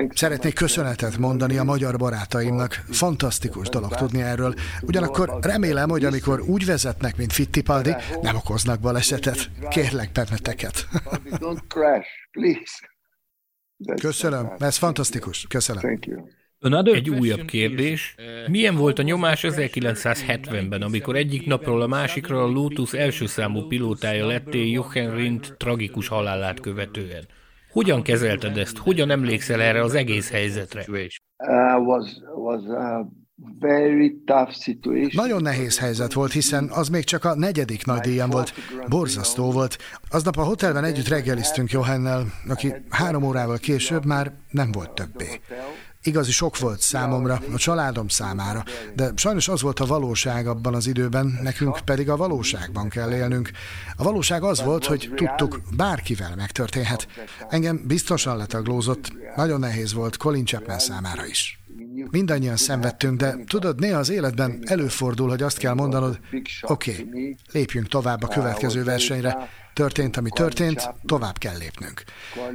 Szeretnék 0.10 0.54
köszönetet 0.54 1.18
mondani 1.18 1.58
a 1.58 1.64
magyar 1.64 1.98
barátaimnak. 1.98 2.72
Fantasztikus 2.90 3.70
dolog 3.70 3.96
tudni 3.96 4.22
erről. 4.22 4.54
Ugyanakkor 4.82 5.38
remélem, 5.42 5.90
hogy 5.90 6.06
amikor 6.06 6.42
úgy 6.42 6.66
vezetnek, 6.66 7.18
mint 7.18 7.34
Fittipaldi, 7.34 7.96
nem 8.22 8.36
okoznak 8.36 8.80
balesetet. 8.80 9.50
Kérlek 9.70 10.12
benneteket. 10.12 10.88
Köszönöm, 14.02 14.52
ez 14.60 14.78
fantasztikus. 14.78 15.46
Köszönöm. 15.50 16.00
Egy 16.84 17.10
újabb 17.10 17.46
kérdés. 17.46 18.16
Milyen 18.48 18.76
volt 18.76 19.00
a 19.00 19.02
nyomás 19.02 19.42
1970-ben, 19.48 20.82
amikor 20.82 21.16
egyik 21.16 21.46
napról 21.46 21.82
a 21.82 21.88
másikra 21.88 22.44
a 22.44 22.48
Lotus 22.48 22.94
első 22.94 23.26
számú 23.26 23.68
pilótája 23.68 24.26
lettél 24.28 24.72
Jochen 24.72 25.16
Rindt 25.16 25.56
tragikus 25.58 26.08
halálát 26.08 26.60
követően? 26.60 27.28
Hogyan 27.72 28.02
kezelted 28.02 28.58
ezt? 28.58 28.78
Hogyan 28.78 29.12
emlékszel 29.12 29.62
erre 29.62 29.82
az 29.82 29.96
egész 29.96 30.32
helyzetre? 30.32 30.86
Uh, 30.88 31.88
was 31.88 32.06
was 32.36 32.64
a 32.64 33.12
very 33.60 34.22
tough 34.26 34.52
situation. 34.52 35.26
Nagyon 35.26 35.42
nehéz 35.42 35.80
helyzet 35.80 36.14
volt, 36.14 36.32
hiszen 36.32 36.70
az 36.70 36.90
még 36.90 37.04
csak 37.04 37.26
a 37.26 37.36
negyedik 37.36 37.86
nagy 37.86 38.00
díjam 38.00 38.30
volt. 38.30 38.54
Borzasztó 38.88 39.52
volt. 39.52 39.78
Aznap 40.10 40.38
a 40.38 40.44
hotelben 40.44 40.84
együtt 40.84 41.08
reggeliztünk 41.08 41.72
Johannel, 41.72 42.26
aki 42.50 42.74
három 42.90 43.24
órával 43.24 43.58
később 43.58 44.06
már 44.06 44.32
nem 44.50 44.72
volt 44.72 44.92
többé. 44.92 45.40
Igazi 46.04 46.32
sok 46.32 46.60
volt 46.60 46.82
számomra, 46.82 47.42
a 47.54 47.58
családom 47.58 48.08
számára, 48.08 48.64
de 48.96 49.12
sajnos 49.16 49.48
az 49.48 49.62
volt 49.62 49.80
a 49.80 49.86
valóság 49.86 50.48
abban 50.48 50.74
az 50.74 50.88
időben, 50.88 51.40
nekünk 51.42 51.80
pedig 51.86 52.10
a 52.10 52.18
valóságban 52.18 52.90
kell 52.90 53.12
élnünk. 53.12 53.52
A 53.96 54.04
valóság 54.04 54.44
az 54.44 54.64
volt, 54.64 54.86
hogy 54.86 55.14
tudtuk, 55.16 55.62
bárkivel 55.76 56.36
megtörténhet. 56.36 57.08
Engem 57.50 57.82
biztosan 57.88 58.38
letaglózott, 58.38 59.12
nagyon 59.36 59.60
nehéz 59.60 59.94
volt 59.94 60.18
Colin 60.18 60.46
Chapman 60.46 60.80
számára 60.80 61.26
is. 61.26 61.61
Mindannyian 62.12 62.58
szenvedtünk, 62.58 63.18
de 63.18 63.38
tudod, 63.48 63.80
néha 63.80 64.00
az 64.00 64.10
életben 64.10 64.60
előfordul, 64.66 65.30
hogy 65.30 65.42
azt 65.42 65.58
kell 65.58 65.74
mondanod, 65.74 66.20
oké, 66.62 66.92
okay, 66.92 67.38
lépjünk 67.52 67.88
tovább 67.88 68.24
a 68.24 68.28
következő 68.28 68.84
versenyre, 68.84 69.50
történt, 69.74 70.18
ami 70.18 70.30
történt, 70.30 70.90
tovább 71.06 71.38
kell 71.38 71.58
lépnünk. 71.58 72.04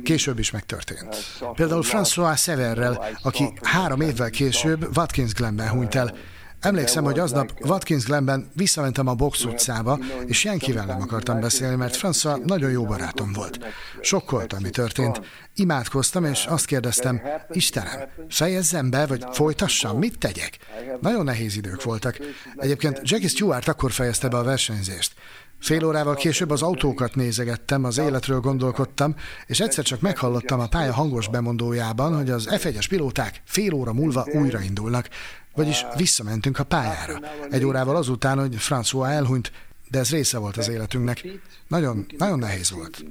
Később 0.02 0.38
is 0.38 0.50
megtörtént. 0.50 1.16
Például 1.54 1.82
François 1.84 2.38
Severrel, 2.38 3.04
aki 3.22 3.52
három 3.62 4.00
évvel 4.00 4.30
később 4.30 4.96
Watkins 4.96 5.32
Glenben 5.32 5.68
hunyt 5.68 5.94
el. 5.94 6.14
Emlékszem, 6.61 7.04
hogy 7.04 7.18
aznap 7.18 7.52
Watkins 7.61 8.04
Glenben 8.04 8.50
visszamentem 8.54 9.07
a 9.07 9.14
box 9.14 9.44
utcába, 9.44 9.98
és 10.26 10.38
senkivel 10.38 10.84
nem 10.84 11.00
akartam 11.00 11.40
beszélni, 11.40 11.76
mert 11.76 11.98
François 12.02 12.44
nagyon 12.44 12.70
jó 12.70 12.84
barátom 12.84 13.32
volt. 13.32 13.59
Sokkolt, 14.00 14.52
ami 14.52 14.70
történt. 14.70 15.20
Imádkoztam, 15.54 16.24
és 16.24 16.44
azt 16.44 16.66
kérdeztem, 16.66 17.22
Istenem, 17.50 18.09
fejezzem 18.28 18.90
be, 18.90 19.07
vagy 19.07 19.24
folytassam, 19.32 19.98
mit 19.98 20.18
tegyek? 20.18 20.59
Nagyon 21.00 21.24
nehéz 21.24 21.57
idők 21.57 21.82
voltak. 21.82 22.18
Egyébként 22.57 23.00
Jackie 23.02 23.28
Stewart 23.28 23.68
akkor 23.68 23.92
fejezte 23.92 24.28
be 24.28 24.36
a 24.36 24.42
versenyzést. 24.42 25.12
Fél 25.59 25.84
órával 25.84 26.14
később 26.14 26.50
az 26.50 26.62
autókat 26.62 27.14
nézegettem, 27.14 27.84
az 27.84 27.98
életről 27.98 28.40
gondolkodtam, 28.40 29.14
és 29.46 29.61
egyszer 29.61 29.84
csak 29.84 30.00
meghallottam 30.00 30.61
a 30.61 30.68
pálya 30.68 30.92
hangos 30.92 31.28
bemondójában, 31.28 32.16
hogy 32.16 32.30
az 32.30 32.48
F1-es 32.50 32.86
pilóták 32.88 33.42
fél 33.44 33.74
óra 33.74 33.92
múlva 33.92 34.26
újraindulnak, 34.32 35.09
vagyis 35.54 35.84
visszamentünk 35.96 36.59
a 36.59 36.64
pályára. 36.64 37.18
Egy 37.50 37.64
órával 37.64 37.96
azután, 37.96 38.38
hogy 38.38 38.54
François 38.59 39.09
elhunyt, 39.09 39.52
de 39.90 39.98
ez 39.98 40.11
része 40.11 40.38
volt 40.38 40.57
az 40.57 40.68
életünknek. 40.68 41.24
Nagyon, 41.68 42.07
nagyon 42.18 42.38
nehéz 42.38 42.70
volt. 42.70 43.04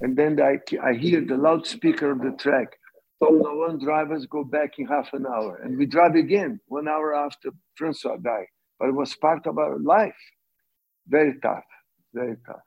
And 0.00 0.16
then 0.16 0.38
I, 0.38 0.60
I 0.70 1.10
hear 1.10 1.24
the 1.24 1.36
loudspeaker 1.36 2.10
of 2.10 2.18
the 2.18 2.34
track. 2.36 2.78
Formula 3.18 3.52
One 3.66 3.78
drivers 3.78 4.26
go 4.28 4.44
back 4.44 4.78
in 4.78 4.86
half 4.86 5.12
an 5.12 5.26
hour, 5.26 5.60
and 5.64 5.76
we 5.76 5.86
drive 5.86 6.14
again 6.14 6.60
one 6.68 6.88
hour 6.88 7.14
after 7.14 7.50
Francois 7.74 8.16
died. 8.16 8.48
But 8.78 8.88
it 8.88 8.94
was 8.94 9.16
part 9.16 9.46
of 9.46 9.58
our 9.58 9.76
life. 9.78 10.20
Very 11.08 11.38
tough, 11.38 11.66
very 12.10 12.36
tough. 12.44 12.66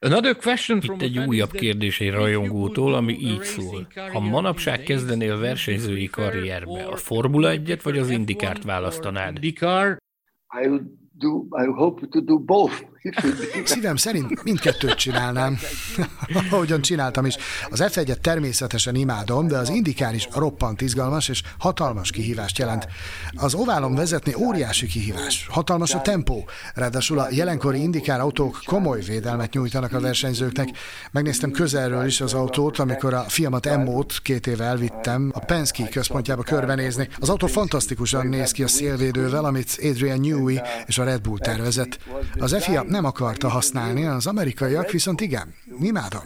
Another 0.00 0.36
question 0.36 0.80
Itt 0.82 1.02
egy 1.02 1.18
újabb 1.18 1.50
kérdés 1.50 2.00
egy 2.00 2.10
rajongótól, 2.10 2.94
ami 2.94 3.12
így 3.12 3.42
szól. 3.42 3.86
Ha 4.12 4.20
manapság 4.20 4.80
kezdenél 4.80 5.38
versenyzői 5.38 6.06
karrierbe, 6.06 6.86
a 6.86 6.96
Formula 6.96 7.50
1-et 7.52 7.80
vagy 7.82 7.98
az 7.98 8.10
Indikárt 8.10 8.64
választanád? 8.64 9.44
I 9.44 10.66
would 10.66 10.82
do, 11.12 11.46
I 11.50 11.66
hope 11.66 12.06
to 12.06 12.20
do 12.20 12.38
both. 12.38 12.84
Szívem 13.64 13.96
szerint 13.96 14.44
mindkettőt 14.44 14.94
csinálnám, 14.94 15.58
ahogyan 16.50 16.80
csináltam 16.80 17.26
is. 17.26 17.36
Az 17.70 17.84
F1-et 17.86 18.20
természetesen 18.20 18.94
imádom, 18.94 19.48
de 19.48 19.56
az 19.56 19.68
indikár 19.68 20.14
is 20.14 20.28
roppant 20.34 20.80
izgalmas 20.80 21.28
és 21.28 21.42
hatalmas 21.58 22.10
kihívást 22.10 22.58
jelent. 22.58 22.88
Az 23.34 23.54
oválon 23.54 23.94
vezetni 23.94 24.34
óriási 24.34 24.86
kihívás, 24.86 25.46
hatalmas 25.50 25.94
a 25.94 26.00
tempó, 26.00 26.48
ráadásul 26.74 27.18
a 27.18 27.26
jelenkori 27.30 27.80
indikár 27.80 28.20
autók 28.20 28.60
komoly 28.64 29.00
védelmet 29.00 29.52
nyújtanak 29.52 29.92
a 29.92 30.00
versenyzőknek. 30.00 30.68
Megnéztem 31.10 31.50
közelről 31.50 32.06
is 32.06 32.20
az 32.20 32.34
autót, 32.34 32.78
amikor 32.78 33.14
a 33.14 33.24
fiamat 33.28 33.66
Emmót 33.66 34.18
két 34.22 34.46
éve 34.46 34.64
elvittem 34.64 35.30
a 35.34 35.44
Penske 35.44 35.88
központjába 35.88 36.42
körbenézni. 36.42 37.08
Az 37.18 37.28
autó 37.28 37.46
fantasztikusan 37.46 38.26
néz 38.26 38.50
ki 38.50 38.62
a 38.62 38.68
szélvédővel, 38.68 39.44
amit 39.44 39.78
Adrian 39.82 40.20
Newey 40.20 40.60
és 40.86 40.98
a 40.98 41.04
Red 41.04 41.20
Bull 41.20 41.38
tervezett. 41.38 41.98
Az 42.38 42.56
FIA 42.60 42.86
nem 42.88 43.04
akarta 43.04 43.48
használni, 43.48 44.04
az 44.04 44.26
amerikaiak 44.26 44.90
viszont 44.90 45.20
igen. 45.20 45.54
Imádom. 45.80 46.22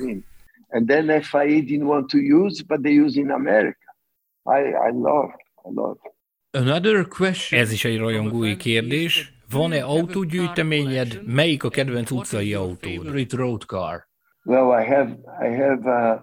and 0.73 0.89
then 0.89 1.23
FIA 1.23 1.63
didn't 1.63 1.87
want 1.87 2.11
to 2.11 2.19
use, 2.19 2.63
but 2.63 2.83
they 2.83 2.93
use 2.93 3.17
in 3.17 3.31
America. 3.31 3.79
I, 4.47 4.61
I 4.89 4.91
love, 4.91 5.31
I 5.65 5.71
love. 5.71 5.99
Another 6.55 7.05
question. 7.05 7.61
Ez 7.61 7.73
is 7.73 7.85
egy 7.85 7.99
rajongói 7.99 8.57
kérdés. 8.57 9.33
Van-e 9.51 9.83
autógyűjteményed? 9.83 11.23
Melyik 11.27 11.65
a 11.65 11.69
kedvenc 11.69 12.11
utcai 12.11 12.55
autód? 12.55 13.05
Favorite 13.05 13.37
road 13.37 13.65
car. 13.65 14.07
Well, 14.45 14.83
I 14.83 14.85
have, 14.85 15.11
I 15.41 15.55
have 15.55 15.81
uh, 15.85 16.21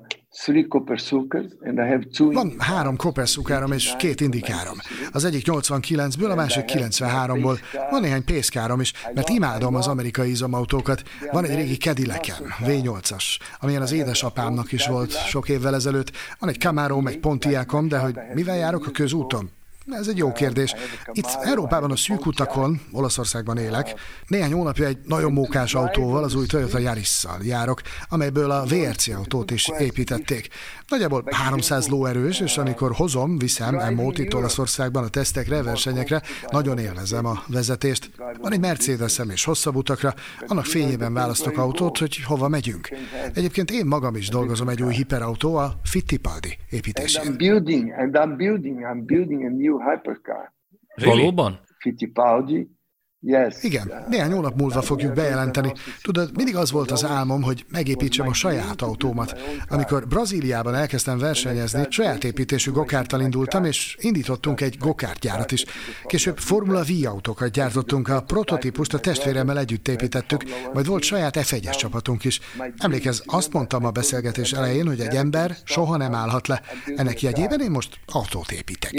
Van 2.34 2.53
három 2.57 2.95
koperszukárom 2.95 3.71
és 3.71 3.93
két 3.97 4.21
indikárom. 4.21 4.77
Az 5.11 5.23
egyik 5.23 5.45
89-ből, 5.47 6.32
a 6.32 6.36
másik 6.36 6.63
93-ból. 6.67 7.59
Van 7.89 8.01
néhány 8.01 8.23
pészkárom 8.23 8.80
is, 8.80 8.93
mert 9.13 9.30
imádom 9.30 9.75
az 9.75 9.88
amerikai 9.88 10.30
izomautókat. 10.30 11.03
Van 11.32 11.45
egy 11.45 11.55
régi 11.55 11.77
Cadillacem, 11.77 12.45
V8-as, 12.59 13.23
amilyen 13.59 13.82
az 13.82 13.91
édesapámnak 13.91 14.71
is 14.71 14.88
volt 14.88 15.11
sok 15.11 15.49
évvel 15.49 15.75
ezelőtt. 15.75 16.11
Van 16.39 16.49
egy 16.49 16.59
Camaro, 16.59 17.07
egy 17.07 17.19
Pontiacom, 17.19 17.88
de 17.88 17.97
hogy 17.97 18.15
mivel 18.34 18.57
járok 18.57 18.86
a 18.86 18.91
közúton? 18.91 19.49
Ez 19.91 20.07
egy 20.07 20.17
jó 20.17 20.31
kérdés. 20.31 20.75
Itt 21.11 21.37
Európában 21.41 21.91
a 21.91 21.95
szűk 21.95 22.25
utakon, 22.25 22.81
Olaszországban 22.91 23.57
élek, 23.57 23.93
néhány 24.27 24.53
hónapja 24.53 24.85
egy 24.85 24.97
nagyon 25.05 25.31
mókás 25.31 25.73
autóval, 25.73 26.23
az 26.23 26.35
új 26.35 26.45
Toyota 26.45 26.79
Yaris-szal 26.79 27.37
járok, 27.43 27.81
amelyből 28.09 28.51
a 28.51 28.63
VRC 28.65 29.07
autót 29.07 29.51
is 29.51 29.71
építették. 29.79 30.47
Nagyjából 30.87 31.23
300 31.31 31.87
lóerős, 31.87 32.39
és 32.39 32.57
amikor 32.57 32.91
hozom, 32.91 33.37
viszem 33.37 33.79
Emmót 33.79 34.17
itt 34.17 34.35
Olaszországban 34.35 35.03
a 35.03 35.07
tesztekre, 35.07 35.63
versenyekre, 35.63 36.21
nagyon 36.49 36.77
élvezem 36.77 37.25
a 37.25 37.43
vezetést. 37.47 38.11
Van 38.41 38.51
egy 38.51 38.59
Mercedesem 38.59 39.29
és 39.29 39.43
hosszabb 39.43 39.75
utakra, 39.75 40.13
annak 40.47 40.65
fényében 40.65 41.13
választok 41.13 41.57
autót, 41.57 41.97
hogy 41.97 42.23
hova 42.23 42.47
megyünk. 42.47 42.89
Egyébként 43.33 43.71
én 43.71 43.85
magam 43.85 44.15
is 44.15 44.29
dolgozom 44.29 44.69
egy 44.69 44.83
új 44.83 44.93
hiperautó, 44.93 45.55
a 45.55 45.73
Fittipaldi 45.83 46.57
építésén. 46.69 47.37
Building, 47.37 47.91
and 47.97 48.15
I'm 48.15 48.33
building, 48.37 48.79
I'm 48.79 49.03
building 49.05 49.43
a 49.43 49.49
new 49.49 49.78
hypercar. 49.82 50.49
Really? 50.97 51.21
Voloban. 51.21 51.57
Fittipaldi 51.84 52.69
Yes. 53.22 53.63
Igen, 53.63 53.91
néhány 54.09 54.32
hónap 54.32 54.55
múlva 54.55 54.82
fogjuk 54.82 55.13
bejelenteni. 55.13 55.74
Tudod, 56.01 56.30
mindig 56.36 56.55
az 56.55 56.72
volt 56.72 56.91
az 56.91 57.05
álmom, 57.05 57.41
hogy 57.41 57.65
megépítsem 57.72 58.28
a 58.28 58.34
saját 58.34 58.82
autómat. 58.82 59.39
Amikor 59.70 60.07
Brazíliában 60.07 60.76
elkezdtem 60.76 61.17
versenyezni, 61.17 61.86
saját 61.89 62.24
építésű 62.24 62.72
gokártal 62.72 63.22
indultam, 63.22 63.65
és 63.65 63.97
indítottunk 63.99 64.61
egy 64.61 64.78
gokártgyárat 64.78 65.51
is. 65.51 65.65
Később 66.05 66.38
Formula 66.38 66.84
V 66.84 67.07
autókat 67.07 67.51
gyártottunk, 67.51 68.07
a 68.07 68.22
prototípust 68.22 68.93
a 68.93 68.99
testvéremmel 68.99 69.59
együtt 69.59 69.88
építettük, 69.88 70.43
majd 70.74 70.86
volt 70.86 71.03
saját 71.03 71.38
F1-es 71.39 71.78
csapatunk 71.78 72.24
is. 72.24 72.39
Emlékez, 72.78 73.24
azt 73.26 73.53
mondtam 73.53 73.86
a 73.86 73.91
beszélgetés 73.91 74.51
elején, 74.51 74.88
hogy 74.88 74.99
egy 74.99 75.15
ember 75.15 75.55
soha 75.63 75.97
nem 75.97 76.13
állhat 76.13 76.47
le. 76.47 76.61
Ennek 76.95 77.22
jegyében 77.22 77.61
én 77.61 77.72
most 77.72 77.99
autót 78.05 78.51
építek. 78.51 78.91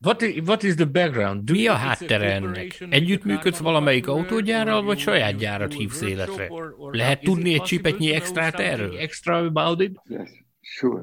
What 0.00 0.22
is, 0.22 0.40
what 0.46 0.62
is 0.62 0.74
the 0.74 0.84
background? 0.84 1.50
Mi 1.50 1.66
a 1.66 1.74
háttere 1.74 2.32
ennek? 2.34 2.84
Együttműködsz 3.48 3.72
valamelyik 3.72 4.08
autógyárral, 4.08 4.82
vagy 4.82 4.98
saját 4.98 5.36
gyárat 5.36 5.72
hívsz 5.72 6.00
életre? 6.00 6.48
Lehet 6.90 7.20
tudni 7.20 7.54
egy 7.54 7.62
csipetnyi 7.62 8.12
extrát 8.12 8.60
erről? 8.60 8.98
Extra 8.98 9.36
about 9.36 9.80
it? 9.80 10.00
Yes, 10.04 10.28
sure. 10.60 11.02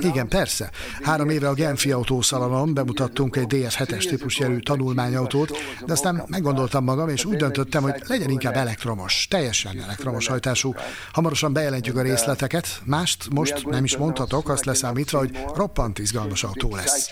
Igen, 0.00 0.28
persze. 0.28 0.70
Három 1.02 1.28
éve 1.28 1.48
a 1.48 1.54
Genfi 1.54 1.92
autószalonon 1.92 2.74
bemutattunk 2.74 3.36
egy 3.36 3.46
DF7-es 3.48 4.08
típusjelű 4.08 4.58
tanulmányautót, 4.58 5.50
de 5.86 5.92
aztán 5.92 6.22
meggondoltam 6.26 6.84
magam, 6.84 7.08
és 7.08 7.24
úgy 7.24 7.36
döntöttem, 7.36 7.82
hogy 7.82 7.94
legyen 8.06 8.30
inkább 8.30 8.54
elektromos, 8.54 9.26
teljesen 9.26 9.80
elektromos 9.82 10.26
hajtású. 10.26 10.74
Hamarosan 11.12 11.52
bejelentjük 11.52 11.96
a 11.96 12.02
részleteket, 12.02 12.66
mást 12.84 13.30
most 13.30 13.66
nem 13.66 13.84
is 13.84 13.96
mondhatok, 13.96 14.48
azt 14.48 14.64
leszámítva, 14.64 15.18
hogy 15.18 15.38
roppant 15.54 15.98
izgalmas 15.98 16.44
autó 16.44 16.74
lesz. 16.74 17.08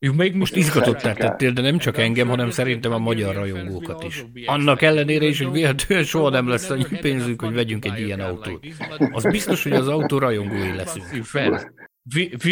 Car. 0.00 0.30
Most 0.32 0.56
izgatottá 0.56 1.12
tettél, 1.12 1.50
de 1.50 1.60
nem 1.60 1.78
csak 1.78 1.98
engem, 1.98 2.28
hanem 2.28 2.50
szerintem 2.50 2.92
a 2.92 2.98
magyar 2.98 3.34
rajongókat 3.34 4.04
is. 4.04 4.24
Annak 4.46 4.82
ellenére 4.82 5.26
is, 5.26 5.38
hogy 5.38 5.52
véletlenül 5.52 6.04
soha 6.04 6.30
nem 6.30 6.48
lesz 6.48 6.70
annyi 6.70 6.84
pénzünk, 7.00 7.42
hogy 7.42 7.54
vegyünk 7.54 7.84
egy 7.84 8.00
ilyen 8.00 8.20
autót. 8.20 8.66
Az 9.12 9.22
biztos, 9.22 9.62
hogy 9.62 9.72
az 9.72 9.88
autó 9.88 10.18
rajongói 10.18 10.74
leszünk. 10.74 11.06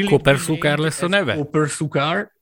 Koperszukár 0.08 0.78
lesz 0.78 1.02
a 1.02 1.08
neve? 1.08 1.34
Koperszukár? 1.34 2.32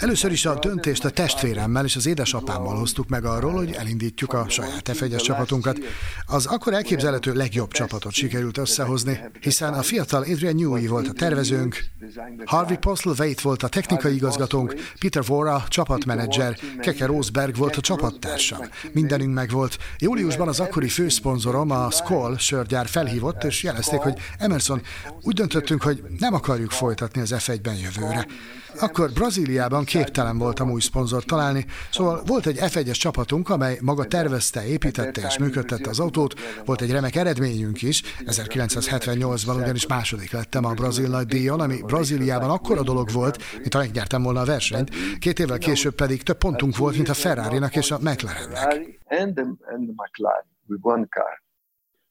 Először 0.00 0.32
is 0.32 0.46
a 0.46 0.58
döntést 0.58 1.04
a 1.04 1.10
testvéremmel 1.10 1.84
és 1.84 1.96
az 1.96 2.06
édesapámmal 2.06 2.76
hoztuk 2.76 3.08
meg 3.08 3.24
arról, 3.24 3.52
hogy 3.52 3.72
elindítjuk 3.72 4.32
a 4.32 4.48
saját 4.48 4.88
f 4.96 5.16
csapatunkat. 5.16 5.78
Az 6.26 6.46
akkor 6.46 6.72
elképzelhető 6.72 7.32
legjobb 7.32 7.70
csapatot 7.70 8.12
sikerült 8.12 8.58
összehozni, 8.58 9.20
hiszen 9.40 9.72
a 9.72 9.82
fiatal 9.82 10.22
Adrian 10.22 10.54
Newey 10.54 10.86
volt 10.86 11.08
a 11.08 11.12
tervezőnk, 11.12 11.84
Harvey 12.44 12.76
Postlethwaite 12.76 13.40
volt 13.42 13.62
a 13.62 13.68
technikai 13.68 14.14
igazgatónk, 14.14 14.74
Peter 15.00 15.22
Vora 15.26 15.64
csapatmenedzser, 15.68 16.56
Keke 16.80 17.06
Rosberg 17.06 17.56
volt 17.56 17.76
a 17.76 17.80
csapattársam. 17.80 18.60
Mindenünk 18.92 19.34
megvolt. 19.34 19.78
Júliusban 19.98 20.48
az 20.48 20.60
akkori 20.60 20.88
főszponzorom, 20.88 21.70
a 21.70 21.90
Skoll 21.90 22.36
sörgyár 22.38 22.86
felhívott, 22.86 23.44
és 23.44 23.62
jelezték, 23.62 24.00
hogy 24.00 24.18
Emerson, 24.38 24.82
úgy 25.22 25.34
döntöttünk, 25.34 25.82
hogy 25.82 26.02
nem 26.18 26.34
akarjuk 26.34 26.70
folytatni 26.70 27.20
az 27.20 27.34
F1-ben 27.36 27.74
jövőre. 28.04 28.26
Akkor 28.80 29.12
Brazíliában 29.12 29.84
képtelen 29.84 30.38
voltam 30.38 30.70
új 30.70 30.80
szponzort 30.80 31.26
találni, 31.26 31.66
szóval 31.90 32.22
volt 32.26 32.46
egy 32.46 32.58
F1-es 32.60 32.96
csapatunk, 32.96 33.48
amely 33.48 33.78
maga 33.80 34.04
tervezte, 34.04 34.66
építette 34.66 35.26
és 35.28 35.38
működtette 35.38 35.90
az 35.90 36.00
autót, 36.00 36.34
volt 36.64 36.80
egy 36.80 36.90
remek 36.90 37.16
eredményünk 37.16 37.82
is, 37.82 38.02
1978-ban 38.18 39.56
ugyanis 39.56 39.86
második 39.86 40.32
lettem 40.32 40.64
a 40.64 40.72
brazil 40.72 41.08
nagy 41.08 41.26
díjon, 41.26 41.60
ami 41.60 41.82
Brazíliában 41.82 42.50
akkora 42.50 42.82
dolog 42.82 43.10
volt, 43.10 43.38
mint 43.58 43.74
ha 43.74 43.80
megnyertem 43.80 44.22
volna 44.22 44.40
a 44.40 44.44
versenyt, 44.44 44.90
két 45.18 45.38
évvel 45.38 45.58
később 45.58 45.94
pedig 45.94 46.22
több 46.22 46.38
pontunk 46.38 46.76
volt, 46.76 46.94
mint 46.96 47.08
a 47.08 47.14
Ferrari-nak 47.14 47.76
és 47.76 47.90
a 47.90 47.98
McLarennek. 47.98 49.00
And 49.08 49.34
the, 49.34 49.44
and 49.72 49.86
the 49.86 49.94
McLaren 49.96 50.46
with 50.66 50.80
one 50.82 51.06
car. 51.10 51.43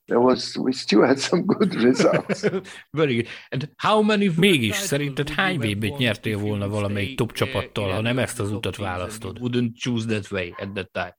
There 0.06 0.20
was, 0.20 0.58
we 0.58 0.72
still 0.74 1.02
had 1.02 1.18
some 1.18 1.46
good 1.46 1.76
results. 1.88 2.46
Very 2.92 3.16
good. 3.16 3.28
And 3.50 3.70
how 3.78 4.02
many... 4.02 4.30
Mégis, 4.38 4.76
szerinted 4.76 5.30
hány 5.30 5.58
VB-t 5.58 5.98
nyertél 5.98 6.38
volna 6.38 6.68
valamelyik 6.70 7.18
top 7.18 7.32
csapattal, 7.32 7.92
ha 7.92 8.02
nem 8.02 8.20
ezt 8.20 8.40
az 8.40 8.52
utat 8.52 8.76
választod? 8.76 9.38
Wouldn't 9.42 9.74
choose 9.76 10.08
that 10.08 10.32
way 10.32 10.54
at 10.58 10.74
that 10.74 10.92
time. 10.92 11.16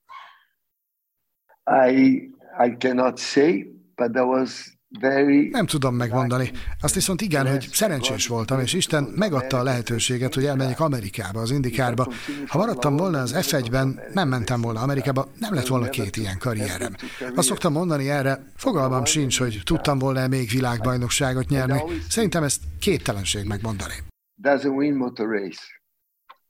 I 1.87 2.29
I 2.57 2.75
cannot 2.77 3.17
say, 3.19 3.67
but 3.95 4.13
there 4.13 4.25
was 4.25 4.74
very 4.99 5.49
Nem 5.49 5.65
tudom 5.65 5.95
megmondani. 5.95 6.51
Azt 6.81 6.93
viszont 6.93 7.21
igen, 7.21 7.47
hogy 7.47 7.67
szerencsés 7.71 8.27
voltam, 8.27 8.59
és 8.59 8.73
Isten 8.73 9.03
megadta 9.15 9.57
a 9.57 9.63
lehetőséget, 9.63 10.33
hogy 10.33 10.45
elmenjek 10.45 10.79
Amerikába, 10.79 11.39
az 11.39 11.51
Indikárba. 11.51 12.07
Ha 12.47 12.57
maradtam 12.57 12.97
volna 12.97 13.19
az 13.19 13.35
F1-ben, 13.37 13.99
nem 14.13 14.27
mentem 14.27 14.61
volna 14.61 14.81
Amerikába, 14.81 15.27
nem 15.39 15.53
lett 15.53 15.67
volna 15.67 15.89
két 15.89 16.17
ilyen 16.17 16.37
karrierem. 16.37 16.95
Azt 17.35 17.47
szoktam 17.47 17.73
mondani 17.73 18.09
erre, 18.09 18.43
fogalmam 18.55 19.05
sincs, 19.05 19.39
hogy 19.39 19.61
tudtam 19.63 19.99
volna 19.99 20.27
még 20.27 20.49
világbajnokságot 20.49 21.49
nyerni. 21.49 21.81
Szerintem 22.09 22.43
ezt 22.43 22.61
képtelenség 22.79 23.45
megmondani. 23.45 23.93
doesn't 24.39 24.75
win 24.75 24.95
motor 24.95 25.27
race. 25.27 25.61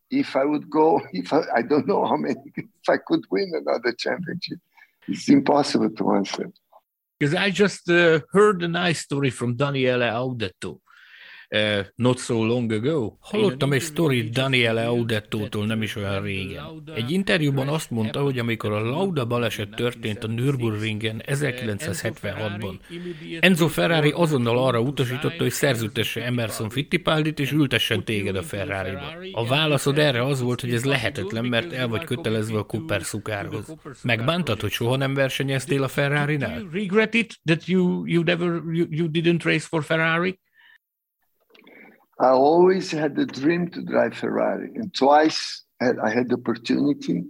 If 0.09 0.35
I 0.35 0.43
would 0.45 0.69
go, 0.69 1.01
if 1.13 1.33
I, 1.33 1.41
I 1.55 1.61
don't 1.61 1.87
know 1.87 2.05
how 2.05 2.17
many, 2.17 2.35
if 2.55 2.89
I 2.89 2.97
could 2.97 3.23
win 3.29 3.51
another 3.55 3.91
championship, 3.93 4.59
it's 5.07 5.29
impossible 5.29 5.89
to 5.89 6.11
answer. 6.15 6.51
Because 7.19 7.33
I 7.33 7.49
just 7.49 7.89
uh, 7.89 8.19
heard 8.31 8.61
a 8.63 8.67
nice 8.67 8.99
story 8.99 9.29
from 9.29 9.55
Daniele 9.55 10.01
Audetto. 10.01 10.79
Uh, 11.55 11.85
not 11.95 12.19
so 12.19 12.43
long 12.43 12.71
ago. 12.71 13.13
Hallottam 13.19 13.71
egy 13.71 13.81
sztorit 13.81 14.31
Daniele 14.31 14.87
Audettótól 14.87 15.65
nem 15.65 15.81
is 15.81 15.95
olyan 15.95 16.21
régen. 16.21 16.83
Egy 16.95 17.11
interjúban 17.11 17.67
azt 17.67 17.91
mondta, 17.91 18.21
hogy 18.21 18.39
amikor 18.39 18.71
a 18.71 18.79
Lauda 18.79 19.25
baleset 19.25 19.69
történt 19.69 20.23
a 20.23 20.27
Nürburgringen 20.27 21.21
1976-ban, 21.25 22.79
Enzo 23.39 23.67
Ferrari 23.67 24.11
azonnal 24.11 24.57
arra 24.57 24.79
utasította, 24.79 25.43
hogy 25.43 25.51
szerződtesse 25.51 26.25
Emerson 26.25 26.69
Fittipaldit 26.69 27.39
és 27.39 27.51
ültessen 27.51 28.03
téged 28.03 28.35
a 28.35 28.43
Ferrari-ba. 28.43 29.17
A 29.31 29.45
válaszod 29.45 29.97
erre 29.97 30.23
az 30.23 30.41
volt, 30.41 30.61
hogy 30.61 30.73
ez 30.73 30.85
lehetetlen, 30.85 31.45
mert 31.45 31.73
el 31.73 31.87
vagy 31.87 32.03
kötelezve 32.03 32.57
a 32.57 32.63
Cooper 32.63 33.03
szukárhoz. 33.03 33.75
Megbántad, 34.03 34.61
hogy 34.61 34.71
soha 34.71 34.95
nem 34.95 35.13
versenyeztél 35.13 35.83
a 35.83 35.87
Ferrari-nál? 35.87 36.67
Regret 36.71 37.13
it 37.13 37.39
that 37.43 37.65
you, 37.65 38.05
you, 38.05 38.23
never, 38.23 38.61
you, 38.71 38.87
you 38.89 39.09
didn't 39.11 39.43
race 39.43 39.65
for 39.67 39.83
Ferrari? 39.83 40.39
I 42.19 42.29
always 42.29 42.91
had 42.91 43.15
the 43.15 43.25
dream 43.25 43.69
to 43.71 43.81
drive 43.81 44.15
Ferrari, 44.15 44.71
and 44.75 44.93
twice 44.93 45.63
I 45.81 46.09
had 46.09 46.29
the 46.29 46.35
opportunity. 46.35 47.25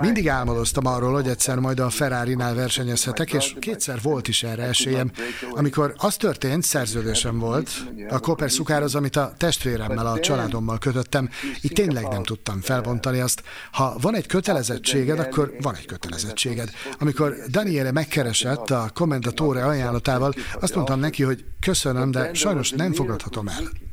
Mindig 0.00 0.28
álmodoztam 0.28 0.86
arról, 0.86 1.12
hogy 1.12 1.28
egyszer 1.28 1.58
majd 1.58 1.80
a 1.80 1.90
Ferrari-nál 1.90 2.54
versenyezhetek, 2.54 3.32
és 3.32 3.56
kétszer 3.58 4.00
volt 4.02 4.28
is 4.28 4.42
erre 4.42 4.62
esélyem. 4.62 5.10
Amikor 5.50 5.94
az 5.96 6.16
történt, 6.16 6.62
szerződésem 6.62 7.38
volt, 7.38 7.70
a 8.08 8.18
Cooper 8.18 8.50
szukár 8.50 8.82
az, 8.82 8.94
amit 8.94 9.16
a 9.16 9.32
testvéremmel, 9.36 10.06
a 10.06 10.20
családommal 10.20 10.78
kötöttem, 10.78 11.28
itt 11.60 11.74
tényleg 11.74 12.08
nem 12.08 12.22
tudtam 12.22 12.60
felbontani 12.60 13.20
azt. 13.20 13.42
Ha 13.72 13.96
van 14.00 14.14
egy 14.14 14.26
kötelezettséged, 14.26 15.18
akkor 15.18 15.54
van 15.60 15.74
egy 15.74 15.86
kötelezettséged. 15.86 16.70
Amikor 16.98 17.34
Daniele 17.48 17.92
megkeresett 17.92 18.70
a 18.70 18.90
kommendatore 18.94 19.64
ajánlatával, 19.64 20.34
azt 20.60 20.74
mondtam 20.74 21.00
neki, 21.00 21.22
hogy 21.22 21.44
köszönöm, 21.60 22.10
de 22.10 22.34
sajnos 22.34 22.70
nem 22.70 22.92
fogadhatom 22.92 23.48
el. 23.48 23.89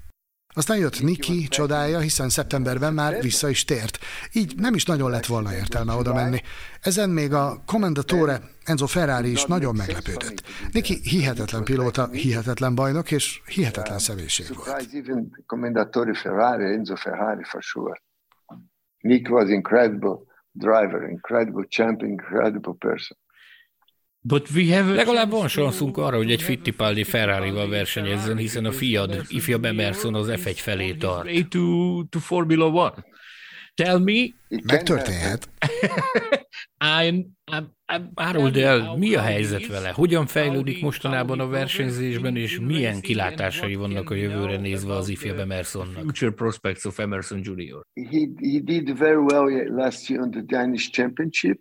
Aztán 0.57 0.77
jött 0.77 1.01
Niki 1.01 1.47
csodája, 1.47 1.99
hiszen 1.99 2.29
szeptemberben 2.29 2.93
már 2.93 3.21
vissza 3.21 3.49
is 3.49 3.65
tért. 3.65 3.97
Így 4.33 4.53
nem 4.55 4.73
is 4.73 4.85
nagyon 4.85 5.09
lett 5.09 5.25
volna 5.25 5.53
értelme 5.53 5.93
oda 5.93 6.13
menni. 6.13 6.41
Ezen 6.81 7.09
még 7.09 7.33
a 7.33 7.63
Commendatore 7.65 8.41
Enzo 8.65 8.85
Ferrari 8.85 9.31
is 9.31 9.45
nagyon 9.45 9.75
meglepődött. 9.75 10.43
Niki 10.71 10.99
hihetetlen 11.03 11.63
pilóta, 11.63 12.07
hihetetlen 12.07 12.75
bajnok 12.75 13.11
és 13.11 13.41
hihetetlen 13.45 13.99
személyiség 13.99 14.47
volt. 14.55 14.87
Commendatore 15.45 16.13
Ferrari, 16.13 16.73
Enzo 16.73 16.95
Ferrari 16.95 17.43
for 17.43 17.61
sure. 17.61 18.01
Nick 18.97 19.29
was 19.29 19.49
incredible 19.49 20.17
driver, 20.51 21.09
incredible 21.09 21.65
champion, 21.69 22.11
incredible 22.11 22.73
person. 22.79 23.17
But 24.22 24.49
we 24.55 24.76
have 24.76 24.93
Legalább 24.93 25.32
van 25.32 25.47
sanszunk 25.47 25.97
arra, 25.97 26.18
hogy 26.18 26.32
egy 26.32 26.41
Fittipaldi 26.41 27.03
Ferrari-val 27.03 27.70
versenyezzen, 27.70 28.38
hiszen 28.38 28.65
a 28.65 28.72
fiad, 28.72 29.26
ifjabb 29.28 29.65
Emerson 29.65 30.15
az 30.15 30.28
F1 30.32 30.55
felé 30.55 30.93
tart. 30.93 31.49
To, 31.49 32.03
to 32.09 32.20
Formula 32.20 32.65
One. 32.65 33.05
Tell 33.76 33.99
me. 33.99 34.28
Megtörténhet. 34.63 35.49
I'm, 36.80 37.26
I'm, 37.51 37.65
I'm, 37.88 38.11
áruld 38.15 38.57
el, 38.57 38.95
mi 38.97 39.15
a 39.15 39.22
helyzet 39.22 39.68
vele? 39.68 39.89
Hogyan 39.89 40.26
fejlődik 40.26 40.82
mostanában 40.82 41.39
a 41.39 41.47
versenyzésben, 41.47 42.36
és 42.36 42.59
milyen 42.59 43.01
kilátásai 43.01 43.76
vannak 43.76 44.09
a 44.09 44.13
jövőre 44.13 44.57
nézve 44.57 44.93
az 44.93 45.09
ifjabb 45.09 45.38
Emersonnak? 45.38 46.03
Future 46.03 46.32
prospects 46.32 46.86
of 46.86 46.99
Emerson 46.99 47.39
Jr. 47.43 47.82
He, 47.93 48.28
he 48.41 48.59
did 48.59 48.97
very 48.97 49.22
well 49.32 49.76
last 49.76 50.09
year 50.09 50.24
on 50.24 50.32
the 50.32 50.41
Danish 50.41 50.89
Championship. 50.91 51.59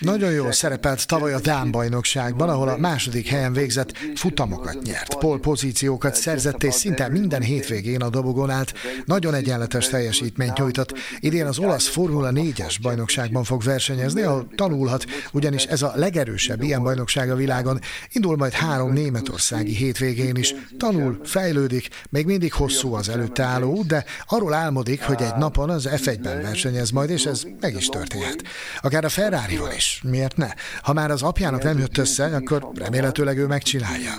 Nagyon 0.00 0.32
jól 0.32 0.52
szerepelt 0.52 1.06
tavaly 1.06 1.32
a 1.32 1.40
Dán 1.40 1.70
bajnokságban, 1.70 2.48
ahol 2.48 2.68
a 2.68 2.76
második 2.76 3.26
helyen 3.26 3.52
végzett 3.52 3.92
futamokat 4.14 4.82
nyert. 4.82 5.18
Pol 5.18 5.40
pozíciókat 5.40 6.14
szerzett 6.14 6.62
és 6.62 6.74
szinte 6.74 7.08
minden 7.08 7.42
hétvégén 7.42 8.02
a 8.02 8.08
dobogon 8.08 8.50
állt. 8.50 8.72
Nagyon 9.04 9.34
egyenletes 9.34 9.88
teljesítményt 9.88 10.58
nyújtott. 10.58 10.94
Idén 11.20 11.46
az 11.46 11.58
olasz 11.58 11.88
Formula 11.88 12.30
4-es 12.34 12.76
bajnokságban 12.82 13.44
fog 13.44 13.62
versenyezni, 13.62 14.22
ahol 14.22 14.48
tanulhat, 14.54 15.04
ugyanis 15.32 15.64
ez 15.64 15.82
a 15.82 15.92
legerősebb 15.94 16.62
ilyen 16.62 16.82
bajnokság 16.82 17.30
a 17.30 17.36
világon. 17.36 17.80
Indul 18.12 18.36
majd 18.36 18.52
három 18.52 18.92
németországi 18.92 19.74
hétvégén 19.74 20.36
is. 20.36 20.54
Tanul, 20.78 21.20
fejlődik, 21.24 21.88
még 22.10 22.26
mindig 22.26 22.52
hosszú 22.52 22.94
az 22.94 23.08
előtte 23.08 23.42
álló 23.42 23.74
út, 23.74 23.86
de 23.86 24.04
arról 24.26 24.54
álmodik, 24.54 25.02
hogy 25.02 25.22
egy 25.22 25.36
napon 25.38 25.70
az 25.70 25.88
F1-ben 25.90 26.42
versenyez 26.42 26.90
majd, 26.90 27.10
és 27.10 27.26
ez 27.26 27.42
meg 27.60 27.74
is 27.74 27.86
történhet. 27.86 28.42
Akár 28.80 29.04
a 29.04 29.08
Ferrari-val 29.08 29.74
is. 29.76 30.02
Miért 30.02 30.36
ne? 30.36 30.48
Ha 30.82 30.92
már 30.92 31.10
az 31.10 31.22
apjának 31.22 31.62
nem 31.62 31.78
jött 31.78 31.98
össze, 31.98 32.24
akkor 32.24 32.68
remélhetőleg 32.74 33.38
ő 33.38 33.46
megcsinálja. 33.46 34.12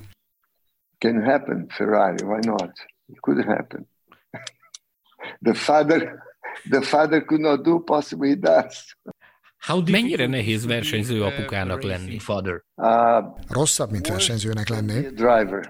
Can 0.97 1.23
happen, 1.23 1.65
Ferrari, 1.69 2.23
why 2.23 2.39
not? 2.41 2.71
It 3.05 3.19
could 3.19 3.45
happen. 3.45 3.89
The 5.41 5.53
father, 5.53 6.23
the 6.69 6.81
father 6.81 7.25
could 7.25 7.41
not 7.41 7.63
do, 7.63 7.79
possibly 7.79 8.29
he 8.29 8.35
does. 8.35 8.97
Mennyire 9.91 10.27
nehéz 10.27 10.65
versenyző 10.65 11.23
apukának 11.23 11.83
lenni, 11.83 12.19
father? 12.19 12.63
Uh, 12.75 12.87
Rosszabb, 13.49 13.91
mint 13.91 14.07
versenyzőnek 14.07 14.69
lenni. 14.69 15.01
Driver. 15.01 15.69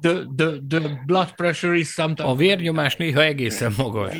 the, 0.00 0.24
the, 0.36 0.58
the 0.68 1.02
blood 1.06 1.34
pressure 1.34 1.76
is 1.76 1.88
sometimes... 1.88 2.30
A 2.30 2.34
vérnyomás 2.34 2.96
néha 2.96 3.22
egészen 3.22 3.72
magas. 3.76 4.16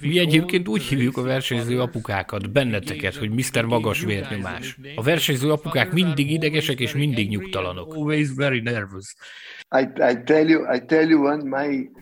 Mi 0.00 0.18
egyébként 0.18 0.68
úgy 0.68 0.82
hívjuk 0.82 1.16
a 1.16 1.22
versenyző 1.22 1.80
apukákat, 1.80 2.52
benneteket, 2.52 3.14
hogy 3.14 3.30
Mr. 3.30 3.64
Magas 3.64 4.00
vérnyomás. 4.00 4.78
A 4.96 5.02
versenyző 5.02 5.50
apukák 5.50 5.92
mindig 5.92 6.30
idegesek 6.30 6.80
és 6.80 6.92
mindig 6.92 7.28
nyugtalanok. 7.28 7.96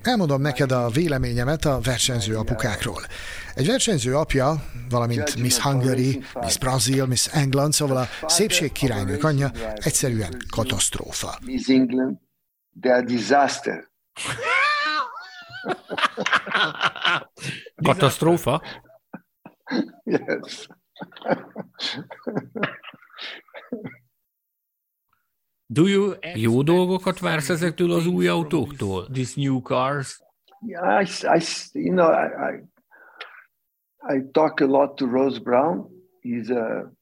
Elmondom 0.03 0.41
neked 0.41 0.73
a 0.73 0.89
véleményemet 0.89 1.65
a 1.65 1.81
versenyző 1.83 2.37
apukákról. 2.37 3.03
Egy 3.55 3.67
versenyző 3.67 4.17
apja, 4.17 4.65
valamint 4.91 5.37
Miss 5.37 5.59
Hungary, 5.59 6.23
Miss 6.41 6.59
Brazil, 6.59 7.07
Miss 7.07 7.27
England, 7.27 7.73
szóval 7.73 7.97
a 7.97 8.29
szépség 8.29 8.73
királynők 8.73 9.25
anyja 9.25 9.51
egyszerűen 9.75 10.37
katasztrófa. 10.51 11.39
Miss 11.45 11.69
England, 11.69 12.17
they 12.81 12.93
are 12.93 13.05
disaster. 13.05 13.93
Katasztrófa? 17.87 18.63
Yes. 20.05 20.69
Do 25.67 25.87
you 25.87 26.15
Jó 26.35 26.63
dolgokat 26.63 27.19
vársz 27.19 27.49
ezektől 27.49 27.93
az 27.93 28.07
új 28.07 28.29
autóktól? 28.29 29.07
These 29.13 29.33
new 29.37 29.61
cars? 29.61 30.23
Yeah, 30.67 31.03
I, 31.03 31.07
I, 31.37 31.41
you 31.73 31.95
know, 31.95 32.11
I, 32.11 32.27
I, 32.51 32.63
I 34.17 34.23
talk 34.33 34.61
a 34.61 34.67
lot 34.67 34.97
to 34.97 35.07
Rose 35.07 35.41
Brown. 35.41 35.89
He's 36.21 36.51
a 36.51 36.93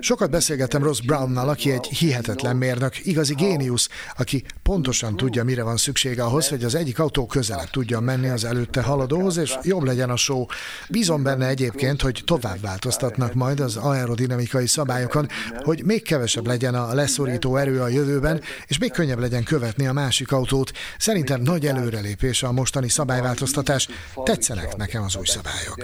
Sokat 0.00 0.30
beszélgettem 0.30 0.82
Ross 0.82 1.00
Brownnal, 1.00 1.48
aki 1.48 1.70
egy 1.70 1.86
hihetetlen 1.86 2.56
mérnök, 2.56 3.06
igazi 3.06 3.34
géniusz, 3.34 3.88
aki 4.16 4.44
pontosan 4.62 5.16
tudja, 5.16 5.44
mire 5.44 5.62
van 5.62 5.76
szüksége 5.76 6.24
ahhoz, 6.24 6.48
hogy 6.48 6.64
az 6.64 6.74
egyik 6.74 6.98
autó 6.98 7.26
közelebb 7.26 7.70
tudjon 7.70 8.02
menni 8.02 8.28
az 8.28 8.44
előtte 8.44 8.82
haladóhoz, 8.82 9.36
és 9.36 9.58
jobb 9.62 9.82
legyen 9.82 10.10
a 10.10 10.16
show. 10.16 10.44
Bízom 10.90 11.22
benne 11.22 11.46
egyébként, 11.46 12.02
hogy 12.02 12.22
tovább 12.24 12.60
változtatnak 12.60 13.34
majd 13.34 13.60
az 13.60 13.76
aerodinamikai 13.76 14.66
szabályokon, 14.66 15.26
hogy 15.62 15.84
még 15.84 16.02
kevesebb 16.02 16.46
legyen 16.46 16.74
a 16.74 16.94
leszorító 16.94 17.56
erő 17.56 17.80
a 17.80 17.88
jövőben, 17.88 18.40
és 18.66 18.78
még 18.78 18.92
könnyebb 18.92 19.18
legyen 19.18 19.44
követni 19.44 19.86
a 19.86 19.92
másik 19.92 20.32
autót. 20.32 20.72
Szerintem 20.98 21.40
nagy 21.40 21.66
előrelépés 21.66 22.42
a 22.42 22.52
mostani 22.52 22.88
szabályváltoztatás. 22.88 23.88
Tetszenek 24.22 24.76
nekem 24.76 25.02
az 25.02 25.16
új 25.16 25.26
szabályok. 25.26 25.76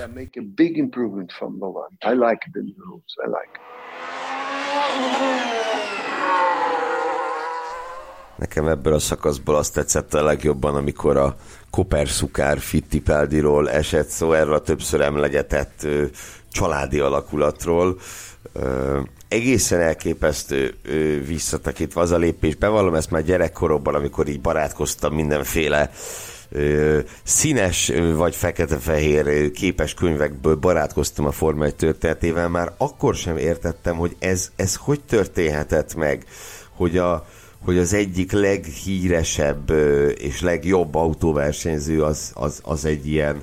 Like. 3.25 3.60
Nekem 8.41 8.69
ebből 8.69 8.95
a 8.95 8.99
szakaszból 8.99 9.57
azt 9.57 9.75
tetszett 9.75 10.15
a 10.15 10.23
legjobban, 10.23 10.75
amikor 10.75 11.17
a 11.17 11.37
Koperszukár 11.71 12.59
Fittipaldiról 12.59 13.71
esett 13.71 14.09
szó, 14.09 14.33
erről 14.33 14.55
a 14.55 14.61
többször 14.61 15.01
emlegetett 15.01 15.83
ö, 15.83 16.05
családi 16.53 16.99
alakulatról. 16.99 17.99
Ö, 18.53 19.01
egészen 19.29 19.81
elképesztő 19.81 20.75
ö, 20.83 21.25
visszatekintve 21.27 22.01
az 22.01 22.11
a 22.11 22.17
lépés. 22.17 22.55
Bevallom 22.55 22.95
ezt 22.95 23.11
már 23.11 23.25
gyerekkoromban, 23.25 23.95
amikor 23.95 24.29
így 24.29 24.41
barátkoztam 24.41 25.15
mindenféle 25.15 25.91
színes 27.23 27.93
vagy 28.15 28.35
fekete-fehér 28.35 29.51
képes 29.51 29.95
könyvekből 29.95 30.55
barátkoztam 30.55 31.27
a 31.27 31.31
Forma 31.31 31.65
1 31.65 31.75
történetével, 31.75 32.49
már 32.49 32.73
akkor 32.77 33.15
sem 33.15 33.37
értettem, 33.37 33.97
hogy 33.97 34.17
ez, 34.19 34.51
ez 34.57 34.77
hogy 34.77 35.01
történhetett 35.01 35.95
meg, 35.95 36.25
hogy, 36.71 36.99
a, 36.99 37.27
hogy 37.65 37.79
az 37.79 37.93
egyik 37.93 38.33
leghíresebb 38.33 39.71
és 40.19 40.41
legjobb 40.41 40.95
autóversenyző 40.95 42.03
az, 42.03 42.31
az, 42.35 42.61
az 42.63 42.85
egy 42.85 43.07
ilyen, 43.07 43.43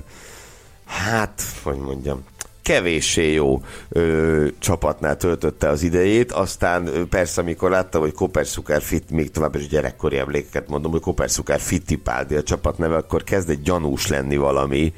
hát, 0.84 1.42
hogy 1.62 1.76
mondjam, 1.76 2.24
kevéssé 2.68 3.32
jó 3.32 3.62
ö, 3.88 4.46
csapatnál 4.58 5.16
töltötte 5.16 5.68
az 5.68 5.82
idejét, 5.82 6.32
aztán 6.32 7.08
persze, 7.10 7.40
amikor 7.40 7.70
láttam, 7.70 8.00
hogy 8.00 8.12
Koperszukár 8.12 8.82
Fit, 8.82 9.10
még 9.10 9.30
tovább 9.30 9.54
is 9.54 9.68
gyerekkori 9.68 10.18
emlékeket 10.18 10.68
mondom, 10.68 10.90
hogy 10.90 11.00
Koperszukár 11.00 11.60
Fittipaldi 11.60 12.34
a 12.34 12.42
csapatneve, 12.42 12.96
akkor 12.96 13.24
kezd 13.24 13.50
egy 13.50 13.62
gyanús 13.62 14.06
lenni 14.06 14.36
valami, 14.36 14.92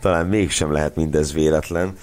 talán 0.00 0.26
mégsem 0.26 0.72
lehet 0.72 0.96
mindez 0.96 1.32
véletlen. 1.32 1.96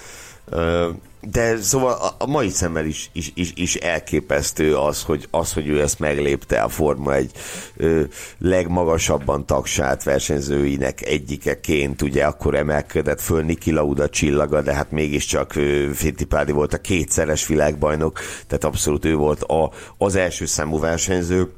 Ö, 0.44 0.88
de 1.30 1.56
szóval 1.56 1.92
a, 1.92 2.14
a 2.18 2.26
mai 2.26 2.48
szemmel 2.48 2.84
is, 2.84 3.10
is, 3.12 3.32
is, 3.34 3.52
is 3.54 3.74
elképesztő 3.74 4.76
az 4.76 5.02
hogy, 5.02 5.26
az, 5.30 5.52
hogy 5.52 5.68
ő 5.68 5.80
ezt 5.80 5.98
meglépte 5.98 6.62
a 6.62 6.68
Forma 6.68 7.14
egy 7.14 7.30
ö, 7.76 8.02
legmagasabban 8.38 9.46
tagsát 9.46 10.02
versenyzőinek 10.02 11.02
egyikeként, 11.02 12.02
ugye 12.02 12.24
akkor 12.24 12.54
emelkedett 12.54 13.20
föl 13.20 13.42
Niki 13.42 13.70
Lauda 13.70 14.08
csillaga, 14.08 14.62
de 14.62 14.74
hát 14.74 14.90
mégiscsak 14.90 15.52
Fittipaldi 15.92 16.52
volt 16.52 16.74
a 16.74 16.78
kétszeres 16.78 17.46
világbajnok, 17.46 18.20
tehát 18.46 18.64
abszolút 18.64 19.04
ő 19.04 19.14
volt 19.14 19.42
a, 19.42 19.70
az 19.98 20.14
első 20.14 20.46
számú 20.46 20.78
versenyző, 20.78 21.52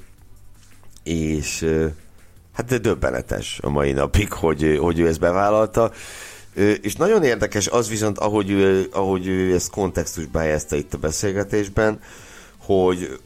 és 1.02 1.62
ö, 1.62 1.86
hát 2.52 2.66
de 2.66 2.78
döbbenetes 2.78 3.58
a 3.62 3.68
mai 3.68 3.92
napig, 3.92 4.32
hogy, 4.32 4.78
hogy 4.80 4.98
ő 4.98 5.06
ezt 5.06 5.20
bevállalta. 5.20 5.92
És 6.82 6.94
nagyon 6.94 7.22
érdekes 7.22 7.66
az 7.66 7.88
viszont, 7.88 8.18
ahogy 8.18 8.50
ő, 8.50 8.88
ahogy 8.92 9.26
ő 9.26 9.54
ezt 9.54 9.70
kontextusba 9.70 10.38
helyezte 10.38 10.76
itt 10.76 10.94
a 10.94 10.98
beszélgetésben, 10.98 12.00
hogy 12.59 13.18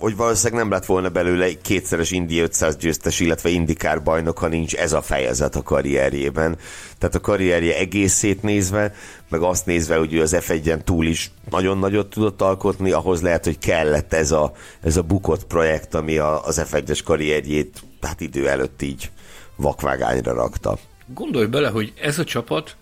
hogy 0.00 0.16
valószínűleg 0.16 0.62
nem 0.62 0.70
lett 0.70 0.84
volna 0.84 1.08
belőle 1.08 1.48
kétszeres 1.62 2.10
Indi 2.10 2.38
500 2.38 2.76
győztes, 2.76 3.20
illetve 3.20 3.48
indikár 3.48 4.02
bajnok, 4.02 4.38
ha 4.38 4.48
nincs 4.48 4.74
ez 4.74 4.92
a 4.92 5.02
fejezet 5.02 5.56
a 5.56 5.62
karrierjében. 5.62 6.58
Tehát 6.98 7.14
a 7.14 7.20
karrierje 7.20 7.76
egészét 7.76 8.42
nézve, 8.42 8.94
meg 9.28 9.42
azt 9.42 9.66
nézve, 9.66 9.96
hogy 9.96 10.14
ő 10.14 10.20
az 10.20 10.36
F1-en 10.38 10.84
túl 10.84 11.06
is 11.06 11.30
nagyon 11.50 11.78
nagyot 11.78 12.10
tudott 12.10 12.40
alkotni, 12.40 12.90
ahhoz 12.90 13.22
lehet, 13.22 13.44
hogy 13.44 13.58
kellett 13.58 14.12
ez 14.12 14.30
a, 14.30 14.52
ez 14.82 14.96
a 14.96 15.02
bukott 15.02 15.44
projekt, 15.44 15.94
ami 15.94 16.18
a, 16.18 16.44
az 16.44 16.62
F1-es 16.70 17.00
karrierjét 17.04 17.82
hát 18.00 18.20
idő 18.20 18.48
előtt 18.48 18.82
így 18.82 19.10
vakvágányra 19.56 20.32
rakta. 20.32 20.78
Gondolj 21.14 21.46
bele, 21.46 21.68
hogy 21.68 21.92
ez 22.00 22.18
a 22.18 22.24
csapat 22.24 22.76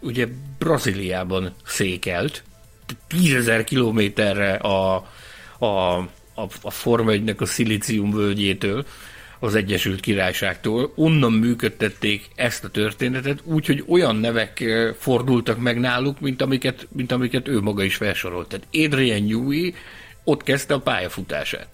ugye 0.00 0.26
Brazíliában 0.58 1.54
székelt, 1.64 2.42
tízezer 3.06 3.64
kilométerre 3.64 4.54
a, 4.54 5.06
a, 5.58 5.96
a, 6.34 6.48
a 6.62 6.70
Forma 6.70 7.10
1 7.10 7.34
a 7.38 7.44
szilícium 7.44 8.10
völgyétől, 8.10 8.86
az 9.38 9.54
Egyesült 9.54 10.00
Királyságtól. 10.00 10.92
Onnan 10.94 11.32
működtették 11.32 12.28
ezt 12.34 12.64
a 12.64 12.68
történetet, 12.68 13.40
úgyhogy 13.44 13.84
olyan 13.88 14.16
nevek 14.16 14.60
eh, 14.60 14.94
fordultak 14.98 15.58
meg 15.58 15.80
náluk, 15.80 16.20
mint 16.20 16.42
amiket, 16.42 16.88
mint 16.92 17.12
amiket 17.12 17.48
ő 17.48 17.60
maga 17.60 17.82
is 17.82 17.96
felsorolt. 17.96 18.48
Tehát 18.48 18.66
Adrian 18.72 19.22
Newey 19.22 19.72
ott 20.24 20.42
kezdte 20.42 20.74
a 20.74 20.80
pályafutását 20.80 21.68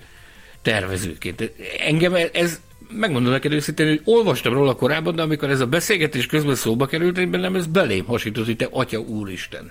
tervezőként. 0.62 1.52
Engem 1.78 2.14
ez, 2.32 2.60
megmondom 2.90 3.32
neked 3.32 3.52
őszintén, 3.52 3.86
hogy 3.86 4.00
olvastam 4.04 4.52
róla 4.52 4.74
korábban, 4.74 5.14
de 5.14 5.22
amikor 5.22 5.50
ez 5.50 5.60
a 5.60 5.66
beszélgetés 5.66 6.26
közben 6.26 6.54
szóba 6.54 6.86
került, 6.86 7.18
én 7.18 7.30
bennem 7.30 7.54
ez 7.54 7.66
belém 7.66 8.04
hasított, 8.04 8.44
hogy 8.44 8.56
te 8.56 8.68
atya 8.70 8.98
úristen 8.98 9.70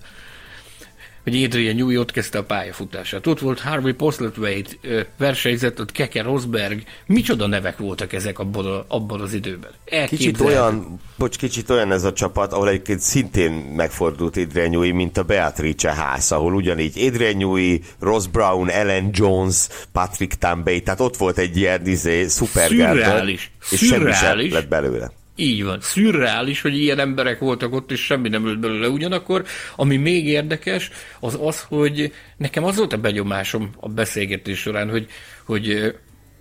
hogy 1.27 1.43
Adrian 1.43 1.75
Newey 1.75 1.99
ott 1.99 2.11
kezdte 2.11 2.37
a 2.37 2.43
pályafutását. 2.43 3.27
Ott 3.27 3.39
volt 3.39 3.59
Harvey 3.59 3.93
Postlethwaite, 3.93 5.05
versenyzett, 5.17 5.79
ott 5.79 5.91
Keke 5.91 6.21
Rosberg. 6.21 6.83
Micsoda 7.05 7.47
nevek 7.47 7.77
voltak 7.77 8.13
ezek 8.13 8.39
abban, 8.39 8.65
a, 8.65 8.85
abban 8.87 9.21
az 9.21 9.33
időben. 9.33 9.71
Kicsit 10.07 10.39
olyan, 10.39 10.99
bocs, 11.17 11.37
kicsit 11.37 11.69
olyan 11.69 11.91
ez 11.91 12.03
a 12.03 12.13
csapat, 12.13 12.53
ahol 12.53 12.69
egyébként 12.69 12.99
szintén 12.99 13.51
megfordult 13.51 14.37
Adrian 14.37 14.69
Newey, 14.69 14.93
mint 14.93 15.17
a 15.17 15.23
Beatrice 15.23 15.93
ház, 15.93 16.31
ahol 16.31 16.53
ugyanígy 16.53 16.99
Adrian 17.07 17.37
Newey, 17.37 17.79
Ross 17.99 18.27
Brown, 18.27 18.69
Ellen 18.69 19.09
Jones, 19.13 19.67
Patrick 19.91 20.33
Tambay, 20.33 20.81
tehát 20.81 20.99
ott 20.99 21.17
volt 21.17 21.37
egy 21.37 21.57
ilyen 21.57 21.87
izé, 21.87 22.27
szupergárda, 22.27 23.23
és 23.69 23.85
semmi 23.85 24.11
sem 24.11 24.51
lett 24.51 24.67
belőle. 24.67 25.11
Így 25.39 25.63
van. 25.63 25.81
Szürreális, 25.81 26.61
hogy 26.61 26.77
ilyen 26.77 26.99
emberek 26.99 27.39
voltak 27.39 27.73
ott, 27.73 27.91
és 27.91 28.03
semmi 28.03 28.29
nem 28.29 28.45
ült 28.45 28.59
belőle. 28.59 28.89
Ugyanakkor, 28.89 29.45
ami 29.75 29.97
még 29.97 30.27
érdekes, 30.27 30.89
az 31.19 31.37
az, 31.41 31.61
hogy 31.61 32.13
nekem 32.37 32.63
az 32.63 32.77
volt 32.77 32.93
a 32.93 32.97
benyomásom 32.97 33.69
a 33.79 33.89
beszélgetés 33.89 34.59
során, 34.59 34.89
hogy, 34.89 35.07
hogy 35.45 35.93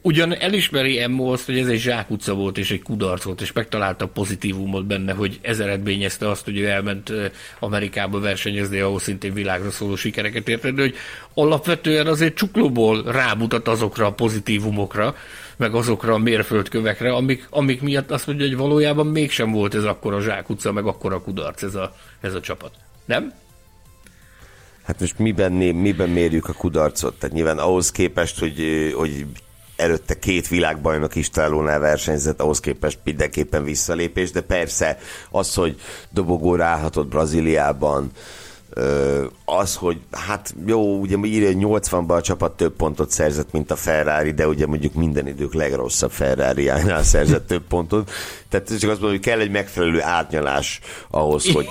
Ugyan 0.07 0.37
elismeri 0.37 1.01
Emmo 1.01 1.33
azt, 1.33 1.47
hogy 1.47 1.59
ez 1.59 1.67
egy 1.67 1.79
zsákutca 1.79 2.35
volt, 2.35 2.59
és 2.59 2.71
egy 2.71 2.83
kudarc 2.83 3.23
volt, 3.23 3.41
és 3.41 3.53
megtalálta 3.53 4.05
a 4.05 4.09
pozitívumot 4.09 4.87
benne, 4.87 5.13
hogy 5.13 5.39
ez 5.43 5.61
eredményezte 5.61 6.29
azt, 6.31 6.45
hogy 6.45 6.59
ő 6.59 6.67
elment 6.67 7.13
Amerikába 7.59 8.21
versenyezni, 8.21 8.79
ahol 8.79 8.99
szintén 8.99 9.33
világra 9.33 9.71
szóló 9.71 9.97
sikereket 9.97 10.49
ért, 10.49 10.63
hogy 10.63 10.95
alapvetően 11.35 12.07
azért 12.07 12.35
csuklóból 12.35 13.03
rámutat 13.03 13.69
azokra 13.69 14.07
a 14.07 14.13
pozitívumokra, 14.13 15.17
meg 15.57 15.75
azokra 15.75 16.15
a 16.15 16.19
mérföldkövekre, 16.19 17.13
amik, 17.13 17.47
amik 17.51 17.83
miatt 17.83 18.11
azt 18.11 18.27
mondja, 18.27 18.47
hogy 18.47 18.57
valójában 18.57 19.07
mégsem 19.07 19.53
volt 19.53 19.75
ez 19.75 19.85
akkor 19.85 20.15
a 20.15 20.21
zsákutca, 20.21 20.73
meg 20.73 20.87
akkor 20.87 21.13
a 21.13 21.21
kudarc 21.21 21.63
ez 21.63 21.75
a, 21.75 21.95
ez 22.21 22.35
a 22.35 22.41
csapat. 22.41 22.71
Nem? 23.05 23.33
Hát 24.83 25.01
most 25.01 25.19
miben, 25.19 25.53
miben 25.53 26.09
mérjük 26.09 26.49
a 26.49 26.53
kudarcot? 26.53 27.19
Tehát 27.19 27.35
nyilván 27.35 27.59
ahhoz 27.59 27.91
képest, 27.91 28.39
hogy, 28.39 28.93
hogy 28.97 29.27
előtte 29.77 30.19
két 30.19 30.49
világbajnok 30.49 31.15
is 31.15 31.31
találónál 31.31 31.79
versenyzett, 31.79 32.41
ahhoz 32.41 32.61
képest 32.61 32.99
mindenképpen 33.05 33.65
visszalépés, 33.65 34.31
de 34.31 34.41
persze 34.41 34.99
az, 35.31 35.55
hogy 35.55 35.81
dobogóra 36.11 36.65
állhatott 36.65 37.09
Brazíliában, 37.09 38.11
az, 39.45 39.75
hogy 39.75 39.99
hát 40.11 40.55
jó, 40.67 40.99
ugye 41.01 41.17
írja, 41.23 41.47
hogy 41.47 41.83
80-ban 41.83 42.17
a 42.17 42.21
csapat 42.21 42.57
több 42.57 42.77
pontot 42.77 43.11
szerzett, 43.11 43.53
mint 43.53 43.71
a 43.71 43.77
Ferrari, 43.77 44.33
de 44.33 44.49
ugye 44.49 44.67
mondjuk 44.67 44.95
minden 44.95 45.27
idők 45.27 45.55
legrosszabb 45.55 46.11
ferrari 46.11 46.71
szerzett 47.03 47.47
több 47.47 47.63
pontot. 47.69 48.11
Tehát 48.49 48.67
csak 48.67 48.91
azt 48.91 49.01
mondom, 49.01 49.11
hogy 49.11 49.21
kell 49.21 49.41
egy 49.41 49.51
megfelelő 49.51 50.03
átnyalás 50.03 50.81
ahhoz, 51.11 51.53
hogy... 51.53 51.67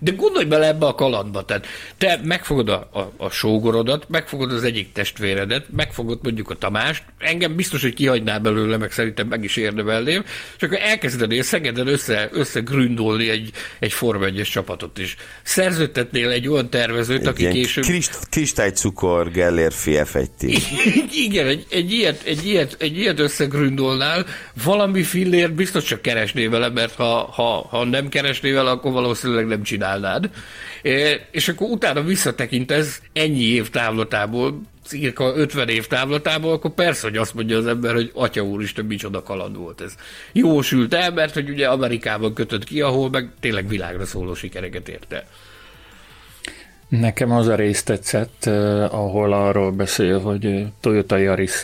De 0.00 0.10
gondolj 0.10 0.44
bele 0.44 0.66
ebbe 0.66 0.86
a 0.86 0.94
kalandba, 0.94 1.44
tehát 1.44 1.66
te 1.98 2.20
megfogod 2.24 2.68
a, 2.68 2.88
a, 2.92 3.12
a 3.16 3.30
sógorodat, 3.30 4.08
megfogod 4.08 4.52
az 4.52 4.64
egyik 4.64 4.92
testvéredet, 4.92 5.66
megfogod 5.76 6.18
mondjuk 6.22 6.50
a 6.50 6.54
Tamást, 6.54 7.04
engem 7.18 7.56
biztos, 7.56 7.82
hogy 7.82 7.94
kihagynál 7.94 8.40
belőle, 8.40 8.76
meg 8.76 8.92
szerintem 8.92 9.26
meg 9.26 9.44
is 9.44 9.56
érdemelném, 9.56 10.24
csak 10.56 10.72
akkor 10.76 10.88
elkezdenél 10.88 11.42
Szegeden 11.42 11.86
össze, 11.86 12.28
összegründolni 12.32 13.28
egy, 13.28 13.50
egy 13.78 13.92
Form 13.92 14.22
1 14.22 14.42
csapatot 14.42 14.98
is. 14.98 15.16
Szerződtetnél 15.42 16.30
egy 16.36 16.48
olyan 16.48 16.70
tervezőt, 16.70 17.26
aki 17.26 17.48
később... 17.48 17.84
Krist, 17.84 18.18
kristálycukor 18.30 19.30
Gellérfi 19.30 19.92
F1 19.94 20.28
Igen, 21.26 21.46
egy, 21.46 21.66
egy, 21.70 21.92
ilyet, 21.92 22.22
egy, 22.22 22.46
ilyet, 22.46 22.76
egy 22.78 22.98
ilyet 22.98 23.18
összegründolnál, 23.18 24.26
valami 24.64 25.02
fillért 25.02 25.54
biztos 25.54 25.84
csak 25.84 26.02
keresné 26.02 26.46
vele, 26.46 26.68
mert 26.68 26.94
ha, 26.94 27.30
ha, 27.32 27.66
ha 27.70 27.84
nem 27.84 28.08
keresné 28.08 28.50
vele, 28.50 28.70
akkor 28.70 28.92
valószínűleg 28.92 29.46
nem 29.46 29.62
csinálnád. 29.62 30.30
És 31.30 31.48
akkor 31.48 31.68
utána 31.70 32.02
visszatekintesz 32.02 33.00
ennyi 33.12 33.42
év 33.42 33.70
távlatából, 33.70 34.60
cirka 34.86 35.32
50 35.36 35.68
év 35.68 35.86
távlatából, 35.86 36.52
akkor 36.52 36.70
persze, 36.70 37.08
hogy 37.08 37.16
azt 37.16 37.34
mondja 37.34 37.56
az 37.58 37.66
ember, 37.66 37.94
hogy 37.94 38.10
atya 38.14 38.42
úristen, 38.42 38.84
micsoda 38.84 39.22
kaland 39.22 39.56
volt 39.56 39.80
ez. 39.80 39.94
Jósült 40.32 40.94
el, 40.94 41.12
mert 41.12 41.34
hogy 41.34 41.50
ugye 41.50 41.68
Amerikában 41.68 42.34
kötött 42.34 42.64
ki, 42.64 42.80
ahol 42.80 43.10
meg 43.10 43.30
tényleg 43.40 43.68
világra 43.68 44.06
szóló 44.06 44.34
sikereket 44.34 44.88
érte. 44.88 45.26
Nekem 46.88 47.30
az 47.30 47.46
a 47.46 47.54
rész 47.54 47.82
tetszett, 47.82 48.44
ahol 48.90 49.32
arról 49.32 49.70
beszél, 49.70 50.20
hogy 50.20 50.66
Toyota 50.80 51.16
yaris 51.16 51.62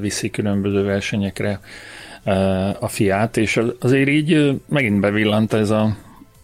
viszi 0.00 0.30
különböző 0.30 0.82
versenyekre 0.82 1.60
a 2.78 2.88
fiát, 2.88 3.36
és 3.36 3.60
azért 3.80 4.08
így 4.08 4.60
megint 4.68 5.00
bevillant 5.00 5.52
ez 5.52 5.70
a 5.70 5.96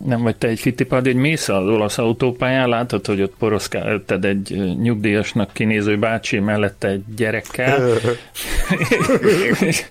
nem 0.04 0.22
vagy 0.22 0.36
te 0.36 0.48
egy 0.48 0.60
Fittipaldi, 0.60 1.08
egy 1.08 1.14
mész 1.14 1.48
az 1.48 1.66
olasz 1.66 1.98
autópályán, 1.98 2.68
látod, 2.68 3.06
hogy 3.06 3.22
ott 3.22 3.34
poroszkáltad 3.38 4.24
egy 4.24 4.74
nyugdíjasnak 4.80 5.52
kinéző 5.52 5.98
bácsi 5.98 6.38
mellette 6.38 6.88
egy 6.88 7.02
gyerekkel, 7.16 7.90
és, 9.60 9.84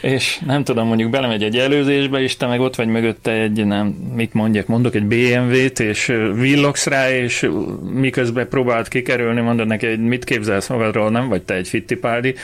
és, 0.00 0.38
nem 0.46 0.64
tudom, 0.64 0.86
mondjuk 0.86 1.10
belemegy 1.10 1.42
egy 1.42 1.56
előzésbe, 1.56 2.20
és 2.20 2.36
te 2.36 2.46
meg 2.46 2.60
ott 2.60 2.74
vagy 2.74 2.86
mögötte 2.86 3.32
egy, 3.32 3.64
nem, 3.64 3.86
mit 4.14 4.32
mondjak, 4.34 4.66
mondok, 4.66 4.94
egy 4.94 5.04
BMW-t, 5.04 5.80
és 5.80 6.06
villogsz 6.34 6.86
rá, 6.86 7.10
és 7.10 7.50
miközben 7.92 8.48
próbált 8.48 8.88
kikerülni, 8.88 9.40
mondod 9.40 9.66
neki, 9.66 9.86
hogy 9.86 10.00
mit 10.00 10.24
képzelsz 10.24 10.68
magadról, 10.68 11.10
nem 11.10 11.28
vagy 11.28 11.42
te 11.42 11.54
egy 11.54 11.68
Fittipaldi, 11.68 12.34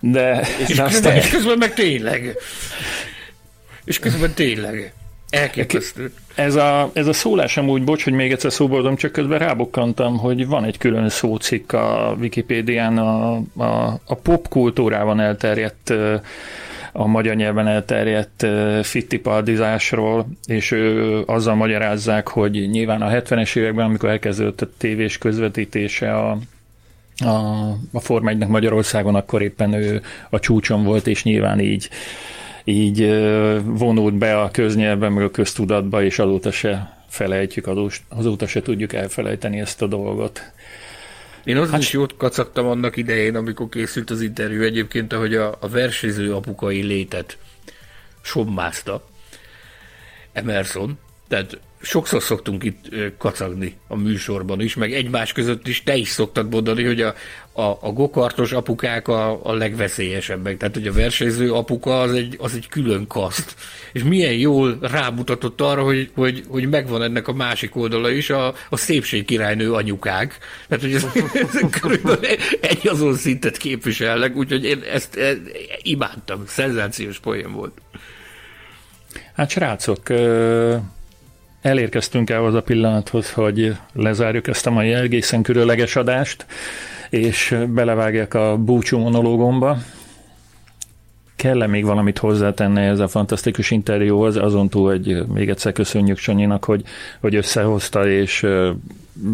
de... 0.00 0.46
És, 0.68 0.76
de 0.76 0.82
aztán... 0.82 1.16
és 1.16 1.28
közben 1.28 1.58
meg 1.58 1.74
tényleg. 1.74 2.36
És 3.84 3.98
közben 3.98 4.32
tényleg. 4.34 4.92
Elképesztő. 5.32 6.12
Ez 6.34 6.54
a, 6.54 6.90
ez 6.92 7.06
a 7.06 7.12
szólás 7.12 7.56
amúgy, 7.56 7.84
bocs, 7.84 8.04
hogy 8.04 8.12
még 8.12 8.32
egyszer 8.32 8.52
szóboldom, 8.52 8.96
csak 8.96 9.12
közben 9.12 9.38
rábukkantam, 9.38 10.18
hogy 10.18 10.46
van 10.46 10.64
egy 10.64 10.78
külön 10.78 11.08
szócikk 11.08 11.72
a 11.72 12.16
Wikipédián 12.20 12.98
a, 12.98 13.34
a, 13.56 14.00
a 14.04 14.14
popkultúrában 14.14 15.20
elterjedt 15.20 15.92
a 16.92 17.06
magyar 17.06 17.34
nyelven 17.34 17.66
elterjedt 17.66 18.46
fittipaldizásról, 18.82 20.26
és 20.46 20.70
ő 20.70 21.18
azzal 21.26 21.54
magyarázzák, 21.54 22.28
hogy 22.28 22.70
nyilván 22.70 23.02
a 23.02 23.10
70-es 23.10 23.56
években, 23.56 23.84
amikor 23.84 24.08
elkezdődött 24.08 24.60
a 24.60 24.68
tévés 24.78 25.18
közvetítése 25.18 26.16
a, 26.16 26.38
a, 27.24 27.68
a 27.92 28.00
Forma 28.00 28.30
1 28.30 28.46
Magyarországon, 28.46 29.14
akkor 29.14 29.42
éppen 29.42 29.72
ő 29.72 30.02
a 30.30 30.38
csúcson 30.38 30.84
volt, 30.84 31.06
és 31.06 31.22
nyilván 31.22 31.60
így 31.60 31.88
így 32.64 33.06
vonult 33.64 34.14
be 34.14 34.40
a 34.40 34.50
köznyelvbe, 34.50 35.08
meg 35.08 35.24
a 35.24 35.30
köztudatba, 35.30 36.02
és 36.02 36.18
azóta 36.18 36.50
se 36.50 37.04
felejtjük, 37.08 37.66
azóta 38.08 38.46
se 38.46 38.62
tudjuk 38.62 38.92
elfelejteni 38.92 39.60
ezt 39.60 39.82
a 39.82 39.86
dolgot. 39.86 40.42
Én 41.44 41.56
azon 41.56 41.72
hát, 41.72 41.80
is 41.80 41.92
jót 41.92 42.16
kacagtam 42.16 42.66
annak 42.66 42.96
idején, 42.96 43.36
amikor 43.36 43.68
készült 43.68 44.10
az 44.10 44.20
interjú 44.20 44.62
egyébként, 44.62 45.12
ahogy 45.12 45.34
a, 45.34 45.56
a 45.60 45.68
versenyző 45.68 46.34
apukai 46.34 46.82
létet 46.82 47.38
sommázta 48.22 49.04
Emerson, 50.32 50.98
Tehát 51.28 51.58
sokszor 51.80 52.22
szoktunk 52.22 52.64
itt 52.64 52.88
kacagni 53.18 53.76
a 53.86 53.96
műsorban 53.96 54.60
is, 54.60 54.74
meg 54.74 54.92
egymás 54.92 55.32
között 55.32 55.68
is 55.68 55.82
te 55.82 55.96
is 55.96 56.08
szoktad 56.08 56.50
mondani, 56.50 56.84
hogy 56.84 57.00
a, 57.00 57.14
a, 57.52 57.62
a 57.62 57.92
gokartos 57.92 58.52
apukák 58.52 59.08
a, 59.08 59.46
a 59.46 59.52
legveszélyesebbek. 59.52 60.56
Tehát, 60.56 60.74
hogy 60.74 60.86
a 60.86 60.92
versenyző 60.92 61.52
apuka 61.52 62.00
az 62.00 62.12
egy, 62.12 62.36
az 62.38 62.54
egy 62.54 62.68
külön 62.68 63.06
kaszt. 63.06 63.54
És 63.92 64.02
milyen 64.02 64.32
jól 64.32 64.78
rámutatott 64.80 65.60
arra, 65.60 65.82
hogy, 65.82 66.10
hogy, 66.14 66.42
hogy 66.48 66.68
megvan 66.68 67.02
ennek 67.02 67.28
a 67.28 67.32
másik 67.32 67.76
oldala 67.76 68.10
is, 68.10 68.30
a, 68.30 68.54
a 68.68 68.76
szépségkirálynő 68.76 69.72
anyukák. 69.72 70.38
Tehát, 70.68 70.84
hogy 70.84 70.94
ez, 70.94 71.06
ez 71.52 71.60
körülbelül 71.80 72.24
egy 72.60 72.88
azon 72.88 73.14
szintet 73.14 73.56
képviselnek, 73.56 74.36
úgyhogy 74.36 74.64
én 74.64 74.82
ezt, 74.92 75.16
ezt 75.16 75.40
imádtam. 75.82 76.42
Szenzációs 76.46 77.18
poén 77.18 77.52
volt. 77.52 77.72
Hát 79.34 79.50
srácok, 79.50 80.00
elérkeztünk 81.62 82.30
el 82.30 82.44
az 82.44 82.54
a 82.54 82.62
pillanathoz, 82.62 83.30
hogy 83.30 83.76
lezárjuk 83.92 84.46
ezt 84.46 84.66
a 84.66 84.70
mai 84.70 84.92
egészen 84.92 85.42
különleges 85.42 85.96
adást, 85.96 86.46
és 87.12 87.56
belevágjak 87.68 88.34
a 88.34 88.56
búcsú 88.56 88.98
monológomba. 88.98 89.76
Kell-e 91.36 91.66
még 91.66 91.84
valamit 91.84 92.18
hozzátenni 92.18 92.80
ez 92.80 92.98
a 92.98 93.08
fantasztikus 93.08 93.70
interjúhoz, 93.70 94.36
azon 94.36 94.68
túl, 94.68 94.90
hogy 94.90 95.26
még 95.26 95.48
egyszer 95.48 95.72
köszönjük 95.72 96.18
Sanyinak, 96.18 96.64
hogy, 96.64 96.82
hogy 97.20 97.34
összehozta, 97.34 98.08
és 98.08 98.46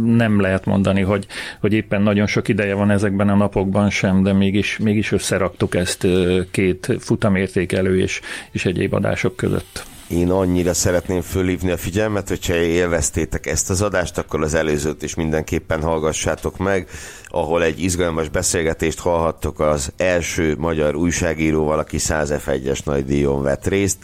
nem 0.05 0.41
lehet 0.41 0.65
mondani, 0.65 1.01
hogy, 1.01 1.27
hogy 1.61 1.73
éppen 1.73 2.03
nagyon 2.03 2.27
sok 2.27 2.49
ideje 2.49 2.75
van 2.75 2.91
ezekben 2.91 3.29
a 3.29 3.35
napokban 3.35 3.91
sem, 3.91 4.23
de 4.23 4.33
mégis, 4.33 4.79
mégis 4.79 5.13
összeraktuk 5.13 5.75
ezt 5.75 6.07
két 6.51 6.97
futamértékelő 6.99 8.01
és, 8.01 8.21
és 8.51 8.65
egyéb 8.65 8.95
adások 8.95 9.37
között. 9.37 9.87
Én 10.09 10.31
annyira 10.31 10.75
szeretném 10.75 11.21
fölhívni 11.21 11.71
a 11.71 11.77
figyelmet, 11.77 12.29
hogyha 12.29 12.55
élveztétek 12.55 13.47
ezt 13.47 13.71
az 13.71 13.83
adást, 13.83 14.19
akkor 14.19 14.43
az 14.43 14.55
előzőt 14.55 15.03
is 15.03 15.15
mindenképpen 15.15 15.83
hallgassátok 15.83 16.57
meg 16.59 16.89
ahol 17.31 17.63
egy 17.63 17.83
izgalmas 17.83 18.29
beszélgetést 18.29 18.99
hallhattok 18.99 19.61
az 19.61 19.93
első 19.97 20.55
magyar 20.59 20.95
újságíróval, 20.95 21.79
aki 21.79 21.99
100 21.99 22.33
F1-es 22.47 22.85
nagydíjon 22.85 23.43
vett 23.43 23.67
részt. 23.67 23.97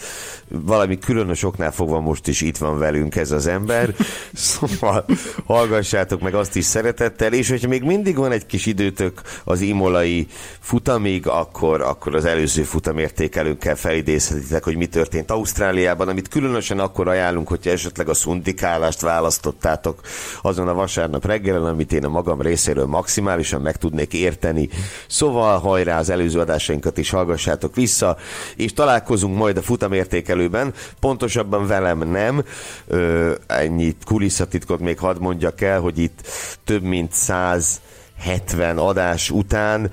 Valami 0.48 0.98
különös 0.98 1.42
oknál 1.42 1.72
fogva 1.72 2.00
most 2.00 2.26
is 2.26 2.40
itt 2.40 2.56
van 2.56 2.78
velünk 2.78 3.16
ez 3.16 3.30
az 3.30 3.46
ember, 3.46 3.94
szóval 4.32 5.04
hallgassátok 5.46 6.20
meg 6.20 6.34
azt 6.34 6.56
is 6.56 6.64
szeretettel, 6.64 7.32
és 7.32 7.48
hogyha 7.48 7.68
még 7.68 7.82
mindig 7.82 8.16
van 8.16 8.32
egy 8.32 8.46
kis 8.46 8.66
időtök 8.66 9.20
az 9.44 9.60
imolai 9.60 10.26
futamig, 10.60 11.26
akkor, 11.26 11.80
akkor 11.80 12.14
az 12.14 12.24
előző 12.24 12.62
futamértékelőnkkel 12.62 13.76
felidézhetitek, 13.76 14.64
hogy 14.64 14.76
mi 14.76 14.86
történt 14.86 15.30
Ausztráliában, 15.30 15.92
amit 16.00 16.28
különösen 16.28 16.78
akkor 16.78 17.08
ajánlunk, 17.08 17.48
hogyha 17.48 17.70
esetleg 17.70 18.08
a 18.08 18.14
szundikálást 18.14 19.00
választottátok 19.00 20.00
azon 20.42 20.68
a 20.68 20.74
vasárnap 20.74 21.26
reggelen, 21.26 21.64
amit 21.64 21.92
én 21.92 22.04
a 22.04 22.08
magam 22.08 22.40
részéről 22.40 22.86
max 22.86 23.14
maximálisan 23.14 23.60
meg 23.60 23.76
tudnék 23.76 24.12
érteni. 24.12 24.68
Szóval 25.06 25.58
hajrá 25.58 25.98
az 25.98 26.10
előző 26.10 26.40
adásainkat 26.40 26.98
is 26.98 27.10
hallgassátok 27.10 27.74
vissza, 27.74 28.16
és 28.56 28.72
találkozunk 28.72 29.36
majd 29.36 29.56
a 29.56 29.62
futamértékelőben, 29.62 30.74
pontosabban 31.00 31.66
velem 31.66 31.98
nem. 31.98 32.44
Ö, 32.86 33.32
ennyi 33.46 33.96
kulisszatitkot 34.04 34.80
még 34.80 34.98
hadd 34.98 35.20
mondjak 35.20 35.60
el, 35.60 35.80
hogy 35.80 35.98
itt 35.98 36.26
több 36.64 36.82
mint 36.82 37.12
száz 37.12 37.80
70 38.18 38.78
adás 38.78 39.30
után 39.30 39.90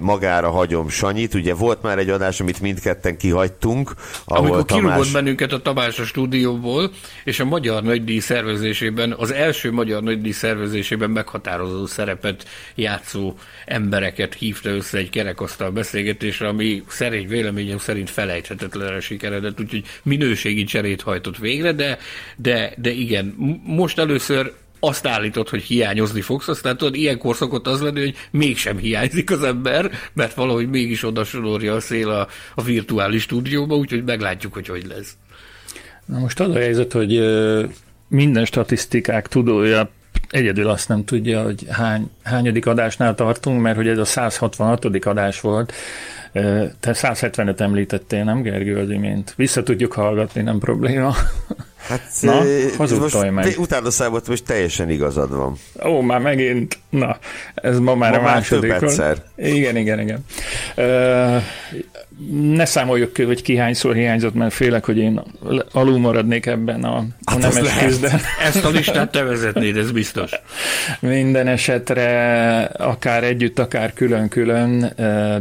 magára 0.00 0.50
hagyom 0.50 0.88
Sanyit. 0.88 1.34
Ugye 1.34 1.54
volt 1.54 1.82
már 1.82 1.98
egy 1.98 2.10
adás, 2.10 2.40
amit 2.40 2.60
mindketten 2.60 3.16
kihagytunk. 3.16 3.94
Ahol 4.24 4.44
Amikor 4.44 4.64
Tamás... 4.64 4.84
kirúgott 4.84 5.12
bennünket 5.12 5.52
a 5.52 5.62
Tamás 5.62 5.98
a 5.98 6.04
stúdióból, 6.04 6.90
és 7.24 7.40
a 7.40 7.44
Magyar 7.44 7.82
Nagydíj 7.82 8.18
szervezésében, 8.18 9.14
az 9.18 9.30
első 9.30 9.72
Magyar 9.72 10.02
Nagydíj 10.02 10.32
szervezésében 10.32 11.10
meghatározó 11.10 11.86
szerepet 11.86 12.48
játszó 12.74 13.34
embereket 13.64 14.34
hívta 14.34 14.68
össze 14.68 14.98
egy 14.98 15.10
kerekasztal 15.10 15.70
beszélgetésre, 15.70 16.48
ami 16.48 16.82
szerint 16.88 17.28
véleményem 17.28 17.78
szerint 17.78 18.10
felejthetetlenre 18.10 19.00
sikeredett, 19.00 19.60
úgyhogy 19.60 19.84
minőségi 20.02 20.64
cserét 20.64 21.02
hajtott 21.02 21.38
végre, 21.38 21.72
de, 21.72 21.98
de, 22.36 22.72
de 22.76 22.90
igen, 22.90 23.34
most 23.64 23.98
először 23.98 24.52
azt 24.80 25.06
állítod, 25.06 25.48
hogy 25.48 25.62
hiányozni 25.62 26.20
fogsz, 26.20 26.48
aztán 26.48 26.76
tudod, 26.76 26.94
ilyenkor 26.94 27.36
szokott 27.36 27.66
az 27.66 27.80
lenni, 27.80 28.00
hogy 28.00 28.14
mégsem 28.30 28.76
hiányzik 28.76 29.30
az 29.30 29.42
ember, 29.42 29.90
mert 30.12 30.34
valahogy 30.34 30.68
mégis 30.68 31.04
oda 31.04 31.24
sorolja 31.24 31.74
a 31.74 31.80
szél 31.80 32.10
a, 32.10 32.28
a 32.54 32.62
virtuális 32.62 33.22
stúdióba, 33.22 33.76
úgyhogy 33.76 34.04
meglátjuk, 34.04 34.52
hogy 34.52 34.66
hogy 34.66 34.86
lesz. 34.86 35.16
Na 36.04 36.18
most 36.18 36.40
az 36.40 36.54
a 36.54 36.58
helyzet, 36.58 36.92
hogy 36.92 37.20
minden 38.08 38.44
statisztikák 38.44 39.28
tudója 39.28 39.90
egyedül 40.30 40.68
azt 40.68 40.88
nem 40.88 41.04
tudja, 41.04 41.42
hogy 41.42 41.66
hány, 41.70 42.10
hányadik 42.22 42.66
adásnál 42.66 43.14
tartunk, 43.14 43.60
mert 43.60 43.76
hogy 43.76 43.88
ez 43.88 43.98
a 43.98 44.04
166. 44.04 44.84
adás 44.84 45.40
volt, 45.40 45.72
te 46.80 46.92
175 46.92 47.60
említettél, 47.60 48.24
nem 48.24 48.42
Gergő 48.42 48.78
az 48.78 48.90
imént? 48.90 49.34
Vissza 49.36 49.62
tudjuk 49.62 49.92
hallgatni, 49.92 50.42
nem 50.42 50.58
probléma. 50.58 51.14
Hát, 51.76 52.02
Na, 52.20 52.42
most 52.78 53.30
meg. 53.30 53.54
Utána 53.58 53.90
számolt, 53.90 54.28
most 54.28 54.44
teljesen 54.44 54.90
igazad 54.90 55.36
van. 55.36 55.58
Ó, 55.84 56.00
már 56.00 56.20
megint, 56.20 56.78
na, 56.90 57.18
ez 57.54 57.78
ma 57.78 57.94
már 57.94 58.12
ma 58.12 58.18
a 58.18 58.22
második. 58.22 58.70
Már 58.70 58.82
egyszer. 58.82 59.22
Igen, 59.36 59.76
igen, 59.76 60.00
igen. 60.00 60.24
Uh, 60.76 61.42
ne 62.54 62.64
számoljuk 62.64 63.12
ki, 63.12 63.22
hogy 63.22 63.42
ki 63.42 63.56
hányszor 63.56 63.94
hiányzott, 63.94 64.34
mert 64.34 64.52
félek, 64.52 64.84
hogy 64.84 64.98
én 64.98 65.22
alul 65.72 65.98
maradnék 65.98 66.46
ebben 66.46 66.84
a, 66.84 67.04
hát 67.24 67.44
a 67.44 67.48
nemes 67.48 67.78
küzden. 67.78 68.20
Ezt 68.42 68.64
a 68.64 68.68
listát 68.68 69.10
te 69.10 69.22
vezetnéd, 69.22 69.76
ez 69.76 69.90
biztos. 69.90 70.30
Minden 71.00 71.46
esetre 71.46 72.62
akár 72.64 73.24
együtt, 73.24 73.58
akár 73.58 73.92
külön-külön, 73.92 74.92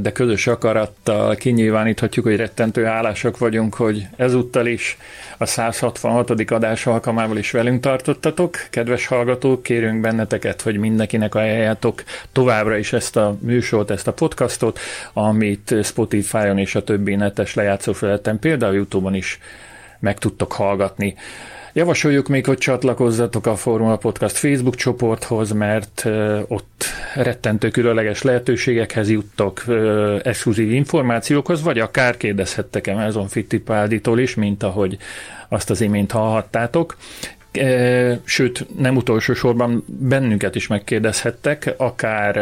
de 0.02 0.12
közös 0.14 0.48
akarattal 0.48 1.36
kinyilváníthatjuk, 1.36 2.26
hogy 2.26 2.36
rettentő 2.36 2.84
hálásak 2.84 3.38
vagyunk, 3.38 3.74
hogy 3.74 4.08
ezúttal 4.16 4.66
is 4.66 4.98
a 5.38 5.46
166. 5.46 6.52
adás 6.52 6.86
alkalmával 6.86 7.38
is 7.38 7.52
velünk 7.52 7.82
tartottatok. 7.82 8.56
Kedves 8.70 9.08
hallgatók, 9.08 9.64
kérünk 9.64 10.02
benneteket, 10.02 10.62
hogy 10.62 10.78
mindenkinek 10.78 11.36
ajánljátok 11.36 12.04
továbbra 12.32 12.78
is 12.78 12.94
ezt 12.94 13.16
a 13.16 13.38
műsort, 13.40 13.92
ezt 13.92 14.08
a 14.08 14.14
podcastot, 14.14 14.80
amit 15.14 15.76
Spotify-on 15.84 16.58
és 16.58 16.76
a 16.76 16.84
többi 16.84 17.16
netes 17.16 17.54
lejátszófelületen, 17.54 18.40
például 18.40 18.74
YouTube-on 18.74 19.16
is 19.16 19.40
meg 20.00 20.18
tudtok 20.18 20.52
hallgatni. 20.52 21.16
Javasoljuk 21.74 22.28
még, 22.28 22.46
hogy 22.46 22.58
csatlakozzatok 22.58 23.46
a 23.46 23.56
Formula 23.56 23.98
Podcast 23.98 24.38
Facebook 24.38 24.76
csoporthoz, 24.76 25.52
mert 25.52 26.06
ott 26.48 26.86
rettentő 27.16 27.70
különleges 27.70 28.22
lehetőségekhez 28.22 29.10
juttok, 29.10 29.64
exkluzív 30.24 30.72
információkhoz, 30.72 31.62
vagy 31.62 31.80
akár 31.80 32.18
kérdezhettek 32.18 32.88
Amazon 32.88 33.28
Fittipalditól 33.28 34.20
is, 34.20 34.36
mint 34.36 34.64
ahogy 34.64 34.98
azt 35.50 35.70
az 35.70 35.82
imént 35.82 36.12
hallhattátok. 36.12 36.98
Sőt, 38.24 38.66
nem 38.78 38.96
utolsó 38.96 39.34
sorban 39.34 39.86
bennünket 39.88 40.56
is 40.56 40.68
megkérdezhettek, 40.68 41.74
akár 41.78 42.38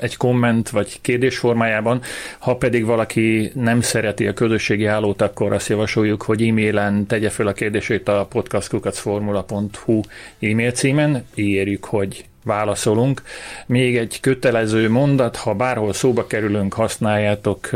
egy 0.00 0.16
komment 0.16 0.70
vagy 0.70 1.00
kérdés 1.00 1.38
formájában, 1.38 2.00
ha 2.38 2.56
pedig 2.56 2.84
valaki 2.84 3.50
nem 3.54 3.80
szereti 3.80 4.26
a 4.26 4.32
közösségi 4.32 4.84
hálót, 4.84 5.22
akkor 5.22 5.52
azt 5.52 5.68
javasoljuk, 5.68 6.22
hogy 6.22 6.42
e-mailen 6.42 7.06
tegye 7.06 7.30
fel 7.30 7.46
a 7.46 7.52
kérdését 7.52 8.08
a 8.08 8.26
podcastkukacformula.hu 8.30 10.00
e-mail 10.40 10.70
címen, 10.70 11.24
ígérjük, 11.34 11.84
hogy 11.84 12.24
válaszolunk. 12.46 13.22
Még 13.66 13.96
egy 13.96 14.20
kötelező 14.20 14.90
mondat, 14.90 15.36
ha 15.36 15.54
bárhol 15.54 15.92
szóba 15.92 16.26
kerülünk, 16.26 16.74
használjátok 16.74 17.70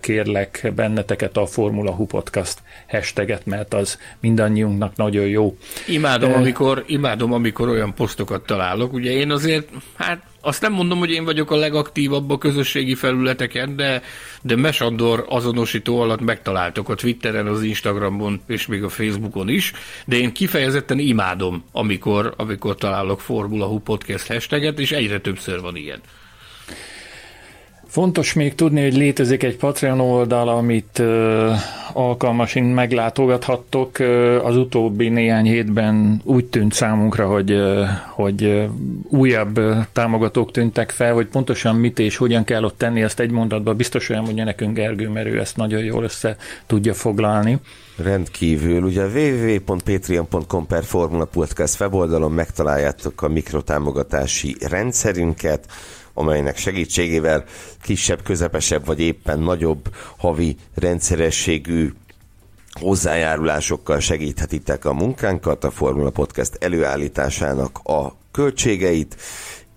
kérlek 0.00 0.72
benneteket 0.74 1.36
a 1.36 1.46
Formula 1.46 1.90
Hu 1.90 2.06
Podcast 2.06 2.58
hashtaget, 2.88 3.46
mert 3.46 3.74
az 3.74 3.98
mindannyiunknak 4.20 4.96
nagyon 4.96 5.26
jó. 5.26 5.56
Imádom, 5.86 6.32
amikor, 6.32 6.84
imádom, 6.86 7.32
amikor 7.32 7.68
olyan 7.68 7.94
posztokat 7.94 8.46
találok. 8.46 8.92
Ugye 8.92 9.10
én 9.10 9.30
azért, 9.30 9.68
hát 9.96 10.22
azt 10.46 10.60
nem 10.60 10.72
mondom, 10.72 10.98
hogy 10.98 11.10
én 11.10 11.24
vagyok 11.24 11.50
a 11.50 11.56
legaktívabb 11.56 12.30
a 12.30 12.38
közösségi 12.38 12.94
felületeken, 12.94 13.76
de, 13.76 14.02
de 14.42 14.56
Mesandor 14.56 15.24
azonosító 15.28 16.00
alatt 16.00 16.20
megtaláltok 16.20 16.88
a 16.88 16.94
Twitteren, 16.94 17.46
az 17.46 17.62
Instagramon 17.62 18.40
és 18.46 18.66
még 18.66 18.82
a 18.82 18.88
Facebookon 18.88 19.48
is, 19.48 19.72
de 20.04 20.16
én 20.16 20.32
kifejezetten 20.32 20.98
imádom, 20.98 21.64
amikor, 21.72 22.34
amikor 22.36 22.74
találok 22.74 23.20
Formula 23.20 23.66
Hu 23.66 23.78
podcast 23.78 24.26
hashtaget, 24.26 24.78
és 24.78 24.92
egyre 24.92 25.20
többször 25.20 25.60
van 25.60 25.76
ilyen. 25.76 26.00
Fontos 27.86 28.32
még 28.32 28.54
tudni, 28.54 28.82
hogy 28.82 28.96
létezik 28.96 29.42
egy 29.42 29.56
Patreon 29.56 30.00
oldal, 30.00 30.48
amit 30.48 30.98
uh, 30.98 31.52
alkalmasint 31.96 32.74
meglátogathattok. 32.74 33.98
Az 34.42 34.56
utóbbi 34.56 35.08
néhány 35.08 35.44
hétben 35.44 36.20
úgy 36.24 36.44
tűnt 36.44 36.72
számunkra, 36.72 37.26
hogy, 37.26 37.56
hogy 38.10 38.68
újabb 39.08 39.60
támogatók 39.92 40.52
tűntek 40.52 40.90
fel, 40.90 41.12
hogy 41.12 41.26
pontosan 41.26 41.76
mit 41.76 41.98
és 41.98 42.16
hogyan 42.16 42.44
kell 42.44 42.64
ott 42.64 42.78
tenni, 42.78 43.02
azt 43.02 43.20
egy 43.20 43.30
mondatban 43.30 43.76
biztos 43.76 44.08
olyan 44.08 44.22
mondja 44.22 44.44
nekünk 44.44 44.76
Gergő, 44.76 45.08
mert 45.08 45.26
ő 45.26 45.38
ezt 45.40 45.56
nagyon 45.56 45.84
jól 45.84 46.04
össze 46.04 46.36
tudja 46.66 46.94
foglalni. 46.94 47.58
Rendkívül. 47.96 48.82
Ugye 48.82 49.04
www.patreon.com 49.04 50.66
per 50.66 50.84
Formula 50.84 51.24
Podcast 51.24 51.80
weboldalon 51.80 52.32
megtaláljátok 52.32 53.22
a 53.22 53.28
mikrotámogatási 53.28 54.56
rendszerünket, 54.60 55.66
amelynek 56.16 56.56
segítségével 56.56 57.44
kisebb, 57.82 58.22
közepesebb 58.22 58.86
vagy 58.86 59.00
éppen 59.00 59.38
nagyobb 59.38 59.94
havi 60.16 60.56
rendszerességű 60.74 61.92
hozzájárulásokkal 62.80 64.00
segíthetitek 64.00 64.84
a 64.84 64.92
munkánkat, 64.92 65.64
a 65.64 65.70
Formula 65.70 66.10
Podcast 66.10 66.56
előállításának 66.60 67.78
a 67.82 68.16
költségeit, 68.32 69.16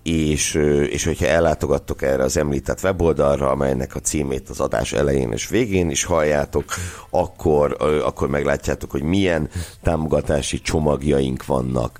és, 0.02 0.54
és 0.88 1.04
hogyha 1.04 1.26
ellátogattok 1.26 2.02
erre 2.02 2.22
az 2.22 2.36
említett 2.36 2.82
weboldalra, 2.82 3.50
amelynek 3.50 3.94
a 3.94 4.00
címét 4.00 4.48
az 4.48 4.60
adás 4.60 4.92
elején 4.92 5.32
és 5.32 5.48
végén 5.48 5.90
is 5.90 6.04
halljátok, 6.04 6.64
akkor, 7.10 7.76
akkor 8.04 8.28
meglátjátok, 8.28 8.90
hogy 8.90 9.02
milyen 9.02 9.48
támogatási 9.82 10.60
csomagjaink 10.60 11.46
vannak. 11.46 11.98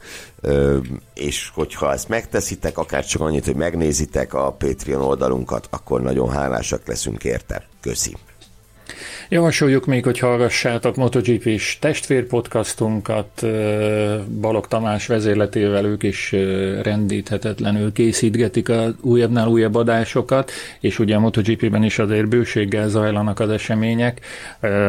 És 1.15 1.51
hogyha 1.55 1.93
ezt 1.93 2.09
megteszitek, 2.09 2.79
akár 2.79 3.05
csak 3.05 3.21
annyit, 3.21 3.45
hogy 3.45 3.57
megnézitek 3.57 4.35
a 4.35 4.53
Patreon 4.53 5.03
oldalunkat, 5.03 5.67
akkor 5.71 6.03
nagyon 6.03 6.31
hálásak 6.31 6.87
leszünk 6.87 7.25
érte. 7.25 7.67
Köszi! 7.81 8.17
Javasoljuk 9.29 9.87
még, 9.87 10.05
hogy 10.05 10.19
hallgassátok 10.19 10.97
MotoGP-s 10.97 11.79
testvérpodcastunkat, 11.79 13.47
Balog 14.41 14.67
Tamás 14.67 15.07
vezérletével 15.07 15.85
ők 15.85 16.03
is 16.03 16.33
rendíthetetlenül 16.83 17.93
készítgetik 17.93 18.69
a 18.69 18.95
újabbnál 19.01 19.49
újabb 19.49 19.75
adásokat, 19.75 20.51
és 20.81 20.99
ugye 20.99 21.15
a 21.15 21.21
MotoGP-ben 21.21 21.85
is 21.85 21.99
azért 21.99 22.29
bőséggel 22.29 22.89
zajlanak 22.89 23.41
az 23.41 23.51
események, 23.51 24.21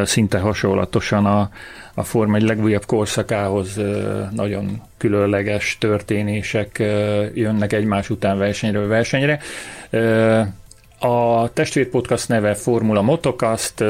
szinte 0.04 0.38
hasonlatosan 0.38 1.26
a, 1.26 1.50
a 1.94 2.02
Forma 2.02 2.36
egy 2.36 2.42
legújabb 2.42 2.84
korszakához 2.86 3.80
nagyon 4.30 4.82
különleges 4.98 5.76
történések 5.80 6.78
jönnek 7.34 7.72
egymás 7.72 8.10
után 8.10 8.38
versenyről 8.38 8.88
versenyre. 8.88 9.40
A 11.04 11.50
testvérpodcast 11.52 12.28
neve 12.28 12.54
Formula 12.54 13.02
Motocast, 13.02 13.84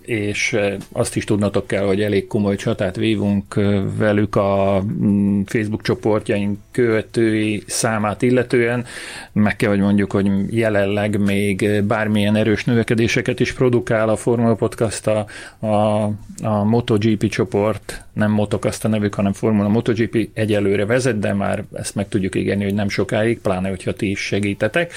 és 0.00 0.56
azt 0.92 1.16
is 1.16 1.24
tudnatok 1.24 1.66
kell, 1.66 1.84
hogy 1.84 2.02
elég 2.02 2.26
komoly 2.26 2.56
csatát 2.56 2.96
vívunk 2.96 3.54
velük 3.98 4.36
a 4.36 4.82
mm, 5.02 5.40
Facebook 5.46 5.82
csoportjaink 5.82 6.58
követői 6.70 7.62
számát 7.66 8.22
illetően. 8.22 8.84
Meg 9.32 9.56
kell, 9.56 9.68
hogy 9.68 9.78
mondjuk, 9.78 10.12
hogy 10.12 10.30
jelenleg 10.50 11.20
még 11.20 11.82
bármilyen 11.82 12.36
erős 12.36 12.64
növekedéseket 12.64 13.40
is 13.40 13.52
produkál 13.52 14.08
a 14.08 14.16
Formula 14.16 14.54
Podcast, 14.54 15.06
a, 15.06 15.26
a, 15.66 16.02
a 16.42 16.64
MotoGP 16.64 17.28
csoport, 17.28 18.04
nem 18.12 18.30
Motocast 18.30 18.84
a 18.84 18.88
nevük, 18.88 19.14
hanem 19.14 19.32
Formula 19.32 19.68
MotoGP 19.68 20.28
egyelőre 20.34 20.86
vezet, 20.86 21.18
de 21.18 21.32
már 21.32 21.64
ezt 21.72 21.94
meg 21.94 22.08
tudjuk 22.08 22.34
ígérni, 22.34 22.64
hogy 22.64 22.74
nem 22.74 22.88
sokáig, 22.88 23.40
pláne, 23.40 23.68
hogyha 23.68 23.92
ti 23.92 24.10
is 24.10 24.20
segítetek. 24.20 24.92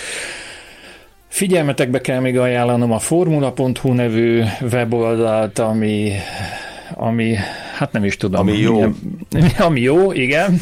Figyelmetekbe 1.28 2.02
kell 2.02 2.20
még 2.20 2.38
ajánlanom 2.38 2.92
a 2.92 3.00
formula.hu 3.00 3.94
nevű 3.94 4.44
weboldalt, 4.72 5.60
ami 5.60 6.12
ami, 6.94 7.36
hát 7.76 7.92
nem 7.92 8.04
is 8.04 8.18
tudom. 8.18 8.40
Ami 8.40 8.58
jó. 8.58 8.84
Ami 9.68 9.82
jó, 9.82 10.12
igen. 10.12 10.62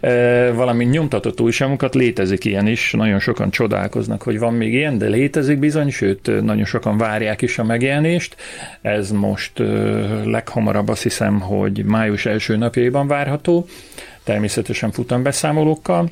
E, 0.00 0.52
valami 0.52 0.84
nyomtatott 0.84 1.40
újságokat, 1.40 1.94
létezik 1.94 2.44
ilyen 2.44 2.66
is, 2.66 2.92
nagyon 2.92 3.18
sokan 3.18 3.50
csodálkoznak, 3.50 4.22
hogy 4.22 4.38
van 4.38 4.54
még 4.54 4.72
ilyen, 4.72 4.98
de 4.98 5.08
létezik 5.08 5.58
bizony, 5.58 5.90
sőt, 5.90 6.42
nagyon 6.42 6.64
sokan 6.64 6.98
várják 6.98 7.42
is 7.42 7.58
a 7.58 7.64
megjelenést. 7.64 8.36
Ez 8.82 9.10
most 9.10 9.52
leghamarabb 10.24 10.88
azt 10.88 11.02
hiszem, 11.02 11.40
hogy 11.40 11.84
május 11.84 12.26
első 12.26 12.56
napjaiban 12.56 13.06
várható, 13.06 13.66
természetesen 14.24 14.90
futambeszámolókkal. 14.90 16.10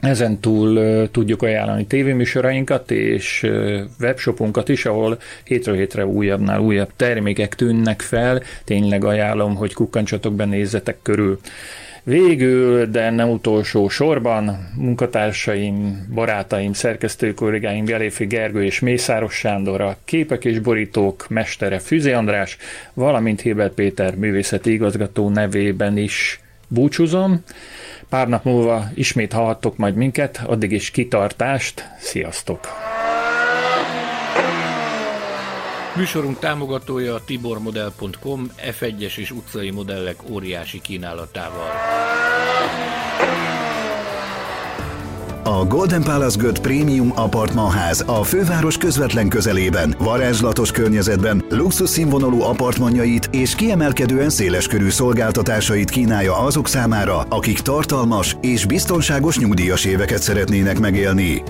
Ezen 0.00 0.40
túl 0.40 0.80
tudjuk 1.10 1.42
ajánlani 1.42 1.86
tévéműsorainkat 1.86 2.90
és 2.90 3.46
webshopunkat 4.00 4.68
is, 4.68 4.84
ahol 4.84 5.18
hétről 5.44 5.76
hétre 5.76 6.06
újabbnál 6.06 6.60
újabb 6.60 6.90
termékek 6.96 7.54
tűnnek 7.54 8.00
fel. 8.00 8.42
Tényleg 8.64 9.04
ajánlom, 9.04 9.54
hogy 9.54 9.74
kukkancsatok 9.74 10.34
be, 10.34 10.44
nézzetek 10.44 10.98
körül. 11.02 11.40
Végül, 12.02 12.86
de 12.86 13.10
nem 13.10 13.30
utolsó 13.30 13.88
sorban, 13.88 14.70
munkatársaim, 14.76 16.06
barátaim, 16.14 16.72
szerkesztőkollégáim 16.72 17.84
Bjeléfi 17.84 18.26
Gergő 18.26 18.64
és 18.64 18.80
Mészáros 18.80 19.34
Sándor, 19.34 19.80
a 19.80 19.96
képek 20.04 20.44
és 20.44 20.58
borítók 20.58 21.26
mestere 21.28 21.78
Füzi 21.78 22.10
András, 22.10 22.56
valamint 22.94 23.40
Hébert 23.40 23.72
Péter 23.72 24.14
művészeti 24.14 24.72
igazgató 24.72 25.28
nevében 25.28 25.96
is 25.96 26.40
búcsúzom. 26.68 27.42
Pár 28.08 28.28
nap 28.28 28.44
múlva 28.44 28.84
ismét 28.94 29.32
hallhattok 29.32 29.76
majd 29.76 29.94
minket, 29.94 30.40
addig 30.46 30.72
is 30.72 30.90
kitartást, 30.90 31.88
sziasztok! 31.98 32.66
Műsorunk 35.96 36.38
támogatója 36.38 37.14
a 37.14 37.24
tibormodel.com 37.24 38.50
F1-es 38.80 39.16
és 39.16 39.30
utcai 39.30 39.70
modellek 39.70 40.16
óriási 40.30 40.80
kínálatával. 40.80 41.70
A 45.48 45.64
Golden 45.64 46.02
Palace 46.02 46.40
Göt 46.40 46.58
Premium 46.58 47.12
Apartmanház 47.14 48.04
a 48.06 48.22
főváros 48.22 48.76
közvetlen 48.76 49.28
közelében, 49.28 49.94
varázslatos 49.98 50.70
környezetben, 50.70 51.44
luxus 51.48 51.88
színvonalú 51.88 52.42
apartmanjait 52.42 53.28
és 53.32 53.54
kiemelkedően 53.54 54.30
széleskörű 54.30 54.90
szolgáltatásait 54.90 55.90
kínálja 55.90 56.38
azok 56.38 56.68
számára, 56.68 57.20
akik 57.20 57.60
tartalmas 57.60 58.36
és 58.40 58.66
biztonságos 58.66 59.38
nyugdíjas 59.38 59.84
éveket 59.84 60.22
szeretnének 60.22 60.78
megélni. 60.78 61.42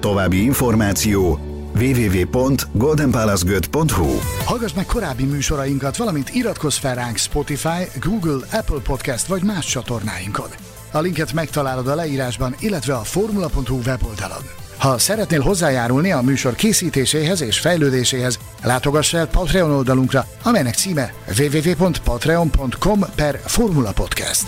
További 0.00 0.42
információ 0.42 1.38
www.goldenpalacegöt.hu 1.74 4.18
Hallgass 4.44 4.72
meg 4.72 4.86
korábbi 4.86 5.24
műsorainkat, 5.24 5.96
valamint 5.96 6.34
iratkozz 6.34 6.76
fel 6.76 6.94
ránk 6.94 7.16
Spotify, 7.16 7.98
Google, 8.00 8.46
Apple 8.52 8.80
Podcast 8.84 9.26
vagy 9.26 9.42
más 9.42 9.66
csatornáinkon. 9.66 10.48
A 10.96 11.00
linket 11.00 11.32
megtalálod 11.32 11.88
a 11.88 11.94
leírásban, 11.94 12.54
illetve 12.58 12.94
a 12.94 13.04
formula.hu 13.04 13.80
weboldalon. 13.86 14.42
Ha 14.78 14.98
szeretnél 14.98 15.40
hozzájárulni 15.40 16.12
a 16.12 16.20
műsor 16.20 16.54
készítéséhez 16.54 17.40
és 17.40 17.58
fejlődéséhez, 17.58 18.38
látogass 18.62 19.14
el 19.14 19.26
Patreon 19.26 19.70
oldalunkra, 19.70 20.26
amelynek 20.42 20.74
címe 20.74 21.12
www.patreon.com 21.38 23.00
per 23.14 23.40
Formula 23.44 23.92
Podcast. 23.92 24.44